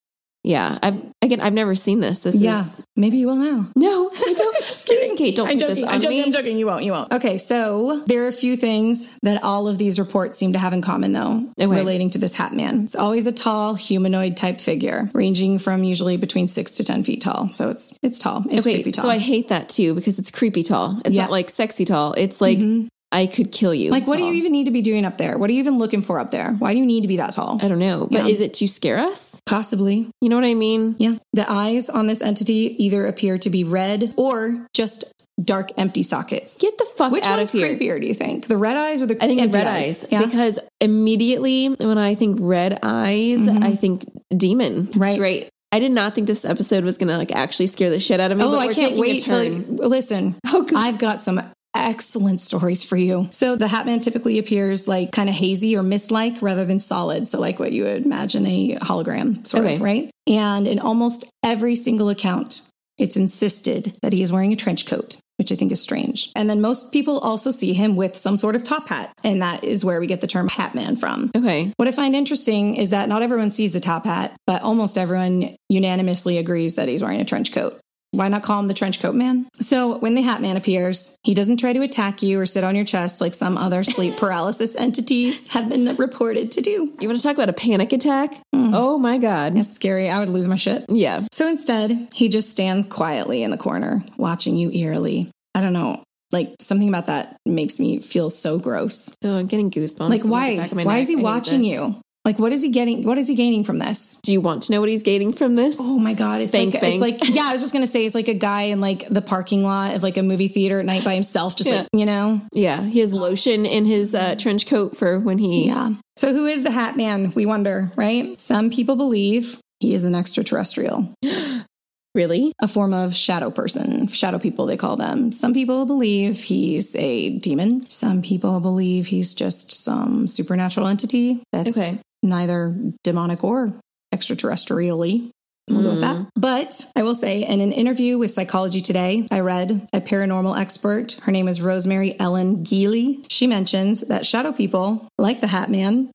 Yeah. 0.47 0.79
I've, 0.83 1.03
again, 1.23 1.41
I've 1.41 1.55
never 1.55 1.75
seen 1.75 2.01
this. 2.01 2.19
This 2.19 2.39
Yeah, 2.39 2.61
is, 2.61 2.85
maybe 2.97 3.17
you 3.17 3.29
will 3.29 3.37
now. 3.37 3.67
no, 3.77 4.11
I 4.15 4.35
don't. 4.37 4.55
Just 4.67 4.87
kidding. 4.87 5.17
Kate, 5.17 5.35
don't 5.35 5.49
I'm 5.49 5.59
put 5.59 5.69
joking. 5.69 5.85
I'm 5.89 6.01
joking. 6.03 6.19
me. 6.19 6.25
I'm 6.25 6.33
joking. 6.33 6.59
You 6.59 6.67
won't. 6.67 6.85
You 6.85 6.93
won't. 6.93 7.13
Okay, 7.15 7.39
so 7.39 8.03
there 8.07 8.25
are 8.25 8.29
a 8.29 8.33
few 8.33 8.55
things 8.57 9.19
that 9.23 9.43
all 9.43 9.69
of 9.69 9.79
these 9.79 9.99
reports 9.99 10.37
seem 10.37 10.53
to 10.53 10.59
have 10.59 10.75
in 10.75 10.83
common, 10.83 11.13
though, 11.15 11.51
Okay. 11.59 11.67
relating 11.67 12.11
to 12.11 12.19
this 12.19 12.35
Hat 12.35 12.53
Man. 12.53 12.85
It's 12.85 12.97
always 12.97 13.27
a 13.27 13.33
tall 13.33 13.75
humanoid 13.75 14.37
type 14.37 14.61
figure, 14.61 15.09
ranging 15.15 15.59
from 15.59 15.83
usually 15.83 16.19
between 16.19 16.47
six 16.47 16.73
to 16.73 16.85
ten 16.85 17.03
feet 17.05 17.23
tall. 17.23 17.49
So 17.49 17.71
it's 17.71 17.97
it's 18.03 18.19
tall. 18.19 18.45
It's 18.51 18.67
Okay, 18.67 18.77
creepy 18.77 18.93
tall. 18.93 19.05
so 19.05 19.11
I 19.11 19.19
hate 19.19 19.49
that 19.49 19.71
too 19.71 19.95
because 19.95 20.19
it's 20.19 20.31
creepy 20.31 20.63
tall. 20.63 21.01
It's 21.07 21.15
Yeah. 21.15 21.23
not 21.23 21.31
like 21.31 21.49
sexy 21.49 21.87
tall. 21.87 22.13
It's 22.19 22.41
like 22.43 22.59
mm-hmm. 22.59 22.89
I 23.15 23.27
could 23.27 23.53
kill 23.53 23.73
you. 23.75 23.91
like, 23.91 24.07
what 24.07 24.17
do 24.19 24.25
you 24.25 24.33
even 24.35 24.53
need 24.53 24.65
to 24.65 24.71
be 24.71 24.83
doing 24.83 25.05
up 25.05 25.17
there? 25.19 25.39
What 25.39 25.49
are 25.49 25.53
you 25.53 25.61
even 25.61 25.79
looking 25.79 26.03
for 26.03 26.19
up 26.21 26.31
there? 26.31 26.53
Why 26.59 26.73
do 26.73 26.79
you 26.81 26.87
need 26.87 27.03
to 27.03 27.09
be 27.09 27.17
that 27.19 27.33
tall? 27.33 27.59
I 27.63 27.69
don't 27.69 27.79
know. 27.79 28.09
But 28.11 28.27
Yeah. 28.27 28.33
is 28.33 28.41
it 28.41 28.55
to 28.55 28.69
scare 28.69 28.99
us? 28.99 29.41
Possibly. 29.47 30.11
You 30.21 30.29
know 30.29 30.37
what 30.37 30.45
I 30.45 30.55
mean? 30.55 30.97
Yeah. 30.99 31.15
The 31.33 31.51
eyes 31.51 31.89
on 31.89 32.07
this 32.09 32.21
entity 32.21 32.75
either 32.85 33.07
appear 33.07 33.39
to 33.39 33.51
be 33.51 33.65
red 33.65 34.13
or 34.17 34.67
just 34.75 35.05
dark, 35.43 35.71
empty 35.77 36.03
sockets. 36.03 36.61
Get 36.63 36.77
the 36.79 36.85
fuck 36.97 37.11
Which 37.13 37.25
out 37.25 37.39
one's 37.39 37.53
of 37.55 37.61
here. 37.61 37.75
creepier, 37.75 38.01
do 38.01 38.07
you 38.07 38.15
think? 38.15 38.47
The 38.47 38.57
red 38.57 38.77
eyes 38.77 39.03
or 39.03 39.07
the 39.07 39.17
I 39.23 39.27
think 39.27 39.51
the 39.53 39.59
red 39.59 39.67
eyes, 39.67 40.07
Yeah. 40.11 40.25
because 40.25 40.61
immediately 40.81 41.69
when 41.69 41.99
I 41.99 42.15
think 42.15 42.39
red 42.41 42.79
eyes, 42.83 43.47
I 43.49 43.75
think 43.75 44.05
demon. 44.37 44.87
Mm-hmm. 44.87 45.01
Right. 45.01 45.49
I 45.73 45.81
did 45.81 45.91
not 45.91 46.15
think 46.15 46.29
this 46.29 46.45
episode 46.45 46.85
was 46.85 46.99
gonna 46.99 47.19
like 47.19 47.35
actually 47.35 47.67
scare 47.67 47.91
the 47.91 47.99
shit 47.99 48.21
out 48.21 48.31
of 48.31 48.39
me. 48.39 48.45
oh, 48.45 48.51
but 48.53 48.61
I 48.61 48.73
can't 48.73 48.97
wait 48.97 49.27
to 49.27 49.49
listen. 49.89 50.37
Oh. 50.47 50.65
I've 50.77 50.99
got 50.99 51.21
some 51.21 51.41
excellent 51.85 52.41
stories 52.41 52.83
for 52.83 52.97
you. 52.97 53.29
So 53.33 53.57
the 53.57 53.69
Hat 53.69 53.87
Man 53.87 54.01
typically 54.01 54.39
appears 54.39 54.89
like 54.89 55.13
kind 55.13 55.29
of 55.29 55.35
hazy 55.35 55.77
or 55.77 55.83
mist-like 55.83 56.43
rather 56.43 56.65
than 56.65 56.81
solid. 56.81 57.27
So 57.27 57.39
like 57.41 57.59
what 57.61 57.73
you 57.73 57.85
would 57.85 58.05
imagine 58.05 58.47
a 58.47 58.77
hologram, 58.77 59.47
sort 59.47 59.65
Okay. 59.65 59.75
of, 59.77 59.81
right? 59.81 60.11
And 60.27 60.67
in 60.67 60.79
almost 60.79 61.31
every 61.45 61.77
single 61.77 62.09
account, 62.09 62.63
it's 62.99 63.17
insisted 63.17 63.93
that 64.03 64.13
he 64.13 64.23
is 64.23 64.33
wearing 64.33 64.53
a 64.53 64.57
trench 64.57 64.87
coat. 64.87 65.19
Which 65.37 65.51
I 65.51 65.57
think 65.57 65.73
is 65.73 65.81
strange. 65.83 66.31
And 66.37 66.49
then 66.49 66.61
most 66.61 66.93
people 66.93 67.19
also 67.19 67.51
see 67.51 67.73
him 67.73 67.97
with 67.97 68.15
some 68.15 68.37
sort 68.37 68.55
of 68.55 68.63
top 68.63 68.89
hat. 68.89 69.13
And 69.25 69.43
that 69.43 69.65
is 69.65 69.85
where 69.85 69.99
we 69.99 70.07
get 70.07 70.21
the 70.21 70.29
term 70.29 70.47
Hat 70.49 70.77
Man 70.77 70.95
from. 70.95 71.33
okay. 71.37 71.73
What 71.77 71.89
I 71.89 71.91
find 71.91 72.15
interesting 72.15 72.77
is 72.77 72.91
that 72.91 73.09
not 73.09 73.23
everyone 73.23 73.51
sees 73.51 73.73
the 73.73 73.81
top 73.81 74.05
hat, 74.05 74.33
but 74.47 74.63
almost 74.63 74.97
everyone 74.97 75.57
unanimously 75.69 76.39
agrees 76.39 76.77
that 76.77 76.87
he's 76.87 77.03
wearing 77.03 77.21
a 77.21 77.25
trench 77.25 77.53
coat. 77.53 77.81
Why 78.15 78.29
not 78.29 78.43
call 78.43 78.61
him 78.61 78.69
the 78.69 78.75
trench 78.75 79.01
coat 79.01 79.15
man? 79.15 79.47
So 79.55 79.99
when 79.99 80.15
the 80.15 80.23
hat 80.23 80.41
man 80.41 80.57
appears, 80.57 81.17
he 81.25 81.35
doesn't 81.35 81.59
try 81.59 81.73
to 81.73 81.83
attack 81.83 82.23
you 82.23 82.39
or 82.41 82.47
sit 82.47 82.63
on 82.65 82.77
your 82.77 82.85
chest 82.85 83.21
like 83.21 83.35
some 83.35 83.59
other 83.59 83.83
sleep 83.83 84.17
paralysis 84.19 84.77
entities 84.77 85.53
have 85.53 85.69
been 85.69 85.97
reported 85.97 86.53
to 86.53 86.61
do. 86.61 86.95
You 87.01 87.09
want 87.09 87.21
to 87.21 87.23
talk 87.27 87.35
about 87.37 87.49
a 87.49 87.53
panic 87.55 87.93
attack? 87.93 88.33
Hmm. 88.55 88.71
Oh 88.75 88.99
my 88.99 89.19
god. 89.19 89.57
It's 89.59 89.73
scary. 89.73 90.09
I 90.09 90.21
would 90.21 90.29
lose 90.29 90.47
my 90.49 90.57
shit. 90.57 90.85
Yeah. 90.89 91.27
So 91.33 91.49
instead, 91.49 92.09
he 92.13 92.29
just 92.29 92.51
stands 92.51 92.87
quietly 92.87 93.43
in 93.43 93.51
the 93.51 93.59
corner, 93.59 94.03
watching 94.17 94.57
you 94.57 94.71
eerily. 94.71 95.31
I 95.55 95.61
don't 95.61 95.73
know. 95.73 96.03
Like 96.33 96.55
something 96.61 96.89
about 96.89 97.07
that 97.07 97.37
makes 97.47 97.79
me 97.79 98.01
feel 98.01 98.29
so 98.31 98.59
gross. 98.59 99.15
Oh, 99.23 99.37
I'm 99.39 99.47
getting 99.47 99.71
goosebumps. 99.71 100.09
Like 100.09 100.23
why? 100.25 100.57
back 100.57 100.73
of 100.73 100.77
my 100.77 100.85
Why 100.85 100.95
neck. 100.95 101.03
is 101.03 101.09
he 101.09 101.17
watching 101.17 101.63
you? 101.63 102.01
Like 102.25 102.39
what 102.39 102.53
is 102.53 102.63
he 102.63 102.71
getting? 102.71 103.05
What 103.05 103.19
is 103.19 103.29
he 103.29 103.35
gaining 103.35 103.65
from 103.65 103.79
this? 103.79 104.17
Do 104.23 104.33
you 104.33 104.41
want 104.41 104.63
to 104.65 104.73
know 104.73 104.81
what 104.81 104.89
he's 104.89 105.03
gaining 105.03 105.33
from 105.35 105.57
this? 105.57 105.77
Oh 105.79 105.99
my 105.99 106.15
god, 106.15 106.41
it's 106.41 106.53
Spank 106.53 106.73
like 106.73 106.81
bank. 106.81 106.95
it's 106.95 107.03
like 107.03 107.29
yeah, 107.37 107.43
I 107.49 107.53
was 107.53 107.61
just 107.61 107.75
gonna 107.75 107.87
say 107.87 108.07
it's 108.07 108.15
like 108.15 108.29
a 108.29 108.35
guy 108.35 108.63
in 108.63 108.81
like 108.81 109.07
the 109.09 109.21
parking 109.21 109.63
lot 109.63 109.95
of 109.95 110.03
like 110.03 110.17
a 110.17 110.23
movie 110.23 110.49
theater 110.49 110.79
at 110.81 110.87
night 110.87 111.05
by 111.05 111.13
himself, 111.15 111.55
just 111.55 111.71
Yeah. 111.71 111.81
like 111.81 111.89
you 111.93 112.07
know. 112.07 112.41
Yeah, 112.53 112.83
he 112.83 113.01
has 113.01 113.13
lotion 113.13 113.67
in 113.67 113.85
his 113.85 114.15
uh, 114.15 114.37
trench 114.37 114.67
coat 114.67 114.97
for 114.97 115.21
when 115.21 115.37
he. 115.37 115.67
Yeah. 115.67 115.91
So 116.17 116.33
who 116.33 116.47
is 116.47 116.63
the 116.63 116.71
Hat 116.71 116.97
Man? 116.97 117.33
We 117.37 117.45
wonder, 117.45 117.91
right? 117.97 118.41
Some 118.41 118.71
people 118.71 118.97
believe 118.97 119.59
he 119.81 119.93
is 119.95 120.05
an 120.05 120.15
extraterrestrial, 120.15 121.13
Really? 122.15 122.53
a 122.63 122.69
form 122.69 122.95
of 122.95 123.15
shadow 123.17 123.51
person, 123.51 124.07
shadow 124.07 124.39
people 124.39 124.67
they 124.67 124.77
call 124.77 124.97
them. 124.97 125.33
Some 125.33 125.53
people 125.53 125.85
believe 125.85 126.37
he's 126.45 126.95
a 126.97 127.37
demon. 127.39 127.87
Some 127.91 128.23
people 128.23 128.61
believe 128.61 129.09
he's 129.09 129.35
just 129.35 129.73
some 129.73 130.27
supernatural 130.29 130.87
entity 130.87 131.43
that's 131.53 131.77
Okay. 131.77 131.99
Neither 132.25 132.75
demonic 133.05 133.45
or 133.45 133.73
extraterrestrially. 134.13 135.31
We'll 135.69 135.83
go 135.83 135.91
with 135.91 136.01
that. 136.01 136.17
Mm. 136.17 136.29
But 136.37 136.85
I 136.97 137.03
will 137.03 137.15
say, 137.15 137.43
in 137.43 137.61
an 137.61 137.73
interview 137.73 138.19
with 138.19 138.31
Psychology 138.31 138.81
Today, 138.81 139.29
I 139.31 139.41
read 139.41 139.89
a 139.93 140.01
paranormal 140.01 140.59
expert. 140.59 141.19
Her 141.23 141.33
name 141.33 141.49
is 141.49 141.63
Rosemary 141.63 142.19
Ellen 142.19 142.65
Guiley. 142.65 143.25
She 143.31 143.47
mentions 143.47 144.03
that 144.09 144.27
shadow 144.27 144.53
people, 144.53 145.09
like 145.19 145.41
the 145.41 145.47
Hat 145.47 145.71
Man, 145.71 146.11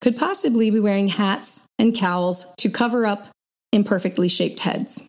could 0.00 0.16
possibly 0.16 0.70
be 0.70 0.80
wearing 0.80 1.08
hats 1.08 1.66
and 1.78 1.94
cowls 1.94 2.52
to 2.58 2.70
cover 2.70 3.06
up 3.06 3.28
imperfectly 3.72 4.28
shaped 4.28 4.60
heads. 4.60 5.06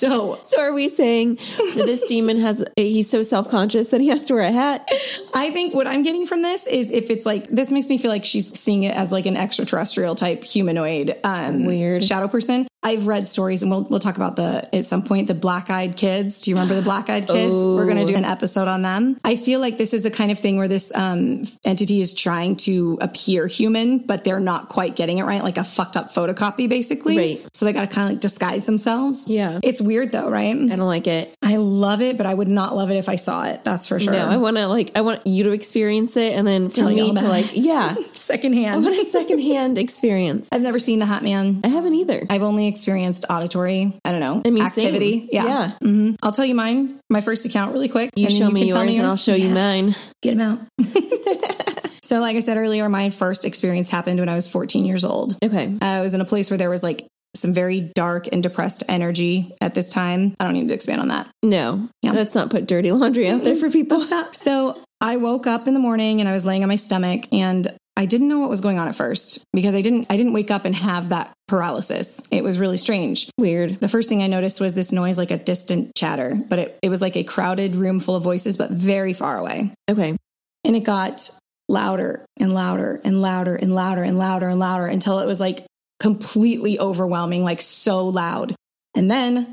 So 0.00 0.40
So 0.42 0.62
are 0.62 0.72
we 0.72 0.88
saying 0.88 1.34
that 1.74 1.84
this 1.84 2.06
demon 2.06 2.38
has? 2.38 2.64
He's 2.76 3.10
so 3.10 3.22
self 3.22 3.50
conscious 3.50 3.88
that 3.88 4.00
he 4.00 4.08
has 4.08 4.24
to 4.26 4.34
wear 4.34 4.44
a 4.44 4.50
hat? 4.50 4.88
I 5.34 5.50
think 5.50 5.74
what 5.74 5.86
I'm 5.86 6.02
getting 6.02 6.24
from 6.24 6.40
this 6.40 6.66
is 6.66 6.90
if 6.90 7.10
it's 7.10 7.26
like 7.26 7.46
this 7.48 7.70
makes 7.70 7.88
me 7.90 7.98
feel 7.98 8.10
like 8.10 8.24
she's 8.24 8.58
seeing 8.58 8.84
it 8.84 8.96
as 8.96 9.12
like 9.12 9.26
an 9.26 9.36
extraterrestrial 9.36 10.14
type 10.14 10.42
humanoid 10.42 11.16
um 11.22 11.66
Weird. 11.66 12.02
shadow 12.02 12.28
person. 12.28 12.66
I've 12.82 13.06
read 13.06 13.26
stories 13.26 13.62
and 13.62 13.70
we'll 13.70 13.82
we'll 13.84 13.98
talk 13.98 14.16
about 14.16 14.36
the 14.36 14.68
at 14.74 14.84
some 14.84 15.02
point 15.02 15.28
the 15.28 15.34
black-eyed 15.34 15.96
kids. 15.96 16.42
Do 16.42 16.50
you 16.50 16.56
remember 16.56 16.74
the 16.74 16.82
black-eyed 16.82 17.26
kids? 17.26 17.62
We're 17.62 17.84
going 17.86 18.04
to 18.04 18.10
do 18.10 18.16
an 18.16 18.24
episode 18.24 18.68
on 18.68 18.82
them. 18.82 19.18
I 19.24 19.36
feel 19.36 19.60
like 19.60 19.76
this 19.76 19.92
is 19.94 20.06
a 20.06 20.10
kind 20.10 20.30
of 20.30 20.38
thing 20.38 20.56
where 20.56 20.68
this 20.68 20.94
um 20.96 21.42
entity 21.64 22.00
is 22.00 22.14
trying 22.14 22.56
to 22.56 22.98
appear 23.00 23.46
human 23.46 23.98
but 23.98 24.24
they're 24.24 24.40
not 24.40 24.68
quite 24.68 24.96
getting 24.96 25.18
it 25.18 25.24
right, 25.24 25.42
like 25.42 25.58
a 25.58 25.64
fucked 25.64 25.96
up 25.96 26.06
photocopy 26.08 26.68
basically. 26.68 27.16
Right. 27.16 27.48
So 27.52 27.66
they 27.66 27.72
got 27.72 27.88
to 27.88 27.94
kind 27.94 28.08
of 28.08 28.14
like 28.14 28.20
disguise 28.20 28.66
themselves. 28.66 29.28
Yeah. 29.28 29.60
It's 29.62 29.80
weird 29.80 30.12
though, 30.12 30.30
right? 30.30 30.54
I 30.54 30.76
don't 30.76 30.80
like 30.80 31.06
it. 31.06 31.34
I 31.42 31.56
love 31.56 32.00
it, 32.00 32.16
but 32.16 32.26
I 32.26 32.34
would 32.34 32.48
not 32.48 32.74
love 32.74 32.90
it 32.90 32.96
if 32.96 33.08
I 33.08 33.16
saw 33.16 33.46
it. 33.48 33.64
That's 33.64 33.88
for 33.88 33.98
sure. 33.98 34.12
No, 34.12 34.26
I 34.26 34.36
want 34.36 34.56
to 34.56 34.66
like. 34.66 34.92
I 34.96 35.00
want 35.00 35.26
you 35.26 35.44
to 35.44 35.50
experience 35.50 36.16
it, 36.16 36.32
and 36.32 36.46
then 36.46 36.68
for 36.68 36.76
Tell 36.76 36.88
me 36.90 37.14
to 37.14 37.28
like. 37.28 37.50
Yeah, 37.54 37.94
secondhand. 38.12 38.86
I 38.86 38.88
want 38.88 39.00
a 39.00 39.04
secondhand 39.04 39.76
experience. 39.78 40.48
I've 40.52 40.62
never 40.62 40.78
seen 40.78 40.98
the 40.98 41.06
Hat 41.06 41.22
Man. 41.22 41.60
I 41.64 41.68
haven't 41.68 41.94
either. 41.94 42.22
I've 42.30 42.42
only 42.42 42.68
experienced 42.70 43.26
auditory, 43.28 43.92
I 44.04 44.10
don't 44.12 44.20
know, 44.20 44.40
I 44.46 44.50
mean, 44.50 44.64
activity. 44.64 45.20
same. 45.20 45.28
Yeah. 45.32 45.44
Yeah. 45.44 45.70
hmm 45.82 46.10
I'll 46.22 46.32
tell 46.32 46.46
you 46.46 46.54
mine, 46.54 46.98
my 47.10 47.20
first 47.20 47.44
account 47.44 47.74
really 47.74 47.88
quick. 47.88 48.10
You 48.16 48.30
show 48.30 48.50
me 48.50 48.62
yours, 48.62 48.72
tell 48.72 48.88
and 48.88 49.06
I'll 49.06 49.16
show 49.16 49.34
you 49.34 49.48
Yeah. 49.48 49.54
mine. 49.54 49.94
Get 50.22 50.38
them 50.38 50.40
out. 50.40 50.60
so, 52.02 52.20
like 52.20 52.36
I 52.36 52.40
said 52.40 52.56
earlier, 52.56 52.88
my 52.88 53.10
first 53.10 53.44
experience 53.44 53.90
happened 53.90 54.18
when 54.20 54.28
I 54.28 54.34
was 54.34 54.46
14 54.50 54.84
years 54.84 55.04
old. 55.04 55.36
Okay. 55.44 55.76
I 55.82 56.00
was 56.00 56.14
in 56.14 56.20
a 56.20 56.24
place 56.24 56.50
where 56.50 56.58
there 56.58 56.70
was 56.70 56.82
like 56.82 57.06
some 57.36 57.54
very 57.54 57.80
dark 57.94 58.26
and 58.32 58.42
depressed 58.42 58.82
energy 58.88 59.54
at 59.60 59.74
this 59.74 59.88
time. 59.90 60.34
I 60.40 60.44
don't 60.44 60.54
need 60.54 60.66
to 60.68 60.74
expand 60.74 61.00
on 61.00 61.08
that. 61.08 61.28
No, 61.44 61.88
Yeah. 62.02 62.12
let's 62.12 62.34
not 62.34 62.50
put 62.50 62.66
dirty 62.66 62.90
laundry 62.92 63.28
out 63.28 63.44
there 63.44 63.54
for 63.56 63.70
people. 63.70 64.02
So 64.32 64.76
I 65.00 65.16
woke 65.16 65.46
up 65.46 65.68
in 65.68 65.74
the 65.74 65.80
morning 65.80 66.20
and 66.20 66.28
I 66.28 66.32
was 66.32 66.44
laying 66.44 66.62
on 66.62 66.68
my 66.68 66.74
stomach 66.76 67.26
and 67.32 67.68
I 68.00 68.06
didn't 68.06 68.30
know 68.30 68.38
what 68.38 68.48
was 68.48 68.62
going 68.62 68.78
on 68.78 68.88
at 68.88 68.94
first 68.94 69.44
because 69.52 69.74
I 69.74 69.82
didn't 69.82 70.06
I 70.08 70.16
didn't 70.16 70.32
wake 70.32 70.50
up 70.50 70.64
and 70.64 70.74
have 70.74 71.10
that 71.10 71.34
paralysis. 71.48 72.24
It 72.30 72.42
was 72.42 72.58
really 72.58 72.78
strange. 72.78 73.28
Weird. 73.36 73.78
The 73.78 73.90
first 73.90 74.08
thing 74.08 74.22
I 74.22 74.26
noticed 74.26 74.58
was 74.58 74.72
this 74.72 74.90
noise 74.90 75.18
like 75.18 75.30
a 75.30 75.36
distant 75.36 75.94
chatter, 75.94 76.34
but 76.48 76.58
it, 76.58 76.78
it 76.82 76.88
was 76.88 77.02
like 77.02 77.18
a 77.18 77.24
crowded 77.24 77.76
room 77.76 78.00
full 78.00 78.16
of 78.16 78.22
voices, 78.22 78.56
but 78.56 78.70
very 78.70 79.12
far 79.12 79.36
away. 79.36 79.74
Okay. 79.90 80.16
And 80.64 80.76
it 80.76 80.80
got 80.80 81.30
louder 81.68 82.24
and 82.40 82.54
louder 82.54 83.02
and 83.04 83.20
louder 83.20 83.54
and 83.54 83.74
louder 83.74 84.02
and 84.02 84.16
louder 84.16 84.48
and 84.48 84.58
louder 84.58 84.86
until 84.86 85.18
it 85.18 85.26
was 85.26 85.38
like 85.38 85.66
completely 86.00 86.80
overwhelming, 86.80 87.44
like 87.44 87.60
so 87.60 88.06
loud. 88.06 88.54
And 88.96 89.10
then 89.10 89.52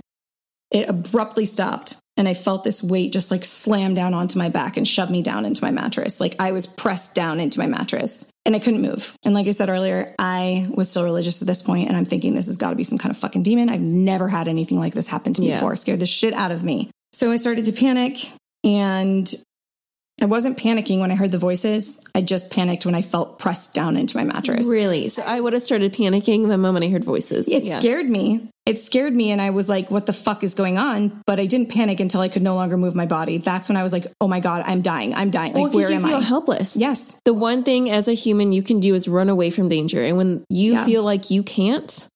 it 0.72 0.88
abruptly 0.88 1.46
stopped. 1.46 1.98
And 2.16 2.30
I 2.30 2.34
felt 2.34 2.64
this 2.64 2.82
weight 2.82 3.12
just 3.12 3.30
like 3.30 3.44
slam 3.44 3.94
down 3.94 4.14
onto 4.14 4.40
my 4.40 4.48
back 4.48 4.78
and 4.78 4.88
shove 4.88 5.12
me 5.12 5.22
down 5.22 5.44
into 5.44 5.64
my 5.64 5.70
mattress. 5.70 6.22
Like 6.22 6.36
I 6.40 6.54
was 6.54 6.66
pressed 6.66 7.14
down 7.14 7.42
into 7.42 7.60
my 7.60 7.68
mattress 7.68 8.32
and 8.48 8.56
I 8.56 8.60
couldn't 8.60 8.82
move. 8.82 9.16
And 9.26 9.36
like 9.36 9.46
I 9.46 9.52
said 9.52 9.70
earlier, 9.70 10.16
I 10.18 10.68
was 10.74 10.90
still 10.90 11.04
religious 11.04 11.42
at 11.42 11.48
this 11.48 11.62
point, 11.62 11.90
and 11.90 11.98
I'm 11.98 12.06
thinking 12.06 12.34
this 12.34 12.48
has 12.48 12.58
got 12.58 12.72
to 12.72 12.76
be 12.76 12.84
some 12.84 12.98
kind 12.98 13.12
of 13.12 13.18
fucking 13.18 13.44
demon. 13.44 13.70
I've 13.70 13.82
never 13.82 14.30
had 14.30 14.48
anything 14.48 14.80
like 14.80 14.94
this 14.94 15.08
happen 15.10 15.34
to 15.34 15.42
me 15.42 15.50
Yeah. 15.50 15.56
before. 15.58 15.74
It 15.74 15.78
scared 15.78 16.00
the 16.00 16.06
shit 16.08 16.34
out 16.34 16.52
of 16.52 16.64
me. 16.64 16.90
So 17.14 17.30
I 17.32 17.36
started 17.36 17.66
to 17.66 17.74
panic 17.74 18.18
and 18.64 19.32
I 20.20 20.26
wasn't 20.26 20.58
panicking 20.58 21.00
when 21.00 21.12
I 21.12 21.16
heard 21.16 21.32
the 21.32 21.38
voices. 21.38 22.04
I 22.16 22.22
just 22.22 22.50
panicked 22.52 22.86
when 22.88 22.96
I 22.96 23.04
felt 23.04 23.38
pressed 23.38 23.76
down 23.76 23.96
into 23.96 24.18
my 24.18 24.24
mattress. 24.24 24.68
Really? 24.68 25.10
So 25.10 25.22
I 25.24 25.40
would 25.40 25.54
have 25.54 25.62
started 25.62 25.94
panicking 25.94 26.48
the 26.48 26.58
moment 26.58 26.86
I 26.86 26.90
heard 26.90 27.04
voices. 27.04 27.48
It 27.48 27.66
Yeah. 27.66 27.78
scared 27.78 28.10
me. 28.10 28.50
It 28.66 28.80
scared 28.80 29.16
me, 29.16 29.30
and 29.32 29.40
I 29.42 29.52
was 29.52 29.70
like, 29.70 29.90
what 29.92 30.08
the 30.08 30.14
fuck 30.14 30.44
is 30.44 30.54
going 30.56 30.78
on? 30.78 31.22
But 31.26 31.40
I 31.40 31.46
didn't 31.46 31.70
panic 31.70 32.00
until 32.02 32.20
I 32.20 32.28
could 32.30 32.42
no 32.44 32.56
longer 32.56 32.76
move 32.78 32.96
my 32.96 33.06
body. 33.06 33.38
That's 33.38 33.70
when 33.70 33.78
I 33.78 33.84
was 33.84 33.94
like, 33.94 34.08
oh 34.20 34.28
my 34.28 34.40
God, 34.42 34.64
I'm 34.66 34.82
dying. 34.82 35.14
I'm 35.14 35.30
dying. 35.30 35.54
Like, 35.54 35.64
Well, 35.66 35.72
where 35.72 35.90
you 35.90 35.96
am 35.98 36.04
feel 36.04 36.18
I? 36.18 36.22
helpless. 36.22 36.76
Yes. 36.76 37.18
The 37.24 37.34
one 37.34 37.64
thing 37.64 37.90
as 37.90 38.08
a 38.10 38.14
human 38.14 38.52
you 38.52 38.64
can 38.64 38.80
do 38.82 38.94
is 38.96 39.08
run 39.08 39.30
away 39.30 39.52
from 39.52 39.70
danger. 39.70 40.04
And 40.04 40.18
when 40.18 40.44
you 40.50 40.74
Yeah. 40.74 40.86
feel 40.86 41.04
like 41.04 41.30
you 41.32 41.44
can't, 41.44 42.08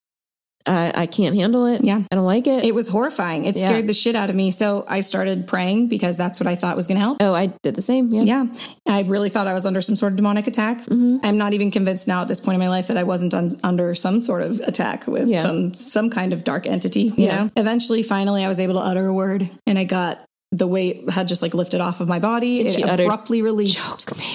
I, 0.66 0.92
I 0.96 1.06
can't 1.06 1.36
handle 1.36 1.66
it. 1.66 1.84
Yeah. 1.84 2.02
I 2.12 2.16
don't 2.16 2.26
like 2.26 2.48
it. 2.48 2.64
It 2.66 2.76
was 2.76 2.88
horrifying. 2.88 3.46
It 3.46 3.58
Yeah. 3.58 3.68
scared 3.70 3.88
the 3.88 3.94
shit 3.94 4.16
out 4.16 4.30
of 4.30 4.36
me. 4.36 4.52
So 4.52 4.86
I 4.88 5.02
started 5.02 5.48
praying 5.48 5.88
because 5.88 6.18
that's 6.18 6.40
what 6.40 6.48
I 6.48 6.56
thought 6.56 6.76
was 6.76 6.88
going 6.88 6.96
to 6.98 7.02
help. 7.02 7.18
oh, 7.22 7.34
I 7.34 7.48
did 7.64 7.76
the 7.76 7.82
same. 7.82 8.10
Yeah. 8.14 8.22
Yeah. 8.24 8.46
I 8.88 9.02
really 9.04 9.30
thought 9.30 9.48
I 9.48 9.54
was 9.54 9.66
under 9.66 9.82
some 9.82 9.96
sort 9.96 10.14
of 10.14 10.18
demonic 10.18 10.48
attack. 10.48 10.80
Mm-hmm. 10.80 11.18
I'm 11.24 11.38
not 11.38 11.54
even 11.54 11.72
convinced 11.72 12.08
now 12.08 12.22
at 12.22 12.28
this 12.28 12.40
point 12.40 12.56
in 12.56 12.60
my 12.60 12.70
life 12.70 12.88
that 12.88 12.98
I 12.98 13.04
wasn't 13.04 13.34
un- 13.34 13.52
under 13.64 13.94
some 13.96 14.20
sort 14.20 14.42
of 14.44 14.60
attack 14.62 15.08
with 15.08 15.28
Yeah. 15.28 15.40
some 15.40 15.74
some 15.74 16.10
kind 16.10 16.34
of 16.34 16.44
dark 16.44 16.68
entity, 16.68 17.04
you 17.04 17.14
Yeah. 17.18 17.44
know. 17.46 17.50
Eventually 17.56 18.04
finally 18.04 18.44
I 18.44 18.48
was 18.48 18.60
able 18.60 18.74
to 18.76 18.82
utter 18.82 19.06
a 19.08 19.14
word 19.14 19.50
and 19.68 19.78
I 19.80 19.84
got 19.86 20.20
the 20.54 20.68
weight 20.68 21.10
had 21.10 21.30
just 21.30 21.42
like 21.42 21.54
lifted 21.54 21.80
off 21.80 22.02
of 22.02 22.10
my 22.10 22.20
body. 22.20 22.60
And 22.60 22.68
it 22.70 22.74
she 22.74 22.84
uttered, 22.84 23.04
abruptly 23.06 23.42
released. 23.42 24.08
Choke 24.10 24.18
me. 24.18 24.26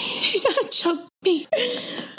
Me. 1.26 1.46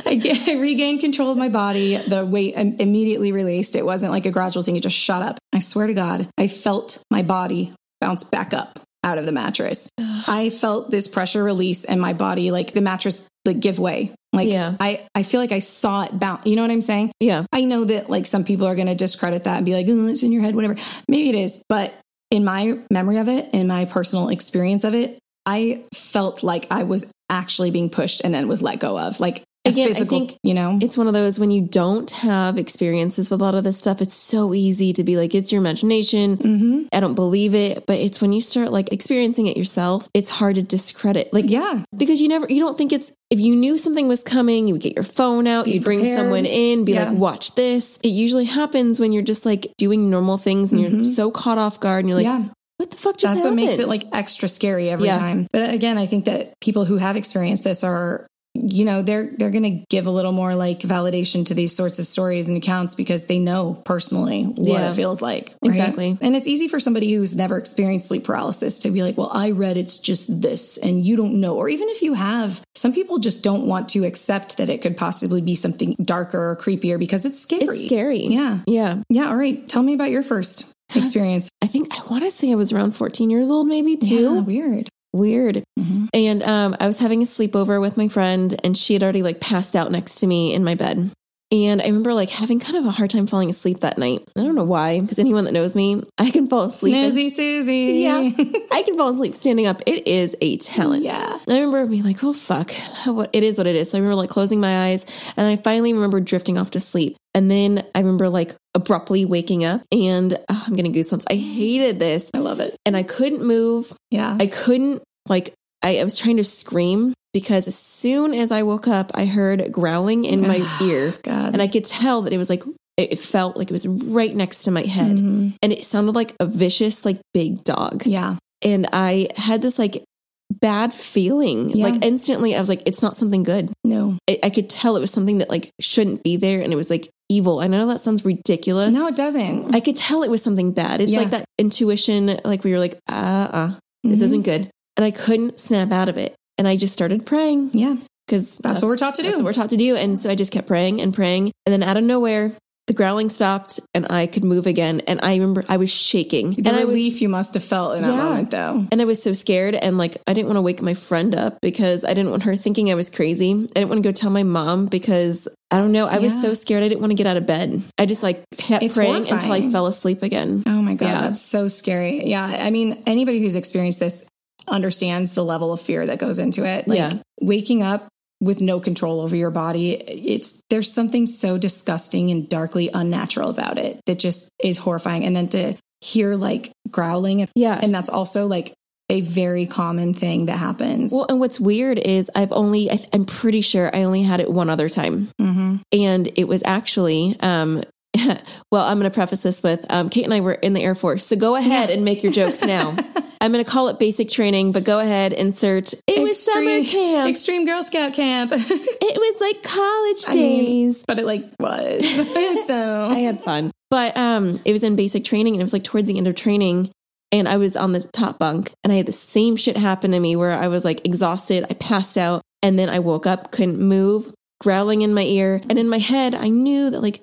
I, 0.05 0.15
get, 0.15 0.47
I 0.47 0.59
regained 0.59 0.99
control 0.99 1.31
of 1.31 1.37
my 1.37 1.49
body. 1.49 1.97
The 1.97 2.25
weight 2.25 2.55
immediately 2.55 3.31
released. 3.31 3.75
It 3.75 3.85
wasn't 3.85 4.11
like 4.11 4.25
a 4.25 4.31
gradual 4.31 4.63
thing. 4.63 4.75
It 4.75 4.83
just 4.83 4.97
shot 4.97 5.21
up. 5.21 5.37
I 5.53 5.59
swear 5.59 5.87
to 5.87 5.93
God, 5.93 6.27
I 6.37 6.47
felt 6.47 7.01
my 7.11 7.23
body 7.23 7.73
bounce 7.99 8.23
back 8.23 8.53
up 8.53 8.79
out 9.03 9.17
of 9.17 9.25
the 9.25 9.31
mattress. 9.31 9.89
I 9.99 10.49
felt 10.49 10.91
this 10.91 11.07
pressure 11.07 11.43
release 11.43 11.85
and 11.85 12.01
my 12.01 12.13
body, 12.13 12.51
like 12.51 12.73
the 12.73 12.81
mattress, 12.81 13.27
like 13.45 13.59
give 13.59 13.79
way. 13.79 14.13
Like 14.33 14.49
Yeah. 14.49 14.75
I, 14.79 15.07
I 15.15 15.23
feel 15.23 15.39
like 15.39 15.51
I 15.51 15.59
saw 15.59 16.03
it 16.03 16.19
bounce. 16.19 16.45
You 16.45 16.55
know 16.55 16.61
what 16.61 16.71
I'm 16.71 16.81
saying? 16.81 17.11
Yeah. 17.19 17.45
I 17.53 17.61
know 17.61 17.85
that 17.85 18.09
like 18.09 18.25
some 18.25 18.43
people 18.43 18.67
are 18.67 18.75
going 18.75 18.87
to 18.87 18.95
discredit 18.95 19.45
that 19.45 19.57
and 19.57 19.65
be 19.65 19.73
like, 19.73 19.87
oh, 19.89 20.07
it's 20.07 20.23
in 20.23 20.31
your 20.31 20.41
head, 20.41 20.55
whatever. 20.55 20.75
Maybe 21.07 21.29
it 21.29 21.35
is. 21.35 21.63
But 21.69 21.93
in 22.29 22.43
my 22.43 22.77
memory 22.91 23.17
of 23.17 23.29
it, 23.29 23.49
in 23.53 23.67
my 23.67 23.85
personal 23.85 24.29
experience 24.29 24.83
of 24.83 24.93
it, 24.93 25.17
I 25.45 25.85
felt 25.93 26.43
like 26.43 26.67
I 26.69 26.83
was 26.83 27.09
actually 27.29 27.71
being 27.71 27.89
pushed 27.89 28.21
and 28.23 28.33
then 28.33 28.47
was 28.47 28.61
let 28.61 28.79
go 28.79 28.97
of. 28.97 29.19
Like 29.19 29.43
Again, 29.65 29.83
I 29.83 29.87
physical, 29.87 30.19
think 30.19 30.37
you 30.43 30.53
know? 30.53 30.79
It's 30.81 30.97
one 30.97 31.07
of 31.07 31.13
those 31.13 31.39
when 31.39 31.51
you 31.51 31.61
don't 31.67 32.09
have 32.11 32.57
experiences 32.57 33.29
with 33.29 33.41
a 33.41 33.43
lot 33.43 33.53
of 33.53 33.65
this 33.65 33.77
stuff, 33.77 34.01
it's 34.01 34.13
so 34.13 34.53
easy 34.53 34.93
to 34.93 35.03
be 35.03 35.17
like, 35.17 35.35
it's 35.35 35.51
your 35.51 35.59
imagination. 35.59 36.37
hmm 36.37 36.83
I 36.93 37.01
don't 37.01 37.15
believe 37.15 37.53
it. 37.53 37.85
But 37.85 37.97
it's 37.99 38.21
when 38.21 38.31
you 38.31 38.39
start 38.39 38.71
like 38.71 38.93
experiencing 38.93 39.47
it 39.47 39.57
yourself, 39.57 40.07
it's 40.13 40.29
hard 40.29 40.55
to 40.55 40.63
discredit. 40.63 41.33
Like, 41.33 41.49
Yeah. 41.49 41.83
because 41.97 42.21
you 42.21 42.29
never, 42.29 42.45
you 42.47 42.61
don't 42.61 42.77
think 42.77 42.93
it's, 42.93 43.11
if 43.29 43.41
you 43.41 43.57
knew 43.57 43.77
something 43.77 44.07
was 44.07 44.23
coming, 44.23 44.67
you 44.69 44.73
would 44.73 44.81
get 44.81 44.95
your 44.95 45.03
phone 45.03 45.47
out, 45.47 45.65
Be 45.65 45.71
you'd 45.71 45.83
bring 45.83 46.05
someone 46.05 46.45
in, 46.45 46.85
be 46.85 46.93
Yeah. 46.93 47.09
like, 47.09 47.19
watch 47.19 47.55
this. 47.55 47.99
It 48.03 48.09
usually 48.09 48.45
happens 48.45 49.01
when 49.01 49.11
you're 49.11 49.21
just 49.21 49.45
like 49.45 49.73
doing 49.77 50.09
normal 50.09 50.37
things 50.37 50.71
and 50.71 50.81
you're 50.81 50.91
Mhm. 50.91 51.05
so 51.05 51.29
caught 51.29 51.57
off 51.57 51.81
guard 51.81 52.05
and 52.05 52.09
you're 52.09 52.15
like, 52.17 52.23
yeah. 52.23 52.45
What 52.87 52.91
the 52.91 52.97
fuck 52.97 53.17
just 53.17 53.33
That's 53.35 53.45
what 53.45 53.53
makes 53.55 53.79
it 53.79 53.87
like 53.87 54.03
extra 54.13 54.47
scary 54.47 54.89
every 54.89 55.07
Yeah. 55.07 55.17
time. 55.17 55.47
But 55.51 55.73
again, 55.73 55.97
I 55.97 56.05
think 56.05 56.25
that 56.25 56.53
people 56.61 56.85
who 56.85 56.97
have 56.97 57.15
experienced 57.15 57.63
this 57.63 57.83
are 57.83 58.27
you 58.59 58.85
know 58.85 59.03
they're 59.03 59.29
they're 59.37 59.51
going 59.51 59.61
to 59.79 59.85
give 59.91 60.07
a 60.07 60.09
little 60.09 60.31
more 60.31 60.55
like 60.55 60.79
validation 60.79 61.45
to 61.45 61.53
these 61.53 61.75
sorts 61.75 61.99
of 61.99 62.07
stories 62.07 62.47
and 62.49 62.57
accounts 62.57 62.95
because 62.95 63.25
they 63.27 63.37
know 63.37 63.79
personally 63.85 64.45
what 64.45 64.67
Yeah. 64.67 64.89
it 64.89 64.95
feels 64.95 65.21
like 65.21 65.49
right? 65.61 65.69
Exactly. 65.69 66.17
and 66.21 66.35
it's 66.35 66.47
easy 66.47 66.67
for 66.67 66.79
somebody 66.79 67.13
who's 67.13 67.37
never 67.37 67.59
experienced 67.59 68.07
sleep 68.07 68.23
paralysis 68.23 68.79
to 68.79 68.89
be 68.89 69.03
like 69.03 69.15
well 69.15 69.29
i 69.31 69.51
read 69.51 69.77
it's 69.77 69.99
just 69.99 70.41
this 70.41 70.79
and 70.79 71.05
you 71.05 71.15
don't 71.15 71.39
know 71.39 71.55
or 71.55 71.69
even 71.69 71.87
if 71.89 72.01
you 72.01 72.15
have 72.15 72.59
some 72.73 72.93
people 72.93 73.19
just 73.19 73.43
don't 73.43 73.67
want 73.67 73.89
to 73.89 74.05
accept 74.05 74.57
that 74.57 74.69
it 74.69 74.81
could 74.81 74.97
possibly 74.97 75.41
be 75.41 75.53
something 75.53 75.95
darker 76.01 76.39
or 76.49 76.55
creepier 76.55 76.97
because 76.97 77.27
it's 77.27 77.39
scary 77.39 77.61
It's 77.65 77.85
scary. 77.85 78.21
yeah 78.25 78.61
Yeah. 78.65 79.03
yeah 79.09 79.27
all 79.27 79.35
right 79.37 79.69
tell 79.69 79.83
me 79.83 79.93
about 79.93 80.09
your 80.09 80.23
first 80.23 80.73
experience 80.97 81.49
I 81.63 81.67
think 81.67 81.87
I 81.91 82.01
want 82.09 82.23
to 82.23 82.31
say 82.31 82.51
I 82.51 82.55
was 82.55 82.71
around 82.71 82.91
14 82.91 83.29
years 83.29 83.49
old, 83.49 83.67
maybe 83.67 83.97
too. 83.97 84.35
Yeah, 84.35 84.41
weird 84.41 84.89
Weird. 85.13 85.63
Mhm. 85.79 86.09
And 86.13 86.43
um, 86.43 86.75
I 86.79 86.85
was 86.85 86.99
having 86.99 87.21
a 87.21 87.25
sleepover 87.25 87.81
with 87.81 87.97
my 87.97 88.07
friend, 88.07 88.55
and 88.63 88.77
she 88.77 88.93
had 88.93 89.01
already 89.01 89.23
like 89.23 89.39
passed 89.39 89.75
out 89.75 89.91
next 89.91 90.15
to 90.15 90.27
me 90.27 90.53
in 90.53 90.63
my 90.63 90.75
bed. 90.75 91.11
And 91.49 91.81
I 91.81 91.85
remember 91.85 92.13
like 92.13 92.29
having 92.29 92.59
kind 92.59 92.75
of 92.75 92.85
a 92.85 92.91
hard 92.91 93.09
time 93.09 93.25
falling 93.25 93.49
asleep 93.49 93.79
that 93.79 93.97
night. 93.97 94.19
I 94.37 94.41
don't 94.41 94.55
know 94.55 94.65
why, 94.65 94.99
because 94.99 95.17
anyone 95.17 95.45
that 95.45 95.53
knows 95.53 95.75
me, 95.75 96.03
I 96.17 96.29
can 96.29 96.47
fall 96.47 96.63
asleep. 96.63 96.93
Snoozy 96.93 97.29
Suzy. 97.31 98.01
Yeah. 98.03 98.17
I 98.71 98.83
can 98.83 98.97
fall 98.97 99.09
asleep 99.09 99.33
standing 99.33 99.65
up. 99.65 99.81
It 99.85 100.07
is 100.07 100.35
a 100.41 100.57
talent. 100.57 101.03
Yeah. 101.03 101.39
And 101.47 101.57
I 101.57 101.61
remember 101.61 101.87
being 101.87 102.03
like, 102.03 102.21
oh, 102.23 102.33
fuck. 102.33 102.71
What, 103.05 103.29
it 103.31 103.43
is 103.43 103.57
what 103.57 103.65
it 103.65 103.77
is. 103.77 103.91
So 103.91 103.97
I 103.97 104.01
remember 104.01 104.15
like 104.15 104.29
closing 104.29 104.59
my 104.59 104.87
eyes 104.89 105.05
and 105.37 105.47
I 105.47 105.55
finally 105.55 105.93
remember 105.93 106.19
drifting 106.19 106.57
off 106.57 106.71
to 106.71 106.81
sleep. 106.81 107.15
And 107.37 107.51
then 107.51 107.85
I 107.93 107.99
remember 107.99 108.29
like 108.29 108.55
abruptly 108.73 109.25
waking 109.25 109.63
up 109.63 109.81
and 109.91 110.33
oh, 110.49 110.63
I'm 110.67 110.75
getting 110.75 110.91
goosebumps. 110.91 111.25
I 111.29 111.35
hated 111.35 111.99
this 111.99 112.31
I 112.33 112.39
love 112.39 112.59
it. 112.59 112.75
and 112.83 112.97
I 112.97 113.03
couldn't 113.03 113.45
move. 113.45 113.93
Yeah. 114.09 114.35
I 114.39 114.47
couldn't, 114.47 115.03
like, 115.29 115.53
I, 115.83 115.99
I 115.99 116.03
was 116.03 116.17
trying 116.17 116.37
to 116.37 116.43
scream 116.43 117.13
because 117.33 117.67
as 117.67 117.75
soon 117.77 118.33
as 118.33 118.51
I 118.51 118.63
woke 118.63 118.87
up, 118.87 119.11
I 119.13 119.25
heard 119.25 119.71
growling 119.71 120.25
in 120.25 120.41
my 120.47 120.57
ear. 120.81 121.13
God. 121.21 121.53
And 121.53 121.61
I 121.61 121.67
could 121.67 121.85
tell 121.85 122.23
that 122.23 122.33
it 122.33 122.39
was 122.39 122.49
like, 122.49 122.63
it 122.97 123.19
felt 123.19 123.55
like 123.55 123.69
it 123.69 123.73
was 123.73 123.85
right 123.85 124.35
next 124.35 124.63
to 124.63 124.71
my 124.71 124.81
head. 124.81 125.15
Mhm. 125.15 125.53
And 125.61 125.71
it 125.71 125.85
sounded 125.85 126.15
like 126.15 126.33
a 126.39 126.47
vicious, 126.47 127.05
like, 127.05 127.19
big 127.35 127.63
dog 127.63 128.03
Yeah. 128.07 128.37
and 128.63 128.87
I 128.91 129.27
had 129.35 129.61
this 129.61 129.77
like 129.77 130.03
bad 130.49 130.91
feeling. 130.93 131.69
Yeah. 131.69 131.83
Like 131.85 132.03
instantly, 132.03 132.55
I 132.55 132.59
was 132.59 132.69
like, 132.69 132.81
it's 132.87 133.03
not 133.03 133.15
something 133.15 133.43
good. 133.43 133.69
No. 133.83 134.17
I, 134.27 134.39
I 134.43 134.49
could 134.49 134.69
tell 134.69 134.97
it 134.97 135.01
was 135.01 135.11
something 135.11 135.37
that 135.39 135.49
like 135.49 135.69
shouldn't 135.79 136.23
be 136.23 136.37
there, 136.37 136.61
and 136.61 136.73
it 136.73 136.77
was 136.77 136.89
like 136.89 137.07
evil. 137.29 137.59
I 137.59 137.67
know 137.67 137.85
that 137.87 138.01
sounds 138.01 138.23
ridiculous. 138.25 138.95
No, 138.95 139.07
it 139.07 139.15
doesn't. 139.15 139.75
I 139.75 139.79
could 139.79 139.95
tell 139.95 140.23
it 140.23 140.29
was 140.31 140.41
something 140.41 140.71
bad. 140.71 141.01
It's 141.01 141.11
Yeah. 141.11 141.19
like 141.19 141.31
that 141.31 141.45
intuition, 141.59 142.39
like 142.45 142.63
we 142.63 142.71
were 142.71 142.79
like, 142.79 142.97
uh, 143.09 143.47
uh 143.51 143.71
this 144.03 144.19
Mhm. 144.19 144.23
isn't 144.23 144.41
good, 144.43 144.69
and 144.95 145.03
I 145.05 145.11
couldn't 145.11 145.59
snap 145.59 145.91
out 145.91 146.07
of 146.09 146.17
it, 146.17 146.35
and 146.57 146.67
I 146.67 146.77
just 146.77 146.93
started 146.93 147.25
praying 147.25 147.71
Yeah. 147.73 147.95
because 148.25 148.57
That's 148.63 148.81
what 148.81 148.87
we're 148.87 148.97
taught 148.97 149.15
to 149.15 149.21
do. 149.21 149.27
That's 149.29 149.39
what 149.41 149.45
we're 149.45 149.53
taught 149.53 149.69
to 149.71 149.77
do, 149.77 149.95
and 149.95 150.19
so 150.21 150.29
I 150.29 150.35
just 150.35 150.51
kept 150.51 150.67
praying 150.67 151.01
and 151.01 151.13
praying, 151.13 151.51
and 151.65 151.73
then 151.73 151.83
out 151.83 151.97
of 151.97 152.03
nowhere. 152.03 152.53
The 152.87 152.93
growling 152.93 153.27
stopped 153.27 153.81
and 153.93 154.07
I 154.09 154.27
could 154.27 154.45
move 154.45 154.65
again. 154.65 155.01
And 155.07 155.19
I 155.21 155.33
remember 155.35 155.63
I 155.67 155.75
was 155.75 155.93
shaking. 155.93 156.51
The 156.51 156.69
and 156.69 156.77
I 156.77 156.85
was 156.85 156.93
relief 156.95 157.21
you 157.21 157.27
must 157.27 157.53
have 157.55 157.63
felt 157.63 157.97
in 157.97 158.01
that 158.03 158.09
Yeah. 158.13 158.23
moment, 158.23 158.51
though. 158.51 158.85
And 158.91 159.01
I 159.01 159.05
was 159.05 159.21
so 159.21 159.33
scared 159.33 159.75
and 159.75 159.97
like 159.97 160.15
I 160.25 160.33
didn't 160.33 160.47
want 160.47 160.55
to 160.57 160.61
wake 160.61 160.81
my 160.81 160.93
friend 160.93 161.35
up 161.35 161.59
because 161.61 162.05
I 162.05 162.13
didn't 162.13 162.31
want 162.31 162.43
her 162.43 162.55
thinking 162.55 162.89
I 162.89 162.95
was 162.95 163.09
crazy. 163.09 163.51
I 163.51 163.67
didn't 163.79 163.89
want 163.89 164.01
to 164.03 164.07
go 164.07 164.13
tell 164.13 164.29
my 164.29 164.43
mom 164.43 164.85
because 164.85 165.49
I 165.69 165.79
don't 165.79 165.91
know, 165.91 166.07
I 166.07 166.19
was 166.19 166.41
so 166.41 166.53
scared 166.53 166.81
I 166.81 166.87
didn't 166.87 167.01
want 167.01 167.11
to 167.11 167.15
get 167.17 167.27
out 167.27 167.35
of 167.35 167.45
bed. 167.45 167.83
I 167.97 168.05
just 168.05 168.23
like 168.23 168.41
kept 168.55 168.81
It's 168.85 168.95
praying 168.95 169.27
until 169.29 169.51
I 169.51 169.69
fell 169.69 169.87
asleep 169.87 170.23
again. 170.23 170.63
Oh 170.65 170.81
my 170.81 170.93
God. 170.93 171.05
Yeah. 171.07 171.21
That's 171.21 171.41
so 171.41 171.67
scary. 171.67 172.25
Yeah. 172.25 172.59
I 172.61 172.69
mean, 172.71 173.03
anybody 173.05 173.41
who's 173.41 173.57
experienced 173.57 173.99
this 173.99 174.23
understands 174.67 175.33
the 175.33 175.43
level 175.43 175.73
of 175.73 175.81
fear 175.81 176.05
that 176.05 176.19
goes 176.19 176.39
into 176.39 176.65
it. 176.65 176.87
Like 176.87 176.97
Yeah. 176.99 177.11
waking 177.41 177.83
up 177.83 178.07
with 178.39 178.61
no 178.61 178.79
control 178.79 179.21
over 179.21 179.35
your 179.35 179.51
body. 179.51 179.93
It's 179.93 180.61
there's 180.69 180.91
something 180.93 181.25
so 181.25 181.57
disgusting 181.57 182.29
and 182.31 182.47
darkly 182.47 182.89
unnatural 182.93 183.49
about 183.49 183.77
it 183.77 183.99
that 184.05 184.19
just 184.19 184.49
is 184.63 184.77
horrifying. 184.77 185.25
And 185.25 185.35
then 185.35 185.47
to 185.49 185.75
hear 186.01 186.35
like 186.35 186.71
growling, 186.91 187.47
Yeah. 187.55 187.79
and 187.81 187.93
that's 187.93 188.09
also 188.09 188.45
like 188.47 188.73
a 189.09 189.21
very 189.21 189.65
common 189.65 190.13
thing 190.13 190.47
that 190.47 190.57
happens. 190.57 191.11
Well, 191.13 191.25
and 191.29 191.39
what's 191.39 191.59
weird 191.59 191.97
is 191.97 192.29
I've 192.35 192.51
only, 192.51 192.91
I 192.91 192.97
th- 192.97 193.09
I'm 193.13 193.23
pretty 193.25 193.61
sure 193.61 193.89
I 193.95 194.03
only 194.03 194.21
had 194.21 194.39
it 194.41 194.51
one 194.51 194.69
other 194.69 194.89
time. 194.89 195.29
Mhm. 195.41 195.79
And 195.97 196.29
it 196.35 196.47
was 196.47 196.61
actually, 196.65 197.35
um, 197.39 197.83
well, 198.71 198.85
I'm 198.85 198.99
going 198.99 199.09
to 199.09 199.13
preface 199.13 199.43
this 199.43 199.63
with 199.63 199.85
um, 199.89 200.09
Kate 200.09 200.25
and 200.25 200.33
I 200.33 200.41
were 200.41 200.53
in 200.53 200.73
the 200.73 200.83
Air 200.83 200.95
Force. 200.95 201.25
So 201.25 201.35
go 201.35 201.55
ahead 201.55 201.89
and 201.89 202.03
make 202.03 202.23
your 202.23 202.31
jokes 202.31 202.61
now. 202.61 202.95
I'm 203.41 203.51
going 203.51 203.63
to 203.63 203.69
call 203.69 203.87
it 203.89 203.99
basic 203.99 204.29
training, 204.29 204.71
but 204.71 204.83
go 204.83 204.99
ahead, 204.99 205.31
insert. 205.31 205.93
It 206.07 206.23
was 206.23 206.41
summer 206.41 206.83
camp. 206.83 207.29
Extreme 207.29 207.65
Girl 207.65 207.83
Scout 207.83 208.13
camp. 208.13 208.51
it 208.55 209.17
was 209.17 209.41
like 209.41 209.63
college 209.63 210.23
I 210.27 210.33
mean, 210.33 210.65
days. 210.65 211.03
but 211.07 211.19
it 211.19 211.25
like 211.25 211.45
was. 211.59 212.67
so 212.67 213.07
I 213.09 213.19
had 213.19 213.39
fun. 213.41 213.71
But 213.89 214.17
um, 214.17 214.59
it 214.65 214.73
was 214.73 214.83
in 214.83 214.95
basic 214.95 215.23
training 215.23 215.53
and 215.53 215.61
it 215.61 215.63
was 215.63 215.73
like 215.73 215.83
towards 215.83 216.07
the 216.07 216.17
end 216.17 216.27
of 216.27 216.35
training. 216.35 216.91
And 217.31 217.47
I 217.47 217.57
was 217.57 217.75
on 217.75 217.91
the 217.91 218.01
top 218.01 218.39
bunk 218.39 218.71
and 218.83 218.91
I 218.91 218.97
had 218.97 219.05
the 219.05 219.13
same 219.13 219.55
shit 219.55 219.77
happen 219.77 220.11
to 220.11 220.19
me 220.19 220.35
where 220.35 220.51
I 220.51 220.67
was 220.67 220.83
like 220.83 221.05
exhausted. 221.05 221.65
I 221.69 221.73
passed 221.73 222.17
out 222.17 222.41
and 222.63 222.79
then 222.79 222.89
I 222.89 222.99
woke 222.99 223.27
up, 223.27 223.51
couldn't 223.51 223.79
move, 223.79 224.33
growling 224.59 225.01
in 225.01 225.13
my 225.13 225.23
ear. 225.23 225.61
And 225.69 225.77
in 225.77 225.89
my 225.89 225.99
head, 225.99 226.33
I 226.33 226.49
knew 226.49 226.89
that 226.89 227.01
like, 227.01 227.21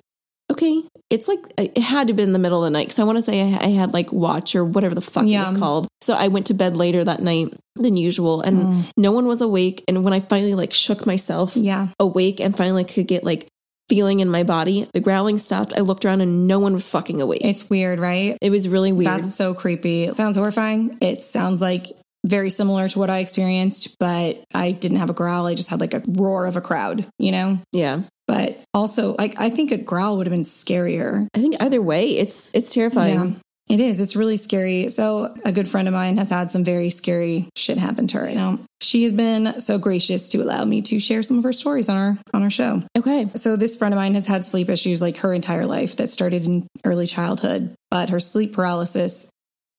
okay, 0.51 0.83
it's 1.09 1.27
like 1.27 1.39
it 1.57 1.77
had 1.79 2.07
to 2.07 2.13
be 2.13 2.23
in 2.23 2.33
the 2.33 2.39
middle 2.39 2.63
of 2.63 2.67
the 2.67 2.77
night. 2.77 2.89
Cause 2.89 2.99
I 2.99 3.03
want 3.03 3.17
to 3.17 3.21
say 3.21 3.41
I, 3.41 3.57
I 3.65 3.67
had 3.69 3.93
like 3.93 4.11
watch 4.11 4.55
or 4.55 4.63
whatever 4.65 4.95
the 4.95 5.01
fuck 5.01 5.25
it 5.25 5.37
was 5.37 5.57
called. 5.57 5.87
So 6.01 6.13
I 6.13 6.27
went 6.27 6.47
to 6.47 6.53
bed 6.53 6.75
later 6.75 7.03
that 7.03 7.21
night 7.21 7.53
than 7.75 7.97
usual 7.97 8.41
and 8.41 8.57
Mm. 8.57 8.91
no 8.97 9.11
one 9.11 9.25
was 9.27 9.41
awake. 9.41 9.83
And 9.87 10.03
when 10.03 10.13
I 10.13 10.19
finally 10.19 10.53
like 10.53 10.71
shook 10.73 11.05
myself 11.05 11.55
yeah. 11.57 11.87
awake 11.99 12.39
and 12.39 12.55
finally 12.55 12.83
could 12.85 13.07
get 13.07 13.23
like 13.23 13.47
feeling 13.89 14.19
in 14.19 14.29
my 14.29 14.43
body. 14.43 14.87
The 14.93 14.99
growling 14.99 15.37
stopped. 15.37 15.73
I 15.77 15.81
looked 15.81 16.05
around 16.05 16.21
and 16.21 16.47
no 16.47 16.57
one 16.59 16.73
was 16.73 16.89
fucking 16.89 17.21
awake. 17.21 17.41
It's 17.43 17.69
weird, 17.69 17.99
right? 17.99 18.35
it 18.41 18.49
was 18.49 18.67
really 18.67 18.91
weird. 18.91 19.07
That's 19.07 19.35
so 19.35 19.53
creepy. 19.53 20.05
It 20.05 20.15
sounds 20.15 20.37
horrifying. 20.37 20.97
It 21.01 21.21
sounds 21.21 21.61
like 21.61 21.85
very 22.27 22.49
similar 22.49 22.87
to 22.89 22.97
what 22.97 23.11
I 23.11 23.19
experienced, 23.19 23.97
but 23.99 24.43
I 24.55 24.71
didn't 24.71 24.97
have 24.97 25.11
a 25.11 25.13
growl. 25.13 25.45
I 25.45 25.53
just 25.53 25.69
had 25.69 25.79
like 25.79 25.93
a 25.93 26.01
roar 26.07 26.47
of 26.47 26.55
a 26.57 26.61
crowd, 26.61 27.05
you 27.19 27.31
know? 27.31 27.59
yeah. 27.71 28.01
But 28.27 28.59
also, 28.73 29.15
like, 29.17 29.35
I 29.39 29.49
think 29.49 29.71
a 29.71 29.77
growl 29.77 30.17
would 30.17 30.27
have 30.27 30.33
been 30.33 30.41
scarier. 30.41 31.27
I 31.35 31.41
think 31.41 31.55
either 31.59 31.81
way, 31.81 32.17
it's 32.17 32.49
it's 32.53 32.73
terrifying. 32.73 33.13
Yeah. 33.13 33.35
It 33.67 33.79
is. 33.79 33.99
It's 33.99 34.15
really 34.15 34.37
scary. 34.37 34.89
So, 34.89 35.35
a 35.43 35.51
good 35.51 35.67
friend 35.67 35.87
of 35.87 35.93
mine 35.93 36.17
has 36.17 36.29
had 36.29 36.51
some 36.51 36.63
very 36.63 36.91
scary 36.91 37.49
shit 37.55 37.79
happen 37.79 38.05
to 38.07 38.19
her 38.19 38.25
right 38.25 38.35
now. 38.35 38.59
She 38.81 39.01
has 39.03 39.11
been 39.11 39.59
so 39.59 39.79
gracious 39.79 40.29
to 40.29 40.37
allow 40.39 40.65
me 40.65 40.83
to 40.83 40.99
share 40.99 41.23
some 41.23 41.39
of 41.39 41.43
her 41.43 41.53
stories 41.53 41.89
on 41.89 41.97
our 41.97 42.17
on 42.33 42.43
our 42.43 42.51
show. 42.51 42.83
Okay. 42.97 43.27
So 43.35 43.55
this 43.55 43.75
friend 43.75 43.93
of 43.93 43.97
mine 43.97 44.13
has 44.13 44.27
had 44.27 44.43
sleep 44.43 44.69
issues 44.69 45.01
like 45.01 45.17
her 45.17 45.33
entire 45.33 45.65
life 45.65 45.95
that 45.95 46.09
started 46.09 46.45
in 46.45 46.67
early 46.83 47.07
childhood, 47.07 47.73
but 47.89 48.09
her 48.09 48.19
sleep 48.19 48.53
paralysis 48.53 49.27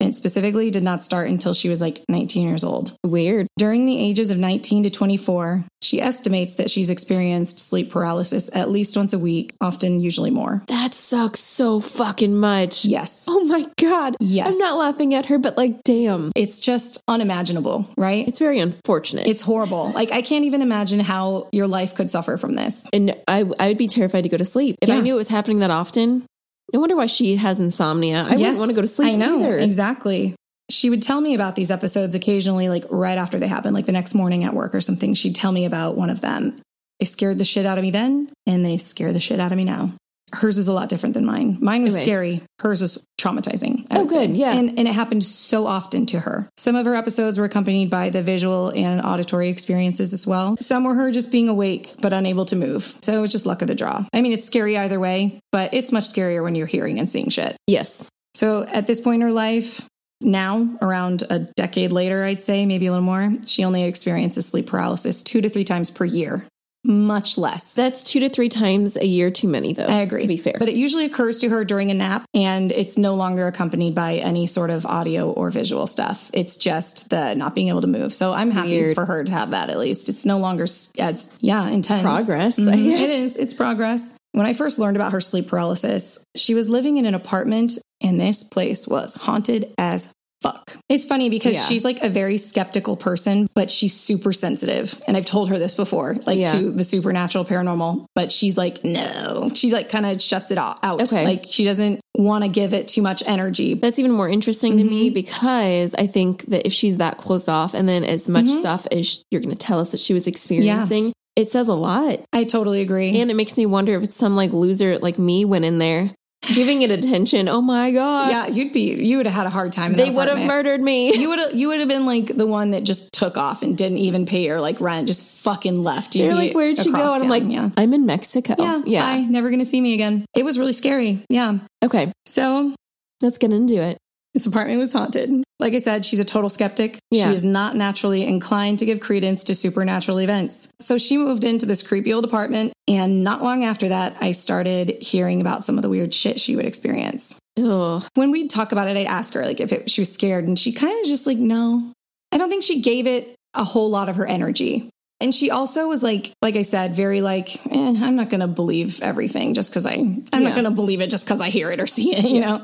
and 0.00 0.14
specifically 0.14 0.70
did 0.70 0.82
not 0.82 1.02
start 1.02 1.28
until 1.28 1.54
she 1.54 1.68
was 1.68 1.80
like 1.80 2.04
19 2.08 2.46
years 2.46 2.64
old. 2.64 2.96
Weird. 3.04 3.46
During 3.58 3.86
the 3.86 3.98
ages 3.98 4.30
of 4.30 4.38
19 4.38 4.84
to 4.84 4.90
24, 4.90 5.64
she 5.82 6.00
estimates 6.00 6.56
that 6.56 6.68
she's 6.70 6.90
experienced 6.90 7.58
sleep 7.60 7.90
paralysis 7.90 8.54
at 8.54 8.68
least 8.70 8.96
once 8.96 9.12
a 9.12 9.18
week, 9.18 9.54
often 9.60 10.00
usually 10.00 10.30
more. 10.30 10.62
That 10.68 10.94
sucks 10.94 11.40
so 11.40 11.80
fucking 11.80 12.36
much. 12.36 12.84
Yes. 12.84 13.26
Oh 13.28 13.44
my 13.44 13.66
god. 13.80 14.16
Yes. 14.20 14.48
I'm 14.54 14.58
not 14.58 14.78
laughing 14.78 15.14
at 15.14 15.26
her, 15.26 15.38
but 15.38 15.56
like, 15.56 15.82
damn. 15.84 16.30
It's 16.36 16.60
just 16.60 17.00
unimaginable, 17.08 17.88
right? 17.96 18.26
It's 18.28 18.38
very 18.38 18.58
unfortunate. 18.58 19.26
It's 19.26 19.42
horrible. 19.42 19.92
Like 19.92 20.12
I 20.12 20.22
can't 20.22 20.44
even 20.44 20.60
imagine 20.62 21.00
how 21.00 21.48
your 21.52 21.66
life 21.66 21.94
could 21.94 22.10
suffer 22.10 22.36
from 22.36 22.54
this. 22.54 22.88
and 22.92 23.14
I 23.28 23.44
I 23.58 23.68
would 23.68 23.78
be 23.78 23.86
terrified 23.88 24.22
to 24.24 24.28
go 24.28 24.36
to 24.36 24.44
sleep 24.44 24.76
if 24.82 24.90
I 24.90 25.00
knew 25.00 25.14
it 25.14 25.16
was 25.16 25.28
happening 25.28 25.60
that 25.60 25.70
often. 25.70 26.24
No 26.72 26.80
wonder 26.80 26.96
why 26.96 27.06
she 27.06 27.36
has 27.36 27.60
insomnia. 27.60 28.26
I 28.28 28.36
wouldn't 28.36 28.58
want 28.58 28.70
to 28.70 28.74
go 28.74 28.80
to 28.82 28.88
sleep 28.88 29.08
I 29.08 29.14
know 29.16 29.40
either. 29.40 29.58
exactly. 29.58 30.34
She 30.68 30.90
would 30.90 31.02
tell 31.02 31.20
me 31.20 31.34
about 31.34 31.54
these 31.54 31.70
episodes 31.70 32.14
occasionally, 32.16 32.68
like 32.68 32.84
right 32.90 33.18
after 33.18 33.38
they 33.38 33.46
happened, 33.46 33.74
like 33.74 33.86
the 33.86 33.92
next 33.92 34.14
morning 34.14 34.42
at 34.42 34.52
work 34.52 34.74
or 34.74 34.80
something. 34.80 35.14
She'd 35.14 35.36
tell 35.36 35.52
me 35.52 35.64
about 35.64 35.96
one 35.96 36.10
of 36.10 36.20
them. 36.20 36.56
They 36.98 37.06
scared 37.06 37.38
the 37.38 37.44
shit 37.44 37.66
out 37.66 37.78
of 37.78 37.82
me 37.82 37.90
then, 37.90 38.30
and 38.46 38.64
they 38.64 38.76
scare 38.76 39.12
the 39.12 39.20
shit 39.20 39.38
out 39.38 39.52
of 39.52 39.58
me 39.58 39.64
now. 39.64 39.90
Hers 40.32 40.56
was 40.56 40.66
a 40.68 40.72
lot 40.72 40.88
different 40.88 41.14
than 41.14 41.24
mine. 41.24 41.56
Mine 41.60 41.84
was 41.84 41.98
scary. 41.98 42.42
Hers 42.58 42.80
was 42.80 43.02
traumatizing. 43.20 43.86
I 43.90 43.96
Oh, 43.96 44.00
would 44.00 44.10
say. 44.10 44.26
good, 44.26 44.36
yeah. 44.36 44.52
And, 44.56 44.78
and 44.78 44.88
it 44.88 44.92
happened 44.94 45.22
so 45.24 45.66
often 45.66 46.04
to 46.06 46.20
her. 46.20 46.48
Some 46.56 46.74
of 46.74 46.84
her 46.84 46.94
episodes 46.96 47.38
were 47.38 47.44
accompanied 47.44 47.90
by 47.90 48.10
the 48.10 48.22
visual 48.22 48.70
and 48.74 49.00
auditory 49.02 49.48
experiences 49.48 50.12
as 50.12 50.26
well. 50.26 50.56
Some 50.60 50.84
were 50.84 50.94
her 50.94 51.10
just 51.12 51.30
being 51.30 51.48
awake 51.48 51.90
but 52.02 52.12
unable 52.12 52.44
to 52.46 52.56
move. 52.56 52.82
So 53.02 53.16
it 53.16 53.20
was 53.20 53.30
just 53.32 53.46
luck 53.46 53.62
of 53.62 53.68
the 53.68 53.74
draw. 53.76 54.04
I 54.12 54.20
mean, 54.20 54.32
it's 54.32 54.44
scary 54.44 54.76
either 54.76 54.98
way, 54.98 55.38
but 55.52 55.72
it's 55.74 55.92
much 55.92 56.04
scarier 56.04 56.42
when 56.42 56.54
you're 56.56 56.66
hearing 56.66 56.98
and 56.98 57.08
seeing 57.08 57.28
shit. 57.30 57.56
yes. 57.66 58.08
So 58.34 58.64
at 58.64 58.86
this 58.86 59.00
point 59.00 59.22
in 59.22 59.28
her 59.28 59.32
life, 59.32 59.88
now 60.20 60.76
around 60.82 61.22
a 61.30 61.38
decade 61.56 61.92
later, 61.92 62.22
I'd 62.24 62.40
say, 62.40 62.66
maybe 62.66 62.86
a 62.86 62.90
little 62.90 63.04
more, 63.04 63.32
she 63.46 63.64
only 63.64 63.84
experiences 63.84 64.46
sleep 64.46 64.66
paralysis 64.66 65.22
two 65.22 65.40
to 65.40 65.48
three 65.48 65.64
times 65.64 65.90
per 65.90 66.04
year, 66.04 66.44
much 66.86 67.36
less. 67.38 67.74
That's 67.74 68.02
two 68.10 68.20
to 68.20 68.28
three 68.28 68.48
times 68.48 68.96
a 68.96 69.04
year 69.06 69.30
too 69.30 69.48
many, 69.48 69.72
though. 69.72 69.84
I 69.86 70.00
agree. 70.00 70.20
To 70.20 70.26
be 70.28 70.36
fair. 70.36 70.54
But 70.58 70.68
it 70.68 70.76
usually 70.76 71.04
occurs 71.04 71.40
to 71.40 71.48
her 71.48 71.64
during 71.64 71.90
a 71.90 71.94
nap 71.94 72.24
and 72.34 72.72
it's 72.72 72.96
no 72.96 73.14
longer 73.14 73.46
accompanied 73.46 73.94
by 73.94 74.14
any 74.16 74.46
sort 74.46 74.70
of 74.70 74.86
audio 74.86 75.30
or 75.30 75.50
visual 75.50 75.86
stuff. 75.86 76.30
It's 76.32 76.56
just 76.56 77.10
the 77.10 77.34
not 77.34 77.54
being 77.54 77.68
able 77.68 77.80
to 77.82 77.86
move. 77.86 78.14
So 78.14 78.32
I'm 78.32 78.50
happy 78.50 78.68
Weird. 78.80 78.94
for 78.94 79.04
her 79.04 79.24
to 79.24 79.32
have 79.32 79.50
that 79.50 79.70
at 79.70 79.78
least. 79.78 80.08
It's 80.08 80.24
no 80.24 80.38
longer 80.38 80.64
as, 80.64 81.36
yeah, 81.40 81.68
intense. 81.68 82.02
progress, 82.02 82.58
I 82.58 82.62
Mhm. 82.62 82.86
It 82.92 83.10
is. 83.10 83.36
It's 83.36 83.54
progress. 83.54 84.14
When 84.32 84.46
I 84.46 84.52
first 84.52 84.78
learned 84.78 84.96
about 84.96 85.12
her 85.12 85.20
sleep 85.20 85.48
paralysis, 85.48 86.18
she 86.36 86.54
was 86.54 86.68
living 86.68 86.96
in 86.98 87.06
an 87.06 87.14
apartment 87.14 87.72
and 88.02 88.20
this 88.20 88.44
place 88.44 88.86
was 88.86 89.14
haunted 89.14 89.72
as 89.78 90.10
fuck. 90.52 90.76
It's 90.88 91.06
funny 91.06 91.28
because 91.30 91.56
Yeah. 91.56 91.64
she's 91.64 91.84
like 91.84 92.02
a 92.02 92.08
very 92.08 92.38
skeptical 92.38 92.96
person, 92.96 93.46
but 93.54 93.70
she's 93.70 93.94
super 93.94 94.32
sensitive. 94.32 95.00
And 95.06 95.16
I've 95.16 95.26
told 95.26 95.48
her 95.48 95.58
this 95.58 95.74
before, 95.74 96.16
like 96.26 96.38
Yeah. 96.38 96.52
to 96.52 96.70
the 96.70 96.84
supernatural 96.84 97.44
paranormal, 97.44 98.06
but 98.14 98.30
she's 98.32 98.56
like, 98.56 98.84
no. 98.84 99.50
She 99.54 99.70
like 99.72 99.88
kind 99.88 100.06
of 100.06 100.20
shuts 100.22 100.50
it 100.50 100.58
out. 100.58 100.78
Okay. 100.84 101.24
Like 101.24 101.44
she 101.48 101.64
doesn't 101.64 102.00
want 102.14 102.44
to 102.44 102.48
give 102.50 102.72
it 102.72 102.88
too 102.88 103.02
much 103.02 103.22
energy. 103.26 103.74
That's 103.74 103.98
even 103.98 104.12
more 104.12 104.28
interesting 104.28 104.78
to 104.78 104.84
Mm-hmm. 104.84 104.90
me 104.90 105.10
because 105.10 105.94
I 105.94 106.06
think 106.06 106.46
that 106.46 106.66
if 106.66 106.72
she's 106.72 106.96
that 106.98 107.18
closed 107.18 107.48
off 107.48 107.74
and 107.74 107.88
then 107.88 108.04
as 108.04 108.28
much 108.28 108.44
Mm-hmm. 108.46 108.58
stuff 108.58 108.86
as 108.92 109.24
you're 109.30 109.40
going 109.42 109.50
to 109.54 109.58
tell 109.58 109.80
us 109.80 109.90
that 109.90 110.00
she 110.00 110.14
was 110.14 110.26
experiencing, 110.26 111.12
it 111.34 111.50
says 111.50 111.68
a 111.68 111.74
lot. 111.74 112.20
I 112.32 112.44
totally 112.44 112.80
agree. 112.80 113.20
And 113.20 113.30
it 113.30 113.34
makes 113.34 113.58
me 113.58 113.66
wonder 113.66 113.94
if 113.96 114.02
it's 114.02 114.16
some 114.16 114.34
like 114.36 114.52
loser 114.52 114.98
like 114.98 115.18
me 115.18 115.44
went 115.44 115.64
in 115.66 115.78
there 115.78 116.10
giving 116.54 116.82
it 116.82 116.90
attention. 116.90 117.48
Oh 117.48 117.60
my 117.60 117.90
God. 117.92 118.30
yeah, 118.30 118.46
you'd 118.46 118.72
be, 118.72 118.94
you 118.94 119.16
would 119.18 119.26
have 119.26 119.34
had 119.34 119.46
a 119.46 119.50
hard 119.50 119.72
time. 119.72 119.92
In 119.92 119.96
They 119.96 120.10
would 120.10 120.28
have 120.28 120.46
murdered 120.46 120.80
me. 120.82 121.14
You 121.16 121.28
would 121.30 121.38
have 121.38 121.54
you 121.54 121.68
would 121.68 121.80
have 121.80 121.88
been 121.88 122.06
like 122.06 122.26
the 122.36 122.46
one 122.46 122.70
that 122.72 122.84
just 122.84 123.12
took 123.12 123.36
off 123.36 123.62
and 123.62 123.76
didn't 123.76 123.98
even 123.98 124.26
pay 124.26 124.46
her 124.48 124.60
like 124.60 124.80
rent, 124.80 125.06
just 125.06 125.44
fucking 125.44 125.82
left. 125.82 126.14
You'd 126.14 126.28
They're 126.28 126.34
like, 126.34 126.54
where'd 126.54 126.78
she 126.78 126.92
go? 126.92 127.14
And 127.14 127.22
I'm 127.24 127.28
like, 127.28 127.42
yeah. 127.46 127.70
I'm 127.76 127.92
in 127.94 128.06
Mexico. 128.06 128.54
Yeah, 128.58 128.82
Yeah. 128.84 129.00
bye. 129.16 129.20
Never 129.22 129.50
gonna 129.50 129.64
see 129.64 129.80
me 129.80 129.94
again. 129.94 130.24
It 130.36 130.44
was 130.44 130.58
really 130.58 130.72
scary. 130.72 131.24
Yeah. 131.28 131.58
Okay. 131.84 132.12
So 132.26 132.74
Let's 133.22 133.38
get 133.38 133.50
into 133.52 133.80
it. 133.80 133.96
This 134.36 134.44
apartment 134.44 134.78
was 134.78 134.92
haunted. 134.92 135.30
Like 135.58 135.72
I 135.72 135.78
said, 135.78 136.04
she's 136.04 136.20
a 136.20 136.26
total 136.26 136.50
skeptic. 136.50 136.98
Yeah. 137.10 137.24
She 137.24 137.30
is 137.30 137.42
not 137.42 137.74
naturally 137.74 138.22
inclined 138.22 138.80
to 138.80 138.84
give 138.84 139.00
credence 139.00 139.44
to 139.44 139.54
supernatural 139.54 140.20
events. 140.20 140.68
So 140.78 140.98
she 140.98 141.16
moved 141.16 141.42
into 141.42 141.64
this 141.64 141.82
creepy 141.82 142.12
old 142.12 142.26
apartment, 142.26 142.74
and 142.86 143.24
not 143.24 143.42
long 143.42 143.64
after 143.64 143.88
that, 143.88 144.18
I 144.20 144.32
started 144.32 144.90
hearing 145.00 145.40
about 145.40 145.64
some 145.64 145.78
of 145.78 145.82
the 145.82 145.88
weird 145.88 146.12
shit 146.12 146.38
she 146.38 146.54
would 146.54 146.66
experience. 146.66 147.38
Ugh. 147.58 148.04
when 148.12 148.30
we'd 148.30 148.50
talk 148.50 148.72
about 148.72 148.88
it, 148.88 148.98
I'd 148.98 149.06
ask 149.06 149.32
her 149.32 149.42
like 149.46 149.60
if 149.60 149.72
it, 149.72 149.90
she 149.90 150.02
was 150.02 150.12
scared, 150.12 150.46
and 150.46 150.58
she 150.58 150.72
kind 150.72 151.00
of 151.00 151.06
just 151.06 151.26
like, 151.26 151.38
no. 151.38 151.92
I 152.30 152.36
don't 152.36 152.50
think 152.50 152.62
she 152.62 152.82
gave 152.82 153.06
it 153.06 153.34
a 153.54 153.64
whole 153.64 153.88
lot 153.88 154.10
of 154.10 154.16
her 154.16 154.26
energy. 154.26 154.90
And 155.20 155.34
she 155.34 155.50
also 155.50 155.88
was 155.88 156.02
like, 156.02 156.30
like 156.42 156.56
I 156.56 156.62
said, 156.62 156.94
very 156.94 157.22
like, 157.22 157.54
eh, 157.66 157.94
I'm 158.02 158.16
not 158.16 158.28
going 158.28 158.40
to 158.42 158.46
believe 158.48 159.00
everything 159.02 159.54
just 159.54 159.70
because 159.70 159.86
I, 159.86 159.92
I'm 159.92 160.22
Yeah. 160.32 160.40
not 160.40 160.54
going 160.54 160.64
to 160.66 160.70
believe 160.70 161.00
it 161.00 161.08
just 161.08 161.24
because 161.24 161.40
I 161.40 161.48
hear 161.48 161.70
it 161.70 161.80
or 161.80 161.86
see 161.96 162.14
it, 162.14 162.24
you 162.26 162.40
know? 162.42 162.62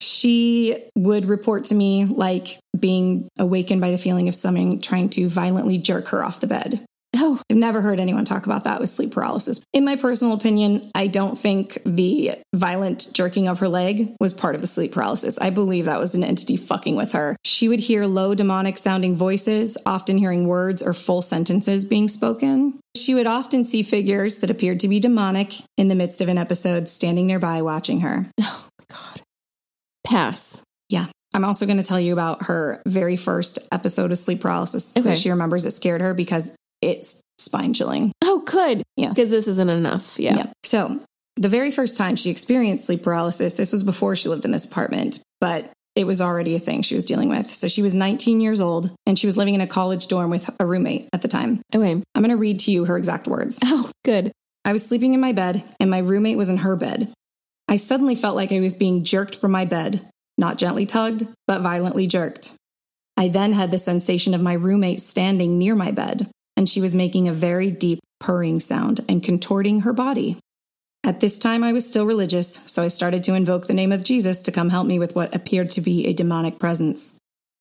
She 0.00 0.76
would 0.96 1.26
report 1.26 1.64
to 1.64 1.74
me 1.74 2.04
like 2.06 2.58
being 2.78 3.28
awakened 3.38 3.80
by 3.80 3.90
the 3.90 3.98
feeling 3.98 4.28
of 4.28 4.34
someone 4.34 4.80
trying 4.80 5.10
to 5.10 5.28
violently 5.28 5.78
jerk 5.78 6.08
her 6.08 6.24
off 6.24 6.40
the 6.40 6.46
bed. 6.46 6.84
I've 7.50 7.56
never 7.56 7.80
heard 7.80 7.98
anyone 7.98 8.24
talk 8.24 8.46
about 8.46 8.64
that 8.64 8.78
with 8.80 8.88
sleep 8.90 9.10
paralysis. 9.12 9.60
In 9.72 9.84
my 9.84 9.96
personal 9.96 10.34
opinion, 10.34 10.88
I 10.94 11.08
don't 11.08 11.36
think 11.36 11.78
the 11.84 12.32
violent 12.54 13.08
jerking 13.12 13.48
of 13.48 13.58
her 13.58 13.68
leg 13.68 14.14
was 14.20 14.32
part 14.32 14.54
of 14.54 14.60
the 14.60 14.68
sleep 14.68 14.92
paralysis. 14.92 15.36
I 15.40 15.50
believe 15.50 15.86
that 15.86 15.98
was 15.98 16.14
an 16.14 16.22
entity 16.22 16.56
fucking 16.56 16.94
with 16.94 17.12
her. 17.12 17.34
She 17.44 17.68
would 17.68 17.80
hear 17.80 18.06
low 18.06 18.34
demonic 18.36 18.78
sounding 18.78 19.16
voices, 19.16 19.76
often 19.84 20.16
hearing 20.16 20.46
words 20.46 20.80
or 20.80 20.94
full 20.94 21.22
sentences 21.22 21.84
being 21.84 22.06
spoken. 22.06 22.78
She 22.96 23.14
would 23.14 23.26
often 23.26 23.64
see 23.64 23.82
figures 23.82 24.38
that 24.38 24.50
appeared 24.50 24.78
to 24.80 24.88
be 24.88 25.00
demonic 25.00 25.54
in 25.76 25.88
the 25.88 25.94
midst 25.96 26.20
of 26.20 26.28
an 26.28 26.38
episode 26.38 26.88
standing 26.88 27.26
nearby 27.26 27.62
watching 27.62 28.00
her. 28.00 28.26
oh 28.40 28.68
my 28.78 28.84
God. 28.96 29.22
Pass. 30.06 30.62
Yeah. 30.88 31.06
I'm 31.34 31.44
also 31.44 31.66
going 31.66 31.78
to 31.78 31.84
tell 31.84 32.00
you 32.00 32.12
about 32.12 32.44
her 32.44 32.82
very 32.86 33.16
first 33.16 33.58
episode 33.72 34.10
of 34.12 34.18
sleep 34.18 34.40
paralysis 34.40 34.96
Okay. 34.96 35.08
that 35.08 35.18
she 35.18 35.30
remembers 35.30 35.64
it 35.66 35.72
scared 35.72 36.00
her 36.00 36.14
because 36.14 36.56
it 36.82 37.06
spine 37.40 37.74
chilling. 37.74 38.12
Oh, 38.22 38.40
good. 38.40 38.82
Yes. 38.96 39.14
Because 39.14 39.30
this 39.30 39.48
isn't 39.48 39.70
enough. 39.70 40.18
Yeah. 40.18 40.36
Yeah. 40.36 40.46
So 40.62 41.00
the 41.36 41.48
very 41.48 41.70
first 41.70 41.96
time 41.96 42.16
she 42.16 42.30
experienced 42.30 42.86
sleep 42.86 43.02
paralysis, 43.02 43.54
this 43.54 43.72
was 43.72 43.82
before 43.82 44.14
she 44.14 44.28
lived 44.28 44.44
in 44.44 44.50
this 44.50 44.66
apartment, 44.66 45.20
but 45.40 45.70
it 45.96 46.06
was 46.06 46.20
already 46.20 46.54
a 46.54 46.58
thing 46.58 46.82
she 46.82 46.94
was 46.94 47.04
dealing 47.04 47.28
with. 47.28 47.46
So 47.46 47.66
she 47.66 47.82
was 47.82 47.94
19 47.94 48.40
years 48.40 48.60
old 48.60 48.94
and 49.06 49.18
she 49.18 49.26
was 49.26 49.36
living 49.36 49.54
in 49.54 49.60
a 49.60 49.66
college 49.66 50.06
dorm 50.06 50.30
with 50.30 50.48
a 50.60 50.66
roommate 50.66 51.08
at 51.12 51.22
the 51.22 51.28
time. 51.28 51.62
Okay. 51.74 51.92
I'm 51.92 52.22
going 52.22 52.30
to 52.30 52.36
read 52.36 52.60
to 52.60 52.70
you 52.70 52.84
her 52.84 52.96
exact 52.96 53.26
words. 53.26 53.60
Oh, 53.72 53.90
good. 54.04 54.32
I 54.64 54.72
was 54.72 54.86
sleeping 54.86 55.14
in 55.14 55.20
my 55.20 55.32
bed 55.32 55.62
and 55.80 55.90
my 55.90 55.98
roommate 55.98 56.36
was 56.36 56.48
in 56.48 56.58
her 56.58 56.76
bed. 56.76 57.12
I 57.68 57.76
suddenly 57.76 58.14
felt 58.14 58.36
like 58.36 58.52
I 58.52 58.60
was 58.60 58.74
being 58.74 59.04
jerked 59.04 59.34
from 59.34 59.52
my 59.52 59.64
bed, 59.64 60.06
not 60.36 60.58
gently 60.58 60.86
tugged, 60.86 61.26
but 61.46 61.62
violently 61.62 62.06
jerked. 62.06 62.54
I 63.16 63.28
then 63.28 63.52
had 63.52 63.70
the 63.70 63.78
sensation 63.78 64.34
of 64.34 64.42
my 64.42 64.54
roommate 64.54 65.00
standing 65.00 65.58
near 65.58 65.74
my 65.74 65.90
bed, 65.92 66.28
and 66.60 66.68
she 66.68 66.82
was 66.82 66.94
making 66.94 67.26
a 67.26 67.32
very 67.32 67.70
deep 67.70 68.00
purring 68.18 68.60
sound 68.60 69.00
and 69.08 69.22
contorting 69.22 69.80
her 69.80 69.94
body. 69.94 70.36
At 71.02 71.20
this 71.20 71.38
time, 71.38 71.64
I 71.64 71.72
was 71.72 71.88
still 71.88 72.04
religious, 72.04 72.54
so 72.70 72.82
I 72.82 72.88
started 72.88 73.24
to 73.24 73.34
invoke 73.34 73.66
the 73.66 73.72
name 73.72 73.92
of 73.92 74.04
Jesus 74.04 74.42
to 74.42 74.52
come 74.52 74.68
help 74.68 74.86
me 74.86 74.98
with 74.98 75.16
what 75.16 75.34
appeared 75.34 75.70
to 75.70 75.80
be 75.80 76.06
a 76.06 76.12
demonic 76.12 76.58
presence. 76.58 77.16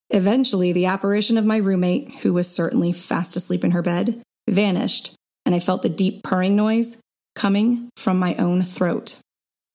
Eventually, 0.09 0.73
the 0.73 0.87
apparition 0.87 1.37
of 1.37 1.45
my 1.45 1.55
roommate, 1.55 2.11
who 2.23 2.33
was 2.33 2.53
certainly 2.53 2.91
fast 2.91 3.37
asleep 3.37 3.63
in 3.63 3.71
her 3.71 3.81
bed, 3.81 4.21
vanished, 4.49 5.15
and 5.45 5.55
I 5.55 5.59
felt 5.59 5.81
the 5.81 5.87
deep 5.87 6.21
purring 6.21 6.57
noise 6.57 6.99
coming 7.35 7.87
from 7.95 8.19
my 8.19 8.35
own 8.35 8.63
throat, 8.63 9.15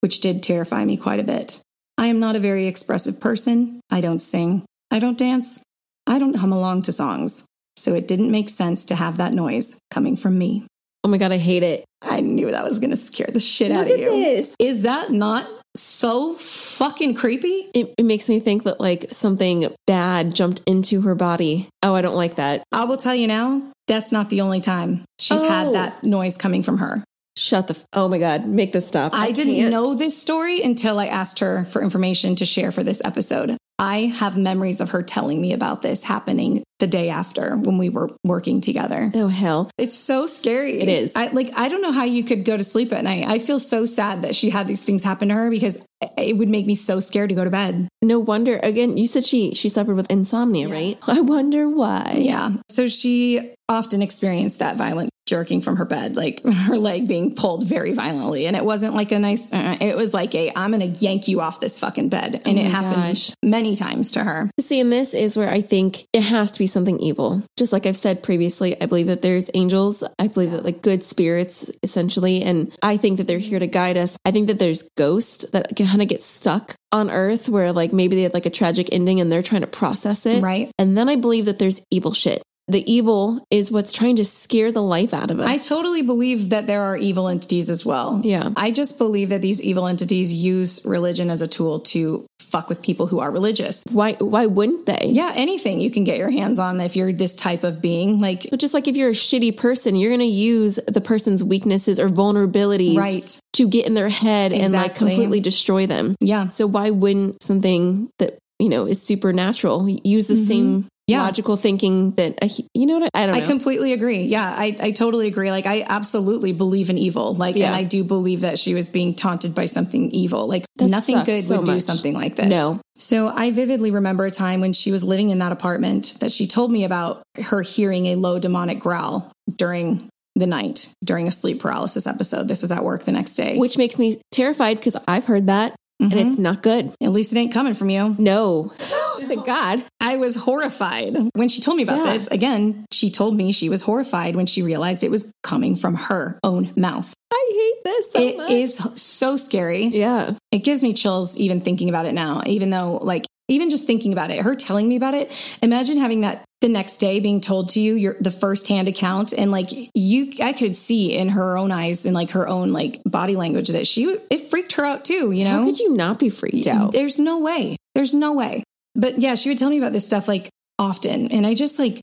which 0.00 0.20
did 0.20 0.42
terrify 0.42 0.84
me 0.84 0.98
quite 0.98 1.18
a 1.18 1.24
bit. 1.24 1.62
I 1.96 2.08
am 2.08 2.20
not 2.20 2.36
a 2.36 2.40
very 2.40 2.66
expressive 2.66 3.22
person. 3.22 3.80
I 3.90 4.02
don't 4.02 4.18
sing. 4.18 4.66
I 4.90 4.98
don't 4.98 5.16
dance. 5.16 5.62
I 6.06 6.18
don't 6.18 6.36
hum 6.36 6.52
along 6.52 6.82
to 6.82 6.92
songs. 6.92 7.46
So 7.76 7.94
it 7.94 8.06
didn't 8.08 8.30
make 8.30 8.48
sense 8.48 8.84
to 8.86 8.94
have 8.94 9.16
that 9.16 9.32
noise 9.32 9.78
coming 9.90 10.16
from 10.16 10.38
me. 10.38 10.66
Oh 11.02 11.08
my 11.08 11.18
God, 11.18 11.32
I 11.32 11.38
hate 11.38 11.62
it. 11.62 11.84
I 12.02 12.20
knew 12.20 12.50
that 12.50 12.64
was 12.64 12.78
going 12.80 12.90
to 12.90 12.96
scare 12.96 13.26
the 13.32 13.40
shit 13.40 13.70
out 13.70 13.86
of 13.86 13.92
at 13.92 13.98
you. 13.98 14.10
this. 14.10 14.56
Is 14.58 14.82
that 14.82 15.10
not 15.10 15.46
so 15.76 16.34
fucking 16.34 17.14
creepy? 17.14 17.68
It, 17.74 17.92
it 17.98 18.04
makes 18.04 18.28
me 18.28 18.40
think 18.40 18.62
that 18.64 18.80
like 18.80 19.06
something 19.10 19.70
bad 19.86 20.34
jumped 20.34 20.62
into 20.66 21.02
her 21.02 21.14
body. 21.14 21.68
Oh, 21.82 21.94
I 21.94 22.00
don't 22.02 22.14
like 22.14 22.36
that. 22.36 22.62
I 22.72 22.84
will 22.84 22.96
tell 22.96 23.14
you 23.14 23.26
now, 23.26 23.62
that's 23.86 24.12
not 24.12 24.30
the 24.30 24.40
only 24.40 24.60
time 24.60 25.04
she's 25.20 25.42
Oh. 25.42 25.48
had 25.48 25.74
that 25.74 26.04
noise 26.04 26.38
coming 26.38 26.62
from 26.62 26.78
her. 26.78 27.02
Shut 27.36 27.66
the. 27.66 27.74
F- 27.74 27.84
oh 27.92 28.08
my 28.08 28.18
God, 28.18 28.46
make 28.46 28.72
this 28.72 28.86
stop. 28.86 29.12
I, 29.14 29.32
didn't 29.32 29.56
can't. 29.56 29.72
know 29.72 29.94
this 29.94 30.16
story 30.18 30.62
until 30.62 31.00
I 31.00 31.06
asked 31.06 31.40
her 31.40 31.64
for 31.64 31.82
information 31.82 32.36
to 32.36 32.44
share 32.44 32.70
for 32.70 32.84
this 32.84 33.02
episode. 33.04 33.56
I 33.78 34.06
have 34.18 34.36
memories 34.36 34.80
of 34.80 34.90
her 34.90 35.02
telling 35.02 35.40
me 35.40 35.52
about 35.52 35.82
this 35.82 36.04
happening 36.04 36.62
the 36.78 36.86
day 36.86 37.08
after 37.08 37.56
when 37.56 37.78
we 37.78 37.88
were 37.88 38.08
working 38.24 38.60
together. 38.60 39.10
Oh 39.14 39.28
hell. 39.28 39.70
It's 39.78 39.94
so 39.94 40.26
scary. 40.26 40.80
It 40.80 40.88
is. 40.88 41.12
I 41.16 41.28
like 41.28 41.50
I 41.56 41.68
don't 41.68 41.82
know 41.82 41.92
how 41.92 42.04
you 42.04 42.22
could 42.24 42.44
go 42.44 42.56
to 42.56 42.64
sleep 42.64 42.92
at 42.92 43.02
night. 43.04 43.26
I 43.26 43.38
feel 43.38 43.58
so 43.58 43.84
sad 43.84 44.22
that 44.22 44.36
she 44.36 44.50
had 44.50 44.68
these 44.68 44.82
things 44.82 45.02
happen 45.02 45.28
to 45.28 45.34
her 45.34 45.50
because 45.50 45.84
it 46.18 46.36
would 46.36 46.48
make 46.48 46.66
me 46.66 46.74
so 46.74 47.00
scared 47.00 47.30
to 47.30 47.34
go 47.34 47.44
to 47.44 47.50
bed. 47.50 47.88
No 48.02 48.18
wonder. 48.18 48.60
Again, 48.62 48.96
you 48.96 49.06
said 49.06 49.24
she 49.24 49.54
she 49.54 49.68
suffered 49.68 49.96
with 49.96 50.10
insomnia, 50.10 50.68
Yes. 50.68 51.02
right? 51.08 51.16
I 51.18 51.20
wonder 51.20 51.68
why. 51.68 52.14
Yeah. 52.18 52.52
So 52.70 52.86
she 52.88 53.54
often 53.68 54.02
experienced 54.02 54.58
that 54.60 54.76
violent 54.76 55.10
jerking 55.26 55.60
from 55.60 55.76
her 55.76 55.84
bed, 55.84 56.16
like 56.16 56.42
her 56.66 56.76
leg 56.76 57.08
being 57.08 57.34
pulled 57.34 57.66
very 57.66 57.92
violently. 57.92 58.46
And 58.46 58.56
it 58.56 58.64
wasn't 58.64 58.94
like 58.94 59.12
a 59.12 59.18
nice, 59.18 59.52
uh, 59.52 59.76
it 59.80 59.96
was 59.96 60.14
like 60.14 60.34
a, 60.34 60.52
I'm 60.56 60.70
going 60.72 60.80
to 60.80 60.98
yank 61.04 61.28
you 61.28 61.40
off 61.40 61.60
this 61.60 61.78
fucking 61.78 62.08
bed. 62.08 62.42
And 62.44 62.58
Oh 62.58 62.62
it 62.62 62.70
happened 62.70 62.94
gosh. 62.94 63.30
many 63.42 63.76
times 63.76 64.10
to 64.12 64.24
her. 64.24 64.50
See, 64.60 64.80
and 64.80 64.92
this 64.92 65.14
is 65.14 65.36
where 65.36 65.50
I 65.50 65.60
think 65.60 66.06
it 66.12 66.22
has 66.22 66.52
to 66.52 66.58
be 66.58 66.66
something 66.66 66.98
evil. 67.00 67.42
Just 67.56 67.72
like 67.72 67.86
I've 67.86 67.96
said 67.96 68.22
previously, 68.22 68.80
I 68.80 68.86
believe 68.86 69.06
that 69.06 69.22
there's 69.22 69.50
angels. 69.54 70.04
I 70.18 70.28
believe 70.28 70.50
that 70.52 70.64
like 70.64 70.82
good 70.82 71.02
spirits, 71.02 71.70
essentially. 71.82 72.42
And 72.42 72.74
I 72.82 72.96
think 72.96 73.18
that 73.18 73.26
they're 73.26 73.38
here 73.38 73.58
to 73.58 73.66
guide 73.66 73.96
us. 73.96 74.16
I 74.24 74.30
think 74.30 74.48
that 74.48 74.58
there's 74.58 74.88
ghosts 74.96 75.46
that 75.50 75.74
kind 75.76 76.02
of 76.02 76.08
get 76.08 76.22
stuck 76.22 76.74
on 76.92 77.10
earth 77.10 77.48
where 77.48 77.72
like 77.72 77.92
maybe 77.92 78.14
they 78.16 78.22
had 78.22 78.34
like 78.34 78.46
a 78.46 78.50
tragic 78.50 78.88
ending 78.92 79.20
and 79.20 79.30
they're 79.30 79.42
trying 79.42 79.62
to 79.62 79.66
process 79.66 80.26
it. 80.26 80.42
Right. 80.42 80.70
And 80.78 80.96
then 80.96 81.08
I 81.08 81.16
believe 81.16 81.46
that 81.46 81.58
there's 81.58 81.82
evil 81.90 82.12
shit. 82.12 82.42
The 82.68 82.90
evil 82.90 83.44
is 83.50 83.70
what's 83.70 83.92
trying 83.92 84.16
to 84.16 84.24
scare 84.24 84.72
the 84.72 84.82
life 84.82 85.12
out 85.12 85.30
of 85.30 85.38
us. 85.38 85.48
I 85.48 85.58
totally 85.58 86.00
believe 86.00 86.50
that 86.50 86.66
there 86.66 86.82
are 86.82 86.96
evil 86.96 87.28
entities 87.28 87.68
as 87.68 87.84
well. 87.84 88.22
Yeah. 88.24 88.50
I 88.56 88.70
just 88.70 88.96
believe 88.96 89.28
that 89.28 89.42
these 89.42 89.62
evil 89.62 89.86
entities 89.86 90.32
use 90.32 90.82
religion 90.84 91.28
as 91.28 91.42
a 91.42 91.48
tool 91.48 91.80
to 91.80 92.26
fuck 92.40 92.68
with 92.68 92.82
people 92.82 93.06
who 93.06 93.18
are 93.18 93.30
religious. 93.30 93.82
why 93.90 94.12
why 94.14 94.46
wouldn't 94.46 94.86
they? 94.86 95.08
Yeah, 95.08 95.32
anything 95.34 95.80
you 95.80 95.90
can 95.90 96.04
get 96.04 96.18
your 96.18 96.30
hands 96.30 96.58
on 96.58 96.80
if 96.80 96.94
you're 96.96 97.12
this 97.12 97.34
type 97.34 97.64
of 97.64 97.82
being. 97.82 98.20
Like, 98.20 98.46
But 98.48 98.60
just 98.60 98.74
like 98.74 98.88
if 98.88 98.96
you're 98.96 99.10
a 99.10 99.12
shitty 99.12 99.56
person, 99.56 99.96
you're 99.96 100.10
going 100.10 100.20
to 100.20 100.26
use 100.26 100.78
the 100.86 101.00
person's 101.00 101.42
weaknesses 101.42 101.98
or 101.98 102.08
vulnerabilities 102.08 102.96
right. 102.96 103.38
to 103.54 103.68
get 103.68 103.86
in 103.86 103.94
their 103.94 104.08
head 104.08 104.52
and 104.52 104.72
like 104.72 104.94
completely 104.94 105.40
destroy 105.40 105.86
them. 105.86 106.16
Yeah. 106.20 106.48
So 106.48 106.66
why 106.66 106.90
wouldn't 106.90 107.42
something 107.42 108.08
that 108.20 108.38
you 108.58 108.68
know 108.68 108.86
is 108.86 109.02
supernatural 109.02 109.88
use 109.88 110.28
the 110.28 110.36
same 110.36 110.64
Mm-hmm. 110.64 110.88
Yeah. 111.06 111.22
logical 111.22 111.56
thinking 111.56 112.12
that 112.12 112.38
you 112.72 112.86
know 112.86 112.98
what 112.98 113.10
I, 113.14 113.24
I 113.24 113.26
don't 113.26 113.34
I 113.36 113.40
completely 113.42 113.92
agree. 113.92 114.22
Yeah, 114.22 114.44
I, 114.44 114.74
I 114.80 114.90
totally 114.92 115.26
agree. 115.26 115.50
Like, 115.50 115.66
I 115.66 115.84
absolutely 115.86 116.52
believe 116.52 116.88
in 116.88 116.96
evil. 116.96 117.34
Like, 117.34 117.56
Yeah. 117.56 117.66
and 117.66 117.74
I 117.74 117.84
do 117.84 118.04
believe 118.04 118.40
that 118.40 118.58
she 118.58 118.72
was 118.72 118.88
being 118.88 119.14
taunted 119.14 119.54
by 119.54 119.66
something 119.66 120.10
evil. 120.12 120.46
Like, 120.48 120.64
That 120.76 120.88
nothing 120.88 121.22
good 121.24 121.44
so 121.44 121.58
would 121.58 121.66
do 121.66 121.78
something 121.80 122.14
like 122.14 122.36
this. 122.36 122.46
No. 122.46 122.80
So 122.96 123.28
I 123.28 123.50
vividly 123.50 123.90
remember 123.90 124.24
a 124.24 124.30
time 124.30 124.60
when 124.62 124.72
she 124.72 124.90
was 124.92 125.04
living 125.04 125.28
in 125.28 125.40
that 125.40 125.52
apartment 125.52 126.16
that 126.20 126.32
she 126.32 126.46
told 126.46 126.70
me 126.72 126.84
about 126.84 127.22
her 127.42 127.60
hearing 127.60 128.06
a 128.06 128.14
low 128.16 128.38
demonic 128.38 128.78
growl 128.80 129.30
during 129.56 130.08
the 130.36 130.46
night 130.46 130.92
during 131.04 131.28
a 131.28 131.30
sleep 131.30 131.60
paralysis 131.60 132.06
episode. 132.06 132.48
This 132.48 132.62
was 132.62 132.72
at 132.72 132.82
work 132.82 133.04
the 133.04 133.12
next 133.12 133.34
day. 133.36 133.56
which 133.58 133.78
makes 133.78 133.98
me 133.98 134.20
terrified 134.32 134.78
because 134.78 134.96
I've 135.06 135.26
heard 135.26 135.46
that 135.46 135.76
and 136.00 136.12
Mhm. 136.12 136.26
it's 136.26 136.38
not 136.38 136.62
good. 136.62 136.92
At 137.02 137.12
least 137.12 137.32
it 137.32 137.38
ain't 137.38 137.52
coming 137.52 137.74
from 137.74 137.90
you. 137.90 138.14
No, 138.18 138.72
thank 139.20 139.46
God. 139.46 139.82
I 140.00 140.16
was 140.16 140.36
horrified 140.36 141.16
when 141.34 141.48
she 141.48 141.60
told 141.60 141.76
me 141.76 141.82
about 141.82 142.04
Yeah. 142.04 142.12
this. 142.12 142.26
Again, 142.28 142.84
she 142.92 143.10
told 143.10 143.36
me 143.36 143.52
she 143.52 143.68
was 143.68 143.82
horrified 143.82 144.36
when 144.36 144.46
she 144.46 144.62
realized 144.62 145.02
it 145.04 145.10
was 145.10 145.30
coming 145.42 145.76
from 145.76 145.94
her 145.94 146.38
own 146.44 146.70
mouth. 146.76 147.12
I 147.32 147.50
hate 147.52 147.84
this 147.84 148.06
so 148.12 148.20
It 148.22 148.36
much. 148.36 148.50
is 148.50 148.88
so 148.96 149.36
scary. 149.36 149.86
Yeah, 149.86 150.34
It 150.52 150.58
gives 150.64 150.82
me 150.82 150.92
chills 150.92 151.36
even 151.36 151.60
thinking 151.60 151.88
about 151.88 152.06
it 152.06 152.12
now, 152.14 152.42
even 152.46 152.70
though, 152.70 152.98
like, 153.02 153.24
even 153.48 153.70
just 153.70 153.86
thinking 153.86 154.12
about 154.12 154.30
it, 154.30 154.40
her 154.40 154.54
telling 154.54 154.88
me 154.88 154.96
about 154.96 155.14
it. 155.14 155.58
Imagine 155.62 155.98
having 155.98 156.22
that 156.22 156.44
the 156.60 156.68
next 156.68 156.96
day 156.96 157.20
being 157.20 157.42
told 157.42 157.68
to 157.68 157.80
you 157.80 157.94
your 157.94 158.16
the 158.20 158.30
first 158.30 158.68
hand 158.68 158.88
account 158.88 159.34
and 159.34 159.50
like 159.50 159.68
you 159.94 160.32
I 160.42 160.54
could 160.54 160.74
see 160.74 161.14
in 161.14 161.28
her 161.28 161.58
own 161.58 161.70
eyes 161.70 162.06
and 162.06 162.14
like 162.14 162.30
her 162.30 162.48
own 162.48 162.72
like 162.72 163.02
body 163.04 163.36
language 163.36 163.68
that 163.68 163.86
she 163.86 164.04
it 164.30 164.40
freaked 164.40 164.72
her 164.76 164.84
out 164.84 165.04
too, 165.04 165.30
you 165.30 165.44
know? 165.44 165.58
how 165.58 165.64
could 165.66 165.78
you 165.78 165.94
not 165.94 166.18
be 166.18 166.30
freaked 166.30 166.66
out? 166.66 166.92
There's 166.92 167.18
no 167.18 167.40
way. 167.40 167.76
There's 167.94 168.14
no 168.14 168.32
way. 168.32 168.64
But 168.94 169.18
yeah, 169.18 169.34
she 169.34 169.50
would 169.50 169.58
tell 169.58 169.68
me 169.68 169.78
about 169.78 169.92
this 169.92 170.06
stuff 170.06 170.26
like 170.26 170.48
often. 170.78 171.30
And 171.32 171.46
I 171.46 171.54
just 171.54 171.78
like, 171.78 172.00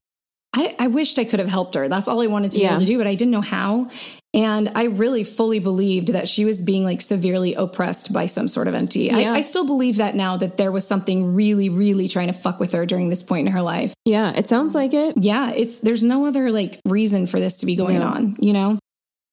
I, 0.53 0.75
I 0.77 0.87
wished 0.87 1.17
I 1.17 1.23
could 1.23 1.39
have 1.39 1.49
helped 1.49 1.75
her. 1.75 1.87
That's 1.87 2.07
all 2.07 2.21
I 2.21 2.27
wanted 2.27 2.51
to 2.51 2.57
be 2.59 2.63
Yeah. 2.63 2.71
able 2.71 2.81
to 2.81 2.85
do, 2.85 2.97
but 2.97 3.07
I 3.07 3.15
didn't 3.15 3.31
know 3.31 3.41
how. 3.41 3.89
And 4.33 4.69
I 4.75 4.85
really 4.85 5.23
fully 5.23 5.59
believed 5.59 6.09
that 6.09 6.27
she 6.27 6.45
was 6.45 6.61
being 6.61 6.83
like 6.83 7.01
severely 7.01 7.53
oppressed 7.53 8.13
by 8.13 8.25
some 8.27 8.47
sort 8.47 8.67
of 8.67 8.73
entity. 8.73 9.05
Yeah. 9.05 9.17
I, 9.33 9.35
I 9.37 9.41
still 9.41 9.65
believe 9.65 9.97
that 9.97 10.15
now 10.15 10.37
that 10.37 10.57
there 10.57 10.71
was 10.71 10.87
something 10.87 11.35
really, 11.35 11.69
really 11.69 12.07
trying 12.07 12.27
to 12.27 12.33
fuck 12.33 12.59
with 12.59 12.71
her 12.73 12.85
during 12.85 13.09
this 13.09 13.23
point 13.23 13.47
in 13.47 13.53
her 13.53 13.61
life. 13.61 13.93
Yeah, 14.05 14.31
it 14.35 14.47
sounds 14.47 14.73
like 14.75 14.93
it. 14.93 15.15
Yeah, 15.17 15.51
it's 15.51 15.79
there's 15.79 16.03
no 16.03 16.25
other 16.25 16.49
like 16.51 16.79
reason 16.85 17.27
for 17.27 17.39
this 17.39 17.59
to 17.59 17.65
be 17.65 17.75
going 17.75 17.95
Yeah. 17.97 18.07
on, 18.09 18.35
you 18.39 18.53
know? 18.53 18.79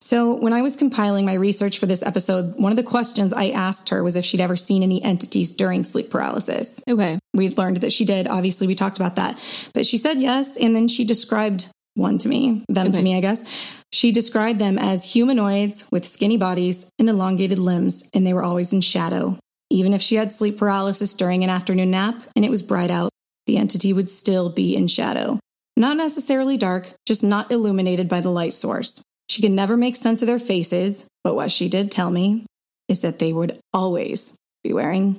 So 0.01 0.37
when 0.37 0.53
I 0.53 0.63
was 0.63 0.77
compiling 0.77 1.27
my 1.27 1.35
research 1.35 1.79
for 1.79 1.87
this 1.87 2.03
episode, 2.03 2.55
one 2.57 2.73
of 2.73 2.77
the 2.77 2.83
questions 2.83 3.33
I 3.33 3.51
asked 3.51 3.89
her 3.89 4.03
was 4.03 4.17
if 4.17 4.25
she'd 4.25 4.41
ever 4.41 4.57
seen 4.57 4.83
any 4.83 5.03
entities 5.03 5.51
during 5.51 5.85
sleep 5.85 6.11
paralysis. 6.11 6.81
Okay. 6.89 7.19
We 7.35 7.51
learned 7.51 7.79
that 7.79 7.93
she 7.93 8.05
did. 8.05 8.29
Obviously, 8.29 8.67
we 8.67 8.75
talked 8.75 8.99
about 8.99 9.17
that. 9.17 9.35
But 9.75 9.87
she 9.87 9.97
said 9.97 10.19
yes, 10.19 10.57
and 10.57 10.75
then 10.75 10.89
she 10.89 11.05
described 11.05 11.69
one 11.95 12.17
to 12.19 12.29
me, 12.29 12.65
them 12.69 12.93
to 12.93 13.03
me, 13.03 13.17
I 13.17 13.21
guess. 13.21 13.83
She 13.93 14.13
described 14.13 14.59
them 14.59 14.79
as 14.79 15.13
humanoids 15.13 15.89
with 15.91 16.07
skinny 16.07 16.37
bodies 16.37 16.91
and 16.99 17.09
elongated 17.09 17.59
limbs, 17.59 18.09
and 18.15 18.27
they 18.27 18.33
were 18.33 18.45
always 18.45 18.73
in 18.73 18.81
shadow. 18.81 19.37
Even 19.71 19.93
if 19.93 20.01
she 20.01 20.15
had 20.15 20.33
sleep 20.33 20.59
paralysis 20.59 21.13
during 21.15 21.43
an 21.45 21.51
afternoon 21.51 21.91
nap 21.91 22.23
and 22.37 22.45
it 22.45 22.51
was 22.51 22.63
bright 22.63 22.91
out, 22.91 23.11
the 23.47 23.57
entity 23.57 23.93
would 23.93 24.09
still 24.09 24.49
be 24.49 24.77
in 24.77 24.87
shadow. 24.87 25.39
Not 25.77 25.97
necessarily 25.97 26.57
dark, 26.57 26.89
just 27.07 27.25
not 27.25 27.51
illuminated 27.51 28.09
by 28.09 28.21
the 28.21 28.31
light 28.31 28.53
source. 28.53 29.03
She 29.29 29.43
could 29.43 29.51
never 29.53 29.77
make 29.77 29.97
sense 29.97 30.23
of 30.23 30.27
their 30.27 30.39
faces, 30.39 31.09
but 31.25 31.35
what 31.35 31.51
she 31.51 31.69
did 31.69 31.91
tell 31.91 32.11
me 32.11 32.47
is 32.89 33.01
that 33.03 33.19
they 33.19 33.33
would 33.33 33.59
always 33.75 34.35
be 34.65 34.73
wearing 34.73 35.19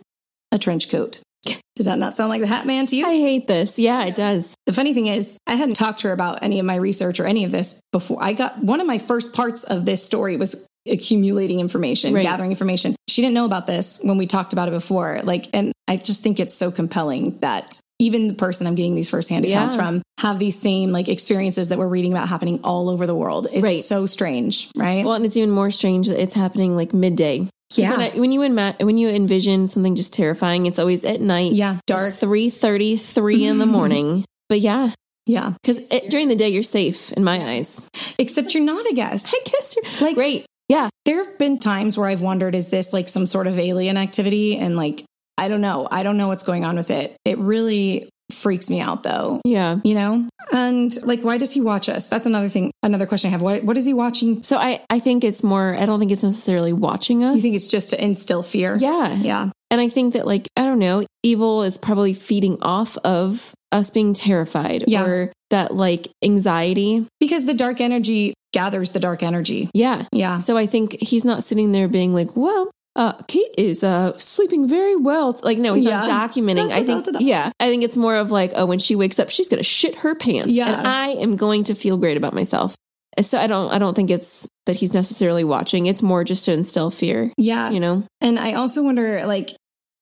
a 0.51 0.57
trench 0.57 0.89
coat. 0.89 1.21
Does 1.75 1.85
that 1.85 1.99
not 1.99 2.15
sound 2.15 2.29
like 2.29 2.41
the 2.41 2.47
Hat 2.47 2.65
Man 2.65 2.85
to 2.87 2.95
you? 2.95 3.05
I 3.05 3.15
hate 3.15 3.47
this. 3.47 3.79
Yeah, 3.79 4.03
it 4.05 4.15
does. 4.15 4.53
The 4.65 4.73
funny 4.73 4.93
thing 4.93 5.07
is, 5.07 5.37
I 5.47 5.55
hadn't 5.55 5.75
talked 5.75 5.99
to 5.99 6.07
her 6.09 6.13
about 6.13 6.43
any 6.43 6.59
of 6.59 6.65
my 6.65 6.75
research 6.75 7.19
or 7.19 7.25
any 7.25 7.45
of 7.45 7.51
this 7.51 7.79
before. 7.93 8.17
I 8.21 8.33
got 8.33 8.57
one 8.61 8.81
of 8.81 8.87
my 8.87 8.97
first 8.97 9.33
parts 9.33 9.63
of 9.63 9.85
this 9.85 10.03
story 10.03 10.35
was 10.35 10.67
accumulating 10.87 11.59
information, 11.59 12.13
Right. 12.13 12.23
gathering 12.23 12.49
information. 12.51 12.95
She 13.07 13.21
didn't 13.21 13.35
know 13.35 13.45
about 13.45 13.67
this 13.67 13.99
when 14.03 14.17
we 14.17 14.27
talked 14.27 14.51
about 14.53 14.67
it 14.67 14.71
before. 14.71 15.21
Like, 15.23 15.45
and 15.53 15.71
I 15.87 15.97
just 15.97 16.21
think 16.23 16.39
it's 16.39 16.53
so 16.53 16.71
compelling 16.71 17.37
that 17.37 17.79
even 17.99 18.27
the 18.27 18.33
person 18.33 18.65
I'm 18.65 18.75
getting 18.75 18.95
these 18.95 19.09
firsthand 19.09 19.45
accounts 19.45 19.75
Yeah. 19.75 19.81
from 19.81 20.01
have 20.21 20.39
these 20.39 20.57
same 20.57 20.91
like 20.91 21.09
experiences 21.09 21.69
that 21.69 21.77
we're 21.77 21.87
reading 21.87 22.13
about 22.13 22.27
happening 22.29 22.59
all 22.63 22.89
over 22.89 23.05
the 23.05 23.15
world. 23.15 23.47
It's 23.51 23.61
Right. 23.63 23.75
so 23.79 24.05
strange, 24.05 24.69
right? 24.75 25.03
Well, 25.05 25.15
and 25.15 25.25
it's 25.25 25.35
even 25.37 25.51
more 25.51 25.69
strange 25.71 26.07
that 26.07 26.21
it's 26.21 26.33
happening 26.33 26.75
like 26.75 26.93
midday. 26.93 27.47
Yeah. 27.75 27.91
When, 27.91 27.99
I, 28.01 28.09
when 28.19 28.31
you 28.31 28.39
enma- 28.41 28.83
when 28.83 28.97
you 28.97 29.09
envision 29.09 29.67
something 29.67 29.95
just 29.95 30.13
terrifying, 30.13 30.65
it's 30.65 30.79
always 30.79 31.03
at 31.05 31.21
night. 31.21 31.51
yeah, 31.51 31.77
dark. 31.87 32.13
Three 32.15 32.49
thirty, 32.49 32.95
three 32.97 33.45
in 33.45 33.59
the 33.59 33.65
morning. 33.77 34.25
But 34.49 34.61
yeah, 34.61 34.91
Yeah. 35.27 35.53
because 35.61 35.87
during 36.09 36.29
the 36.29 36.35
day 36.35 36.49
you're 36.49 36.63
safe 36.63 37.11
in 37.13 37.23
my 37.23 37.37
eyes. 37.53 37.79
Except 38.17 38.53
you're 38.55 38.63
not, 38.63 38.83
I 38.87 38.93
guess. 38.93 39.31
I 39.33 39.39
guess 39.45 39.75
you're 39.75 40.07
Like- 40.07 40.15
great. 40.15 40.45
Yeah, 40.67 40.89
There 41.05 41.17
have 41.17 41.37
been 41.39 41.57
times 41.57 41.97
where 41.97 42.07
I've 42.07 42.21
wondered, 42.21 42.53
is 42.53 42.67
this 42.69 42.93
like 42.93 43.07
some 43.07 43.25
sort 43.25 43.47
of 43.47 43.57
alien 43.57 43.97
activity? 43.97 44.55
And 44.57 44.75
like, 44.77 45.03
I 45.39 45.47
don't 45.47 45.61
know. 45.61 45.87
I 45.91 46.03
don't 46.03 46.17
know 46.17 46.27
what's 46.27 46.43
going 46.43 46.65
on 46.65 46.75
with 46.75 46.91
it. 46.91 47.15
It 47.25 47.37
really 47.39 48.09
freaks 48.31 48.69
me 48.69 48.79
out 48.79 49.01
though. 49.01 49.41
yeah. 49.43 49.79
You 49.83 49.95
know? 49.95 50.27
And 50.53 50.95
like, 51.03 51.21
why 51.21 51.37
does 51.39 51.51
he 51.51 51.61
watch 51.61 51.89
us? 51.89 52.07
That's 52.07 52.27
another 52.27 52.47
thing, 52.47 52.71
another 52.83 53.07
question 53.07 53.29
I 53.29 53.31
have. 53.31 53.41
What, 53.41 53.63
what 53.63 53.75
is 53.77 53.85
he 53.87 53.93
watching? 53.93 54.43
So 54.43 54.57
I 54.57 54.81
I 54.89 54.99
think 54.99 55.23
it's 55.23 55.43
more. 55.43 55.75
I 55.75 55.85
don't 55.85 55.99
think 55.99 56.11
it's 56.11 56.23
necessarily 56.23 56.73
watching 56.73 57.23
us. 57.23 57.35
You 57.35 57.41
think 57.41 57.55
it's 57.55 57.67
just 57.67 57.89
to 57.91 58.03
instill 58.03 58.43
fear? 58.43 58.75
yeah, 58.79 59.13
Yeah. 59.15 59.49
and 59.71 59.81
I 59.81 59.89
think 59.89 60.13
that 60.13 60.27
like 60.27 60.47
I 60.57 60.65
don't 60.65 60.79
know, 60.79 61.05
evil 61.23 61.63
is 61.63 61.77
probably 61.77 62.13
feeding 62.13 62.57
off 62.61 62.97
of 63.03 63.53
us 63.71 63.89
being 63.91 64.13
terrified 64.13 64.83
Yeah. 64.87 65.03
or 65.05 65.33
that 65.49 65.73
like 65.73 66.07
anxiety. 66.23 67.05
Because 67.19 67.45
the 67.45 67.53
dark 67.53 67.81
energy 67.81 68.33
gathers 68.53 68.91
the 68.91 68.99
dark 68.99 69.21
energy. 69.23 69.69
Yeah. 69.73 70.05
Yeah. 70.11 70.37
So 70.39 70.57
I 70.57 70.65
think 70.67 70.97
he's 71.01 71.25
not 71.25 71.43
sitting 71.43 71.71
there 71.71 71.87
being 71.87 72.13
like, 72.13 72.35
well, 72.35 72.71
uh, 72.99 73.13
Kate 73.29 73.53
is 73.57 73.81
uh, 73.81 74.11
sleeping 74.17 74.67
very 74.67 74.97
well. 74.97 75.39
Like, 75.41 75.57
no, 75.57 75.73
he's 75.73 75.85
not 75.85 76.09
documenting. 76.09 76.67
Da, 76.67 76.75
I 76.75 76.83
think, 76.83 77.05
da, 77.05 77.11
da, 77.13 77.19
da. 77.19 77.25
yeah, 77.25 77.51
I 77.57 77.69
think 77.69 77.83
it's 77.83 77.95
more 77.95 78.17
of 78.17 78.29
like, 78.29 78.51
oh, 78.55 78.65
when 78.65 78.77
she 78.77 78.93
wakes 78.97 79.17
up, 79.19 79.29
she's 79.29 79.47
going 79.47 79.59
to 79.59 79.63
shit 79.63 79.95
her 79.99 80.15
pants. 80.15 80.51
Yeah. 80.51 80.79
And 80.79 80.85
I 80.85 81.07
am 81.11 81.37
going 81.37 81.63
to 81.65 81.75
feel 81.75 81.95
great 81.97 82.17
about 82.17 82.33
myself. 82.33 82.75
So 83.21 83.37
I 83.39 83.47
don't, 83.47 83.71
I 83.71 83.77
don't 83.77 83.95
think 83.95 84.09
it's 84.09 84.45
that 84.65 84.75
he's 84.75 84.93
necessarily 84.93 85.45
watching. 85.45 85.85
It's 85.85 86.03
more 86.03 86.25
just 86.25 86.43
to 86.45 86.51
instill 86.53 86.91
fear, 86.91 87.31
Yeah. 87.37 87.69
you 87.69 87.79
know? 87.79 88.03
And 88.19 88.37
I 88.37 88.53
also 88.53 88.83
wonder, 88.83 89.25
like, 89.25 89.51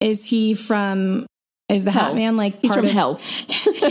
is 0.01 0.27
he 0.27 0.55
from, 0.55 1.27
is 1.69 1.83
the 1.83 1.91
Hell. 1.91 2.05
Hat 2.05 2.15
Man 2.15 2.35
like 2.35 2.59
He's 2.61 2.71
part 2.71 2.79
from 2.79 2.87
of, 2.87 2.91
hell. 2.93 3.15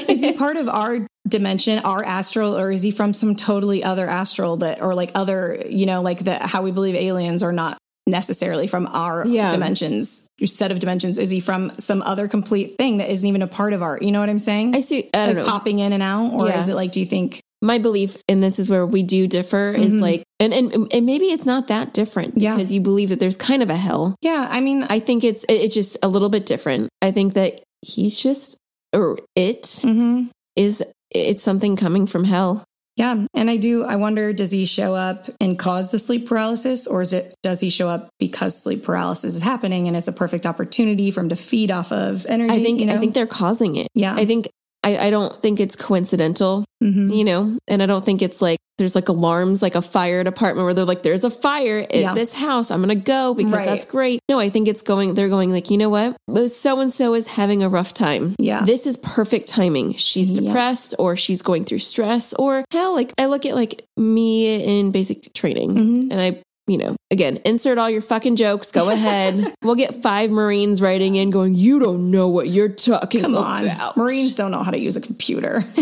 is 0.09 0.21
he 0.23 0.33
part 0.33 0.57
of 0.57 0.69
our 0.69 1.07
dimension, 1.29 1.79
our 1.81 2.05
astral, 2.05 2.57
or 2.57 2.73
is 2.73 2.83
he 2.83 2.91
from 2.91 3.13
some 3.13 3.37
totally 3.37 3.85
other 3.85 4.09
astral 4.09 4.57
that, 4.59 4.83
or 4.83 4.95
like 4.97 5.13
other, 5.15 5.63
you 5.69 5.87
know, 5.87 6.03
like 6.03 6.25
the 6.25 6.35
how 6.45 6.63
we 6.63 6.73
believe 6.73 6.97
aliens 6.97 7.45
are 7.45 7.53
not 7.53 7.79
necessarily 8.07 8.67
from 8.67 8.87
our 8.93 9.27
Yeah. 9.27 9.51
dimensions, 9.51 10.27
your 10.39 10.47
set 10.47 10.71
of 10.71 10.79
dimensions? 10.79 11.19
Is 11.19 11.31
he 11.31 11.41
from 11.41 11.73
some 11.79 12.03
other 12.03 12.29
complete 12.29 12.77
thing 12.79 12.99
that 12.99 13.11
isn't 13.11 13.29
even 13.29 13.43
a 13.43 13.49
part 13.49 13.73
of 13.73 13.83
our, 13.83 13.99
you 14.01 14.13
know 14.13 14.21
what 14.21 14.29
I'm 14.29 14.39
saying? 14.39 14.75
I 14.77 14.81
see. 14.81 15.11
I 15.13 15.27
don't 15.27 15.37
like 15.37 15.45
know. 15.45 15.51
popping 15.51 15.79
in 15.81 15.93
and 15.93 16.03
out, 16.03 16.33
or 16.33 16.49
Yeah. 16.49 16.57
is 16.59 16.69
it 16.69 16.75
like, 16.75 16.93
do 16.93 17.01
you 17.01 17.07
think? 17.07 17.41
my 17.63 17.79
belief 17.79 18.19
and 18.29 18.43
this 18.43 18.59
is 18.59 18.69
where 18.69 18.85
we 18.85 19.03
do 19.03 19.27
differ 19.27 19.73
is 19.73 19.87
Mhm. 19.91 20.01
like 20.03 20.23
and, 20.39 20.53
and 20.53 20.93
and 20.93 21.07
maybe 21.07 21.25
it's 21.29 21.47
not 21.47 21.69
that 21.69 21.95
different 21.95 22.37
Yeah. 22.37 22.55
because 22.55 22.71
you 22.71 22.83
believe 22.83 23.09
that 23.09 23.19
there's 23.19 23.39
kind 23.39 23.63
of 23.63 23.71
a 23.71 23.77
hell 23.77 24.15
Yeah, 24.21 24.47
I 24.53 24.61
mean, 24.61 24.85
i 24.91 24.99
think 25.01 25.25
it's 25.25 25.43
it- 25.45 25.63
it's 25.63 25.75
just 25.75 25.97
a 26.03 26.09
little 26.09 26.29
bit 26.29 26.45
different 26.45 26.91
i 27.01 27.11
think 27.11 27.33
that 27.33 27.63
he's 27.81 28.21
just 28.21 28.59
or 28.95 29.19
it 29.35 29.63
mhm. 29.63 30.29
is 30.55 30.83
it's 31.11 31.43
something 31.43 31.77
coming 31.77 32.07
from 32.07 32.25
hell 32.25 32.63
Yeah, 32.97 33.27
and 33.35 33.51
I 33.51 33.59
do. 33.59 33.85
I 33.85 33.97
wonder, 33.97 34.33
does 34.33 34.51
he 34.51 34.65
show 34.65 34.95
up 34.95 35.27
and 35.39 35.59
cause 35.59 35.91
the 35.91 35.99
sleep 35.99 36.27
paralysis, 36.27 36.87
or 36.87 37.03
is 37.03 37.13
it 37.13 37.35
does 37.43 37.61
he 37.61 37.69
show 37.69 37.89
up 37.89 38.09
because 38.19 38.63
sleep 38.63 38.85
paralysis 38.85 39.35
is 39.35 39.43
happening 39.43 39.87
and 39.87 39.95
it's 39.97 40.09
a 40.09 40.13
perfect 40.13 40.47
opportunity 40.47 41.11
for 41.11 41.21
him 41.21 41.29
to 41.29 41.37
feed 41.37 41.71
off 41.71 41.93
of 41.93 42.25
energy? 42.27 42.55
i 42.55 42.63
think 42.63 42.81
you 42.81 42.87
know? 42.87 42.95
i 42.95 42.99
think 42.99 43.13
they're 43.13 43.27
causing 43.27 43.77
it 43.77 43.89
yeah, 43.95 44.15
i 44.15 44.25
think 44.25 44.49
I, 44.87 45.07
I 45.07 45.11
don't 45.11 45.35
think 45.43 45.61
it's 45.61 45.77
coincidental, 45.77 46.65
Mhm. 46.83 47.15
you 47.17 47.25
know, 47.25 47.59
and 47.69 47.83
I 47.83 47.87
don't 47.87 48.05
think 48.05 48.23
it's 48.23 48.41
like 48.43 48.59
there's 48.79 48.95
like 48.95 49.09
alarms, 49.09 49.63
like 49.63 49.75
a 49.75 49.81
fire 49.81 50.23
department 50.23 50.67
where 50.67 50.75
they're 50.75 50.85
like, 50.85 51.03
there's 51.03 51.25
a 51.25 51.31
fire 51.31 51.79
at 51.81 51.95
Yeah. 51.95 52.13
this 52.15 52.35
house. 52.35 52.71
I'm 52.71 52.83
going 52.83 52.91
to 52.91 53.05
go 53.05 53.33
because 53.33 53.53
Right. 53.53 53.65
that's 53.67 53.87
great. 53.87 54.21
No, 54.29 54.39
I 54.39 54.51
think 54.51 54.69
it's 54.69 54.83
going, 54.83 55.15
they're 55.15 55.31
going 55.31 55.51
like, 55.51 55.71
you 55.71 55.79
know 55.79 55.89
what? 55.89 56.15
So 56.51 56.79
and 56.81 56.93
so 56.93 57.15
is 57.15 57.27
having 57.27 57.63
a 57.63 57.71
rough 57.71 57.95
time. 57.95 58.35
Yeah. 58.39 58.65
This 58.67 58.87
is 58.87 58.99
perfect 58.99 59.49
timing. 59.49 59.95
She's 59.95 60.33
Yeah. 60.33 60.41
depressed 60.43 60.95
or 60.99 61.17
she's 61.17 61.41
going 61.41 61.65
through 61.65 61.79
stress 61.79 62.35
or 62.35 62.65
hell, 62.71 62.93
like 62.95 63.13
I 63.19 63.25
look 63.27 63.47
at 63.47 63.55
like 63.55 63.83
me 63.97 64.63
in 64.79 64.91
basic 64.91 65.33
training 65.33 65.71
Mhm. 65.75 66.13
and 66.13 66.21
I, 66.21 66.39
you 66.67 66.79
know, 66.79 66.97
again, 67.11 67.39
insert 67.45 67.79
all 67.79 67.89
your 67.89 68.03
fucking 68.03 68.37
jokes. 68.37 68.73
Go 68.73 68.91
ahead. 68.91 69.55
we'll 69.63 69.75
get 69.77 69.95
five 69.95 70.31
Marines 70.31 70.83
writing 70.83 71.15
in 71.15 71.31
going, 71.31 71.55
you 71.55 71.79
don't 71.79 72.11
know 72.11 72.29
what 72.29 72.49
you're 72.49 72.69
talking 72.69 73.23
Come 73.23 73.37
on, 73.37 73.65
about. 73.65 73.97
Marines 73.97 74.35
don't 74.35 74.51
know 74.51 74.63
how 74.63 74.71
to 74.73 74.81
use 74.81 74.97
a 74.97 75.01
computer. 75.01 75.63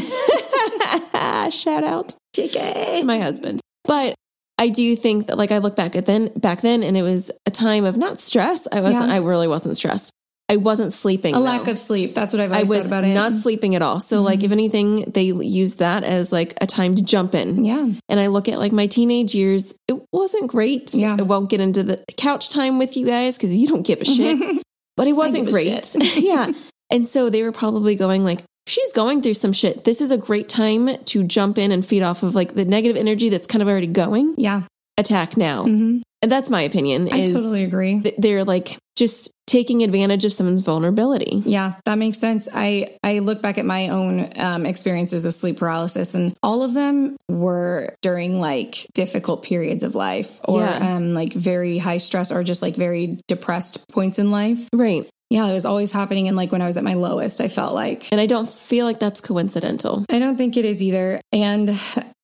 Shout 1.51 1.85
out 1.85 2.15
JK. 2.37 3.05
my 3.05 3.19
husband. 3.19 3.61
But 3.85 4.15
I 4.59 4.69
do 4.69 4.97
think 4.97 5.27
that 5.27 5.37
like 5.37 5.53
I 5.53 5.59
look 5.59 5.77
back 5.77 5.95
at 5.97 6.07
then 6.07 6.31
back 6.37 6.61
then 6.63 6.83
and 6.83 6.97
it 6.97 7.03
was 7.03 7.31
a 7.47 7.51
time 7.51 7.85
of 7.85 7.97
not 7.97 8.19
stress. 8.19 8.67
I 8.73 8.81
wasn't 8.81 9.09
Yeah. 9.09 9.15
I 9.15 9.19
really 9.19 9.49
wasn't 9.49 9.77
stressed. 9.77 10.11
I 10.49 10.57
wasn't 10.57 10.93
sleeping. 10.93 11.35
A 11.35 11.39
though. 11.39 11.45
lack 11.45 11.69
of 11.69 11.79
sleep. 11.79 12.15
That's 12.15 12.33
what 12.35 12.41
I've 12.41 12.53
I 12.53 12.57
always 12.57 12.69
was 12.69 12.79
thought 12.81 12.87
about 12.87 13.05
it. 13.05 13.09
Mm-hmm. 13.09 13.15
not 13.15 13.35
sleeping 13.35 13.75
at 13.75 13.83
all. 13.83 13.99
So 14.01 14.21
like 14.23 14.43
if 14.43 14.53
anything, 14.53 15.11
they 15.11 15.25
use 15.25 15.77
that 15.77 16.05
as 16.05 16.33
like 16.33 16.55
a 16.61 16.67
time 16.67 16.97
to 16.97 17.03
jump 17.03 17.35
in. 17.35 17.65
yeah, 17.65 17.91
And 18.09 18.21
I 18.21 18.27
look 18.27 18.49
at 18.49 18.59
like 18.59 18.73
my 18.73 18.87
teenage 18.87 19.35
years, 19.35 19.75
it 19.89 20.03
wasn't 20.13 20.51
great. 20.51 20.93
Yeah. 20.93 21.17
I 21.19 21.23
won't 21.23 21.49
get 21.49 21.61
into 21.61 21.83
the 21.83 22.05
couch 22.19 22.51
time 22.51 22.79
with 22.79 22.97
you 22.97 23.07
guys 23.07 23.39
because 23.39 23.57
you 23.57 23.67
don't 23.67 23.87
give 23.87 24.01
a 24.03 24.05
shit. 24.05 24.63
but 24.97 25.07
it 25.07 25.15
wasn't 25.15 25.49
great. 25.49 25.95
yeah. 26.17 26.53
And 26.91 27.09
so 27.09 27.31
they 27.31 27.43
were 27.43 27.53
probably 27.53 27.95
going 27.97 28.23
like, 28.23 28.41
she's 28.67 28.93
going 28.93 29.23
through 29.23 29.35
some 29.35 29.53
shit. 29.55 29.85
This 29.85 30.03
is 30.03 30.11
a 30.11 30.19
great 30.19 30.49
time 30.49 30.91
to 31.07 31.25
jump 31.25 31.57
in 31.57 31.73
and 31.73 31.85
feed 31.85 32.03
off 32.03 32.23
of 32.23 32.35
like 32.35 32.55
the 32.55 32.67
negative 32.67 32.97
energy 32.97 33.31
that's 33.31 33.47
kind 33.47 33.63
of 33.63 33.69
already 33.69 33.87
going. 33.87 34.35
yeah. 34.37 34.63
Attack 34.99 35.37
now. 35.37 35.65
hmm 35.65 35.99
And 36.23 36.31
that's 36.33 36.51
my 36.51 36.63
opinion. 36.63 37.09
I 37.13 37.27
totally 37.27 37.65
agree. 37.65 38.01
th- 38.01 38.15
They're 38.19 38.45
like 38.45 38.79
just 38.97 39.33
taking 39.47 39.83
advantage 39.83 40.25
of 40.25 40.33
someone's 40.33 40.63
vulnerability. 40.63 41.43
Yeah, 41.45 41.75
that 41.85 41.99
makes 41.99 42.19
sense. 42.19 42.49
I 42.55 42.97
I 43.05 43.19
look 43.19 43.43
back 43.43 43.59
at 43.59 43.65
my 43.67 43.89
own 43.89 44.31
um, 44.39 44.65
experiences 44.67 45.27
of 45.27 45.35
sleep 45.35 45.59
paralysis, 45.59 46.15
and 46.15 46.33
all 46.43 46.63
of 46.63 46.75
them 46.75 47.17
were 47.29 47.95
during 48.03 48.41
like 48.41 48.87
difficult 48.95 49.43
periods 49.43 49.83
of 49.85 49.95
life, 49.97 50.41
or 50.49 50.61
Yeah. 50.61 50.97
um, 50.97 51.13
like 51.15 51.33
very 51.33 51.79
high 51.79 51.99
stress, 51.99 52.31
or 52.33 52.43
just 52.45 52.63
like 52.63 52.77
very 52.77 53.19
depressed 53.29 53.85
points 53.93 54.19
in 54.19 54.31
life. 54.31 54.69
Right. 54.73 55.07
Yeah, 55.31 55.47
it 55.49 55.53
was 55.53 55.67
always 55.67 55.91
happening. 55.91 56.29
And 56.29 56.37
like 56.37 56.53
when 56.53 56.63
I 56.63 56.67
was 56.67 56.77
at 56.77 56.85
my 56.85 56.95
lowest, 56.95 57.41
I 57.41 57.49
felt 57.49 57.75
like 57.75 58.07
And 58.13 58.21
I 58.21 58.27
don't 58.27 58.49
feel 58.49 58.87
like 58.87 59.01
that's 59.01 59.21
coincidental. 59.21 60.05
I 60.09 60.21
don't 60.21 60.37
think 60.37 60.57
it 60.57 60.65
is 60.65 60.81
either. 60.83 61.21
And 61.33 61.69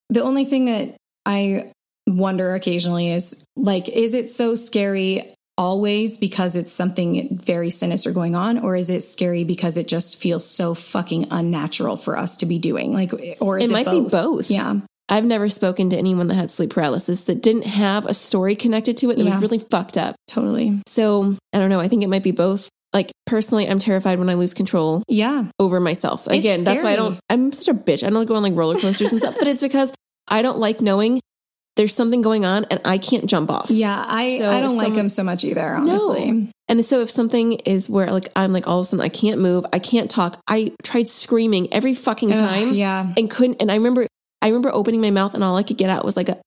the 0.09 0.23
only 0.23 0.45
thing 0.45 0.67
that 0.67 0.97
I 1.27 1.73
wonder 2.17 2.55
occasionally 2.55 3.11
is 3.11 3.45
like, 3.57 3.89
is 3.89 4.15
it 4.15 4.29
so 4.29 4.55
scary 4.55 5.35
always 5.59 6.17
because 6.17 6.57
it's 6.57 6.73
something 6.73 7.39
very 7.45 7.69
sinister 7.71 8.13
going 8.13 8.35
on, 8.35 8.59
or 8.59 8.77
is 8.77 8.89
it 8.89 9.01
scary 9.03 9.45
because 9.45 9.77
it 9.77 9.87
just 9.87 10.21
feels 10.21 10.49
so 10.49 10.73
fucking 10.75 11.27
unnatural 11.31 11.97
for 11.97 12.17
us 12.17 12.39
to 12.39 12.47
be 12.47 12.59
doing? 12.59 12.93
Like, 12.95 13.13
or 13.41 13.59
is 13.59 13.65
It 13.67 13.71
it, 13.71 13.73
might 13.73 13.85
both? 13.87 14.05
be 14.05 14.11
both. 14.11 14.51
Yeah. 14.51 14.81
I've 15.09 15.25
never 15.25 15.49
spoken 15.49 15.91
to 15.91 15.97
anyone 15.99 16.29
that 16.29 16.37
had 16.37 16.51
sleep 16.51 16.71
paralysis 16.71 17.25
that 17.25 17.43
didn't 17.43 17.65
have 17.67 18.07
a 18.07 18.15
story 18.15 18.55
connected 18.55 18.97
to 18.99 19.11
it 19.11 19.17
that 19.19 19.25
Yeah. 19.25 19.33
was 19.35 19.43
really 19.43 19.59
fucked 19.59 19.99
up. 19.99 20.15
Totally. 20.29 20.81
So 20.87 21.37
I 21.53 21.59
don't 21.59 21.69
know. 21.69 21.81
I 21.81 21.89
think 21.89 22.05
it 22.05 22.09
might 22.09 22.23
be 22.23 22.31
both. 22.31 22.69
Like 22.93 23.11
personally, 23.27 23.69
I'm 23.69 23.79
terrified 23.81 24.19
when 24.19 24.29
I 24.31 24.35
lose 24.35 24.55
control 24.55 25.03
Yeah. 25.09 25.45
over 25.59 25.79
myself. 25.81 26.27
Again, 26.29 26.63
that's 26.65 26.83
why 26.83 26.93
I 26.93 26.97
don't, 26.97 27.19
I'm 27.29 27.53
such 27.53 27.69
a 27.69 27.75
bitch. 27.77 28.07
I 28.07 28.11
don't 28.11 28.25
go 28.27 28.35
on 28.37 28.43
like 28.43 28.55
roller 28.57 28.79
coasters 28.79 29.11
and 29.11 29.21
stuff, 29.21 29.35
but 29.39 29.49
it's 29.49 29.61
because 29.63 29.93
I 30.29 30.43
don't 30.43 30.59
like 30.59 30.81
knowing 30.81 31.21
there's 31.77 31.95
something 31.95 32.21
going 32.21 32.45
on 32.45 32.65
and 32.71 32.81
I 32.85 32.99
can't 32.99 33.27
jump 33.27 33.51
off. 33.51 33.71
Yeah. 33.71 34.05
I, 34.07 34.39
So 34.39 34.51
I 34.51 34.61
don't 34.61 34.77
like 34.77 34.95
them 34.95 35.09
so 35.09 35.23
much 35.25 35.45
either, 35.45 35.75
honestly. 35.75 36.51
And 36.69 36.85
so 36.85 37.01
if 37.01 37.11
something 37.11 37.53
is 37.53 37.89
where 37.89 38.11
like 38.13 38.29
I'm 38.37 38.53
like 38.53 38.67
all 38.69 38.79
of 38.81 38.83
a 38.83 38.89
sudden 38.89 39.05
I 39.05 39.09
can't 39.09 39.41
move, 39.41 39.65
I 39.73 39.79
can't 39.79 40.11
talk. 40.11 40.39
I 40.49 40.73
tried 40.85 41.09
screaming 41.09 41.73
every 41.73 41.95
fucking 41.95 42.33
Ugh, 42.33 42.39
time 42.39 42.75
yeah. 42.75 43.13
and 43.17 43.31
couldn't. 43.31 43.61
And 43.63 43.71
I 43.73 43.77
remember, 43.77 44.07
I 44.43 44.49
remember 44.49 44.71
opening 44.73 45.01
my 45.01 45.11
mouth 45.11 45.35
and 45.35 45.43
all 45.43 45.57
I 45.57 45.63
could 45.63 45.79
get 45.79 45.91
out 45.91 46.05
was 46.05 46.17
like 46.17 46.29
a, 46.29 46.41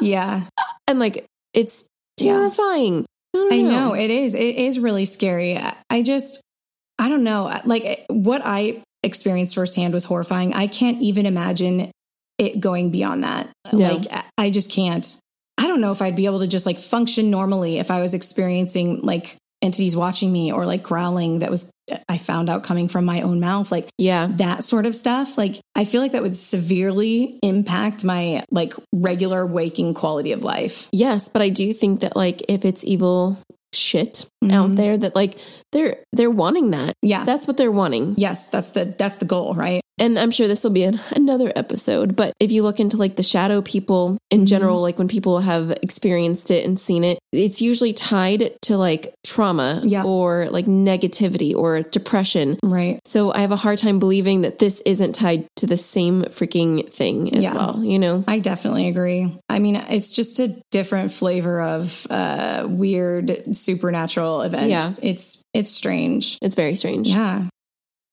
Yeah. 0.00 0.42
and 0.88 0.98
like 0.98 1.24
it's 1.54 1.86
Yeah. 2.20 2.32
terrifying. 2.32 3.06
don't 3.32 3.52
I 3.52 3.60
know 3.62 3.94
it 3.94 4.10
is. 4.10 4.34
It 4.34 4.56
is 4.56 4.78
really 4.78 5.04
scary. 5.04 5.58
I 5.90 6.02
just, 6.02 6.40
I 6.98 7.08
don't 7.08 7.24
know. 7.24 7.52
Like 7.64 8.04
what 8.08 8.42
I 8.44 8.82
experienced 9.02 9.54
firsthand 9.54 9.94
was 9.94 10.04
horrifying. 10.04 10.52
I 10.54 10.66
can't 10.66 11.00
even 11.00 11.26
imagine 11.26 11.90
it 12.38 12.60
going 12.60 12.90
beyond 12.90 13.24
that. 13.24 13.48
No. 13.72 13.94
Like 13.94 14.06
I- 14.12 14.22
I 14.38 14.50
just 14.50 14.70
can't. 14.70 15.06
I 15.58 15.66
don't 15.68 15.80
know 15.80 15.90
if 15.92 16.02
I'd 16.02 16.16
be 16.16 16.26
able 16.26 16.40
to 16.40 16.46
just 16.46 16.66
like 16.66 16.78
function 16.78 17.30
normally 17.30 17.78
if 17.78 17.90
I 17.90 18.00
was 18.02 18.12
experiencing 18.12 19.00
like 19.02 19.36
entities 19.62 19.96
watching 19.96 20.30
me 20.30 20.52
or 20.52 20.66
like 20.66 20.82
growling 20.82 21.38
that 21.38 21.50
was 21.50 21.70
uh, 21.90 21.96
I 22.10 22.18
found 22.18 22.50
out 22.50 22.62
coming 22.62 22.88
from 22.88 23.06
my 23.06 23.22
own 23.22 23.40
mouth. 23.40 23.72
Like 23.72 23.88
Yeah. 23.96 24.26
that 24.32 24.64
sort 24.64 24.84
of 24.84 24.94
stuff. 24.94 25.38
Like 25.38 25.54
I 25.74 25.84
feel 25.86 26.02
like 26.02 26.12
that 26.12 26.22
would 26.22 26.36
severely 26.36 27.38
impact 27.42 28.04
my 28.04 28.44
like 28.50 28.74
regular 28.92 29.46
waking 29.46 29.94
quality 29.94 30.32
of 30.32 30.42
life. 30.44 30.88
Yes, 30.92 31.30
but 31.30 31.40
I 31.40 31.48
do 31.48 31.72
think 31.72 32.00
that 32.00 32.14
like 32.16 32.42
if 32.50 32.66
it's 32.66 32.84
evil 32.84 33.38
shit 33.72 34.26
out 34.52 34.76
there 34.76 34.96
that 34.98 35.14
like 35.14 35.38
they're 35.72 35.98
they're 36.12 36.30
wanting 36.30 36.70
that. 36.70 36.94
Yeah. 37.02 37.24
That's 37.24 37.46
what 37.46 37.56
they're 37.56 37.72
wanting. 37.72 38.14
yes, 38.16 38.48
that's 38.48 38.70
the 38.70 38.94
that's 38.98 39.18
the 39.18 39.26
goal, 39.26 39.54
right? 39.54 39.80
And 39.98 40.18
I'm 40.18 40.30
sure 40.30 40.46
this 40.46 40.62
will 40.62 40.72
be 40.72 40.84
an, 40.84 41.00
another 41.16 41.50
episode, 41.56 42.16
but 42.16 42.34
if 42.38 42.52
you 42.52 42.62
look 42.62 42.80
into 42.80 42.98
like 42.98 43.16
the 43.16 43.22
shadow 43.22 43.62
people 43.62 44.18
in 44.30 44.40
Mm-hmm. 44.40 44.46
general, 44.46 44.82
like 44.82 44.98
when 44.98 45.08
people 45.08 45.38
have 45.40 45.70
experienced 45.82 46.50
it 46.50 46.66
and 46.66 46.78
seen 46.78 47.02
it, 47.04 47.18
it's 47.32 47.62
usually 47.62 47.92
tied 47.94 48.52
to 48.62 48.76
like 48.76 49.14
trauma 49.24 49.80
Yeah. 49.84 50.02
or 50.04 50.48
like 50.50 50.66
negativity 50.66 51.54
or 51.54 51.80
depression. 51.82 52.58
Right. 52.62 52.98
So 53.06 53.32
I 53.32 53.38
have 53.38 53.52
a 53.52 53.56
hard 53.56 53.78
time 53.78 53.98
believing 53.98 54.42
that 54.42 54.58
this 54.58 54.82
isn't 54.84 55.14
tied 55.14 55.46
to 55.56 55.66
the 55.66 55.76
same 55.78 56.24
freaking 56.24 56.88
thing 56.90 57.34
as 57.34 57.42
Yeah. 57.44 57.54
well, 57.54 57.82
you 57.82 57.98
know? 57.98 58.24
I 58.28 58.40
definitely 58.40 58.88
agree. 58.88 59.32
I 59.48 59.58
mean, 59.60 59.76
it's 59.76 60.14
just 60.14 60.40
a 60.40 60.54
different 60.70 61.12
flavor 61.12 61.60
of 61.62 62.06
uh, 62.10 62.66
weird 62.68 63.54
supernatural 63.56 64.35
events. 64.42 64.68
Yeah. 65.02 65.10
It's 65.10 65.42
it's 65.54 65.70
strange. 65.70 66.38
It's 66.42 66.56
very 66.56 66.74
strange. 66.76 67.08
Yeah. 67.08 67.48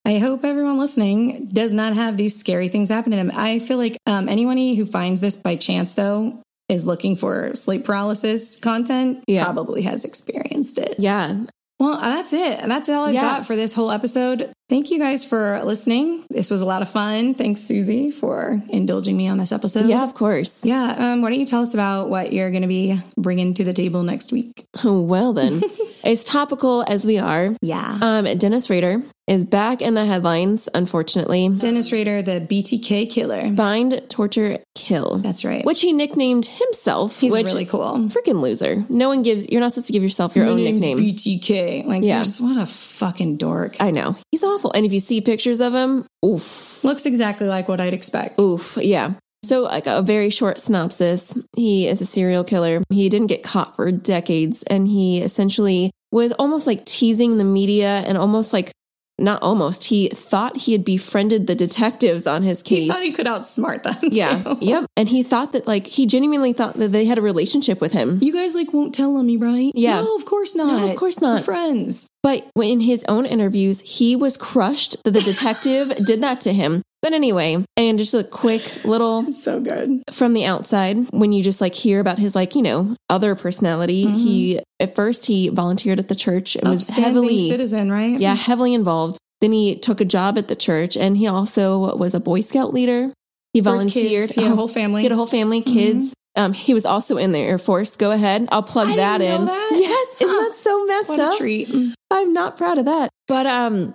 I 0.05 0.17
hope 0.19 0.43
everyone 0.43 0.79
listening 0.79 1.47
does 1.53 1.73
not 1.73 1.93
have 1.95 2.17
these 2.17 2.35
scary 2.37 2.67
things 2.67 2.89
happen 2.89 3.11
to 3.11 3.15
them. 3.17 3.31
I 3.33 3.59
feel 3.59 3.77
like 3.77 3.97
um, 4.05 4.27
anyone 4.27 4.57
who 4.57 4.85
finds 4.85 5.21
this 5.21 5.37
by 5.37 5.55
chance, 5.55 5.93
though, 5.93 6.41
is 6.67 6.85
looking 6.85 7.15
for 7.15 7.53
sleep 7.53 7.85
paralysis 7.85 8.59
content, 8.59 9.23
Yeah. 9.27 9.45
probably 9.45 9.83
has 9.83 10.03
experienced 10.03 10.77
it. 10.77 10.95
Yeah. 10.99 11.45
Well, 11.79 11.99
that's 12.01 12.33
it. 12.33 12.59
That's 12.67 12.89
all 12.89 13.05
I've 13.05 13.13
Yeah. 13.13 13.21
got 13.21 13.45
for 13.45 13.55
this 13.55 13.73
whole 13.75 13.91
episode. 13.91 14.51
Thank 14.69 14.89
you 14.91 14.97
guys 14.97 15.25
for 15.25 15.61
listening. 15.63 16.25
This 16.29 16.49
was 16.49 16.61
a 16.61 16.65
lot 16.65 16.81
of 16.81 16.89
fun. 16.89 17.33
Thanks, 17.35 17.61
Suzy, 17.61 18.09
for 18.11 18.59
indulging 18.69 19.15
me 19.17 19.27
on 19.27 19.37
this 19.37 19.51
episode. 19.51 19.87
Yeah, 19.87 20.03
of 20.03 20.13
course. 20.13 20.57
Yeah. 20.63 20.95
Um, 20.97 21.21
why 21.21 21.29
don't 21.29 21.39
you 21.39 21.45
tell 21.45 21.61
us 21.61 21.73
about 21.73 22.09
what 22.09 22.31
you're 22.33 22.49
going 22.49 22.61
to 22.63 22.67
be 22.67 22.97
bringing 23.17 23.53
to 23.55 23.63
the 23.65 23.73
table 23.73 24.03
next 24.03 24.31
week? 24.31 24.65
Well, 24.83 25.33
then, 25.33 25.61
as 26.03 26.23
topical 26.23 26.83
as 26.87 27.05
we 27.05 27.19
are, 27.19 27.49
Yeah. 27.61 27.97
um, 28.01 28.25
Dennis 28.37 28.69
Rader 28.69 29.01
is 29.27 29.45
back 29.45 29.81
in 29.81 29.93
the 29.93 30.05
headlines, 30.05 30.67
unfortunately. 30.73 31.49
Dennis 31.57 31.91
Rader, 31.91 32.21
the 32.21 32.41
BTK 32.49 33.09
killer. 33.11 33.49
Bind, 33.51 34.01
torture, 34.09 34.59
kill. 34.75 35.17
That's 35.19 35.45
right. 35.45 35.63
which 35.65 35.81
he 35.81 35.93
nicknamed 35.93 36.45
himself. 36.45 37.19
He's 37.19 37.31
which, 37.33 37.45
really 37.47 37.65
cool. 37.65 37.93
freaking 38.09 38.41
loser. 38.41 38.83
No 38.89 39.07
one 39.09 39.23
gives. 39.23 39.49
You're 39.49 39.61
not 39.61 39.71
supposed 39.73 39.87
to 39.87 39.93
give 39.93 40.03
yourself 40.03 40.35
your 40.35 40.45
My 40.45 40.51
own 40.51 40.57
nickname. 40.63 40.97
BTK. 40.97 41.85
Like, 41.85 42.03
Yeah. 42.03 42.23
what 42.39 42.57
a 42.57 42.65
fucking 42.65 43.37
dork. 43.37 43.75
I 43.79 43.91
know 43.91 44.17
he's 44.31 44.43
awful. 44.53 44.71
And 44.73 44.85
if 44.85 44.93
you 44.93 44.99
see 44.99 45.21
pictures 45.21 45.61
of 45.61 45.73
him, 45.73 46.05
oof, 46.25 46.83
Looks 46.83 47.05
exactly 47.05 47.47
like 47.47 47.67
what 47.67 47.79
I'd 47.81 47.93
expect. 47.93 48.39
oof, 48.39 48.77
yeah. 48.81 49.13
So, 49.43 49.63
like 49.63 49.87
a 49.87 50.01
very 50.01 50.29
short 50.29 50.59
synopsis, 50.59 51.37
he 51.55 51.85
is 51.87 51.99
a 51.99 52.05
serial 52.05 52.45
killer. 52.45 52.81
He 52.89 53.09
didn't 53.09 53.27
get 53.27 53.43
caught 53.43 53.75
for 53.75 53.91
decades, 53.91 54.63
and 54.63 54.87
he 54.87 55.21
essentially 55.21 55.91
was 56.13 56.31
almost 56.33 56.65
like 56.65 56.85
teasing 56.85 57.37
the 57.37 57.43
media 57.43 58.03
and 58.07 58.17
almost 58.17 58.53
like. 58.53 58.71
Not 59.19 59.43
almost. 59.43 59.83
He 59.85 60.07
thought 60.09 60.57
he 60.57 60.71
had 60.71 60.83
befriended 60.83 61.45
the 61.45 61.53
detectives 61.53 62.25
on 62.25 62.41
his 62.41 62.63
case. 62.63 62.79
He 62.79 62.89
thought 62.89 63.03
he 63.03 63.11
could 63.11 63.27
outsmart 63.27 63.83
them. 63.83 63.95
yeah. 64.11 64.41
too. 64.41 64.57
Yep. 64.59 64.85
And 64.97 65.07
he 65.07 65.21
thought 65.21 65.51
that, 65.51 65.67
like, 65.67 65.85
he 65.85 66.07
genuinely 66.07 66.51
thought 66.51 66.73
that 66.77 66.87
they 66.91 67.05
had 67.05 67.19
a 67.19 67.21
relationship 67.21 67.79
with 67.79 67.93
him. 67.93 68.17
You 68.23 68.33
guys 68.33 68.55
like 68.55 68.73
won't 68.73 68.91
tell 68.95 69.15
on 69.17 69.27
me, 69.27 69.37
right? 69.37 69.71
Yeah. 69.75 70.01
No, 70.01 70.15
of 70.15 70.25
course 70.25 70.55
not. 70.55 70.65
No, 70.65 70.89
of 70.89 70.97
course 70.97 71.21
We're 71.21 71.27
not. 71.35 71.43
friends. 71.43 72.07
But 72.23 72.49
in 72.55 72.79
his 72.79 73.03
own 73.09 73.25
interviews, 73.25 73.81
he 73.81 74.15
was 74.15 74.37
crushed 74.37 74.95
that 75.03 75.11
the 75.11 75.21
detective 75.21 75.93
did 76.05 76.21
that 76.21 76.39
to 76.41 76.53
him. 76.53 76.81
But 77.01 77.11
anyway, 77.11 77.65
and 77.75 77.99
just 77.99 78.13
a 78.13 78.23
quick 78.23 78.85
little 78.85 79.25
It's 79.27 79.43
so 79.43 79.59
good. 79.59 80.03
from 80.09 80.31
the 80.31 80.45
outside, 80.45 80.97
when 81.11 81.33
you 81.33 81.43
just 81.43 81.59
like 81.59 81.75
hear 81.75 81.99
about 81.99 82.17
his 82.17 82.33
like, 82.33 82.55
you 82.55 82.61
know, 82.61 82.95
other 83.09 83.35
personality, 83.35 84.05
mm-hmm. 84.05 84.15
he 84.15 84.59
at 84.79 84.95
first 84.95 85.25
he 85.25 85.49
volunteered 85.49 85.99
at 85.99 86.07
the 86.07 86.15
church 86.15 86.55
and 86.55 86.69
was 86.69 86.87
heavily 86.87 87.39
citizen, 87.39 87.91
right? 87.91 88.17
yeah, 88.21 88.35
heavily 88.35 88.73
involved. 88.73 89.17
Then 89.41 89.51
he 89.51 89.77
took 89.77 89.99
a 89.99 90.05
job 90.05 90.37
at 90.37 90.47
the 90.47 90.55
church 90.55 90.95
and 90.95 91.17
he 91.17 91.27
also 91.27 91.97
was 91.97 92.13
a 92.13 92.21
Boy 92.21 92.39
Scout 92.39 92.73
leader. 92.73 93.11
He 93.51 93.59
volunteered. 93.59 94.29
kids, 94.29 94.35
He 94.35 94.43
had 94.43 94.53
a 94.53 94.55
whole 94.55 94.69
family. 94.69 95.01
he 95.01 95.05
had 95.05 95.11
a 95.11 95.17
whole 95.17 95.27
family, 95.27 95.61
kids. 95.61 96.05
Mm-hmm. 96.05 96.22
Um, 96.35 96.53
he 96.53 96.73
was 96.73 96.85
also 96.85 97.17
in 97.17 97.31
the 97.31 97.39
Air 97.39 97.59
Force. 97.59 97.95
Go 97.95 98.11
ahead. 98.11 98.47
I'll 98.51 98.63
plug 98.63 98.89
I 98.89 98.95
that 98.95 99.21
in. 99.21 99.45
that. 99.45 99.69
Yes, 99.73 100.15
isn't 100.21 100.27
that 100.35 100.55
so 100.55 100.85
messed 100.85 101.09
what 101.09 101.19
up? 101.19 101.37
treat. 101.37 101.69
I'm 102.09 102.33
not 102.33 102.57
proud 102.57 102.77
of 102.77 102.85
that. 102.85 103.09
But 103.27 103.45
um 103.45 103.93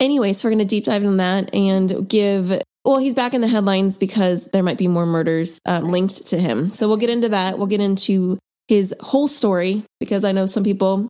anyways, 0.00 0.42
we're 0.44 0.50
gonna 0.50 0.64
deep 0.64 0.84
dive 0.84 1.04
on 1.04 1.18
that 1.18 1.54
and 1.54 2.08
give 2.08 2.60
well, 2.84 2.98
he's 2.98 3.14
back 3.14 3.34
in 3.34 3.42
the 3.42 3.48
headlines 3.48 3.98
because 3.98 4.46
there 4.46 4.62
might 4.62 4.78
be 4.78 4.88
more 4.88 5.04
murders 5.04 5.60
um, 5.66 5.84
linked 5.90 6.28
to 6.28 6.38
him. 6.38 6.70
So 6.70 6.88
we'll 6.88 6.96
get 6.96 7.10
into 7.10 7.28
that. 7.28 7.58
We'll 7.58 7.66
get 7.66 7.80
into 7.80 8.38
his 8.68 8.94
whole 9.00 9.28
story 9.28 9.82
because 10.00 10.24
I 10.24 10.32
know 10.32 10.46
some 10.46 10.64
people 10.64 11.06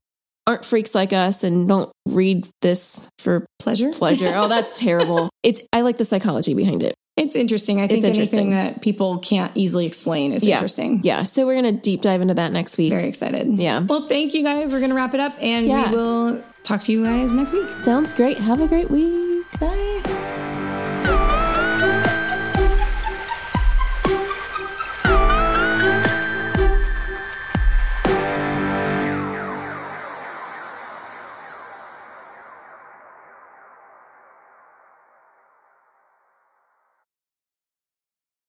aren't 0.48 0.64
freaks 0.64 0.96
like 0.96 1.12
us 1.12 1.44
and 1.44 1.68
don't 1.68 1.90
read 2.06 2.48
this 2.60 3.08
for 3.20 3.46
Pleasure. 3.60 3.92
pleasure. 3.92 4.32
oh, 4.34 4.48
that's 4.48 4.72
terrible. 4.78 5.30
It's 5.44 5.62
I 5.72 5.82
like 5.82 5.96
the 5.96 6.04
psychology 6.04 6.54
behind 6.54 6.82
it. 6.82 6.94
It's 7.20 7.36
interesting. 7.36 7.80
I 7.80 7.86
think 7.86 7.98
It's 7.98 8.08
interesting. 8.08 8.52
anything 8.52 8.72
that 8.74 8.82
people 8.82 9.18
can't 9.18 9.52
easily 9.54 9.86
explain 9.86 10.32
is 10.32 10.44
Yeah. 10.44 10.56
interesting. 10.56 11.00
Yeah. 11.04 11.24
So 11.24 11.46
we're 11.46 11.54
gonna 11.54 11.72
deep 11.72 12.02
dive 12.02 12.20
into 12.22 12.34
that 12.34 12.52
next 12.52 12.78
week. 12.78 12.90
Very 12.90 13.06
excited. 13.08 13.46
Yeah. 13.58 13.84
Well, 13.86 14.06
thank 14.08 14.34
you 14.34 14.42
guys. 14.42 14.72
We're 14.72 14.80
going 14.80 14.90
to 14.90 14.96
wrap 14.96 15.14
it 15.14 15.20
up 15.20 15.36
and 15.40 15.66
Yeah. 15.66 15.90
we 15.90 15.96
will 15.96 16.42
talk 16.62 16.80
to 16.82 16.92
you 16.92 17.04
guys 17.04 17.34
next 17.34 17.52
week. 17.52 17.68
Sounds 17.84 18.12
great. 18.12 18.38
Have 18.38 18.60
a 18.60 18.66
great 18.66 18.90
week. 18.90 19.44
Bye. 19.60 20.16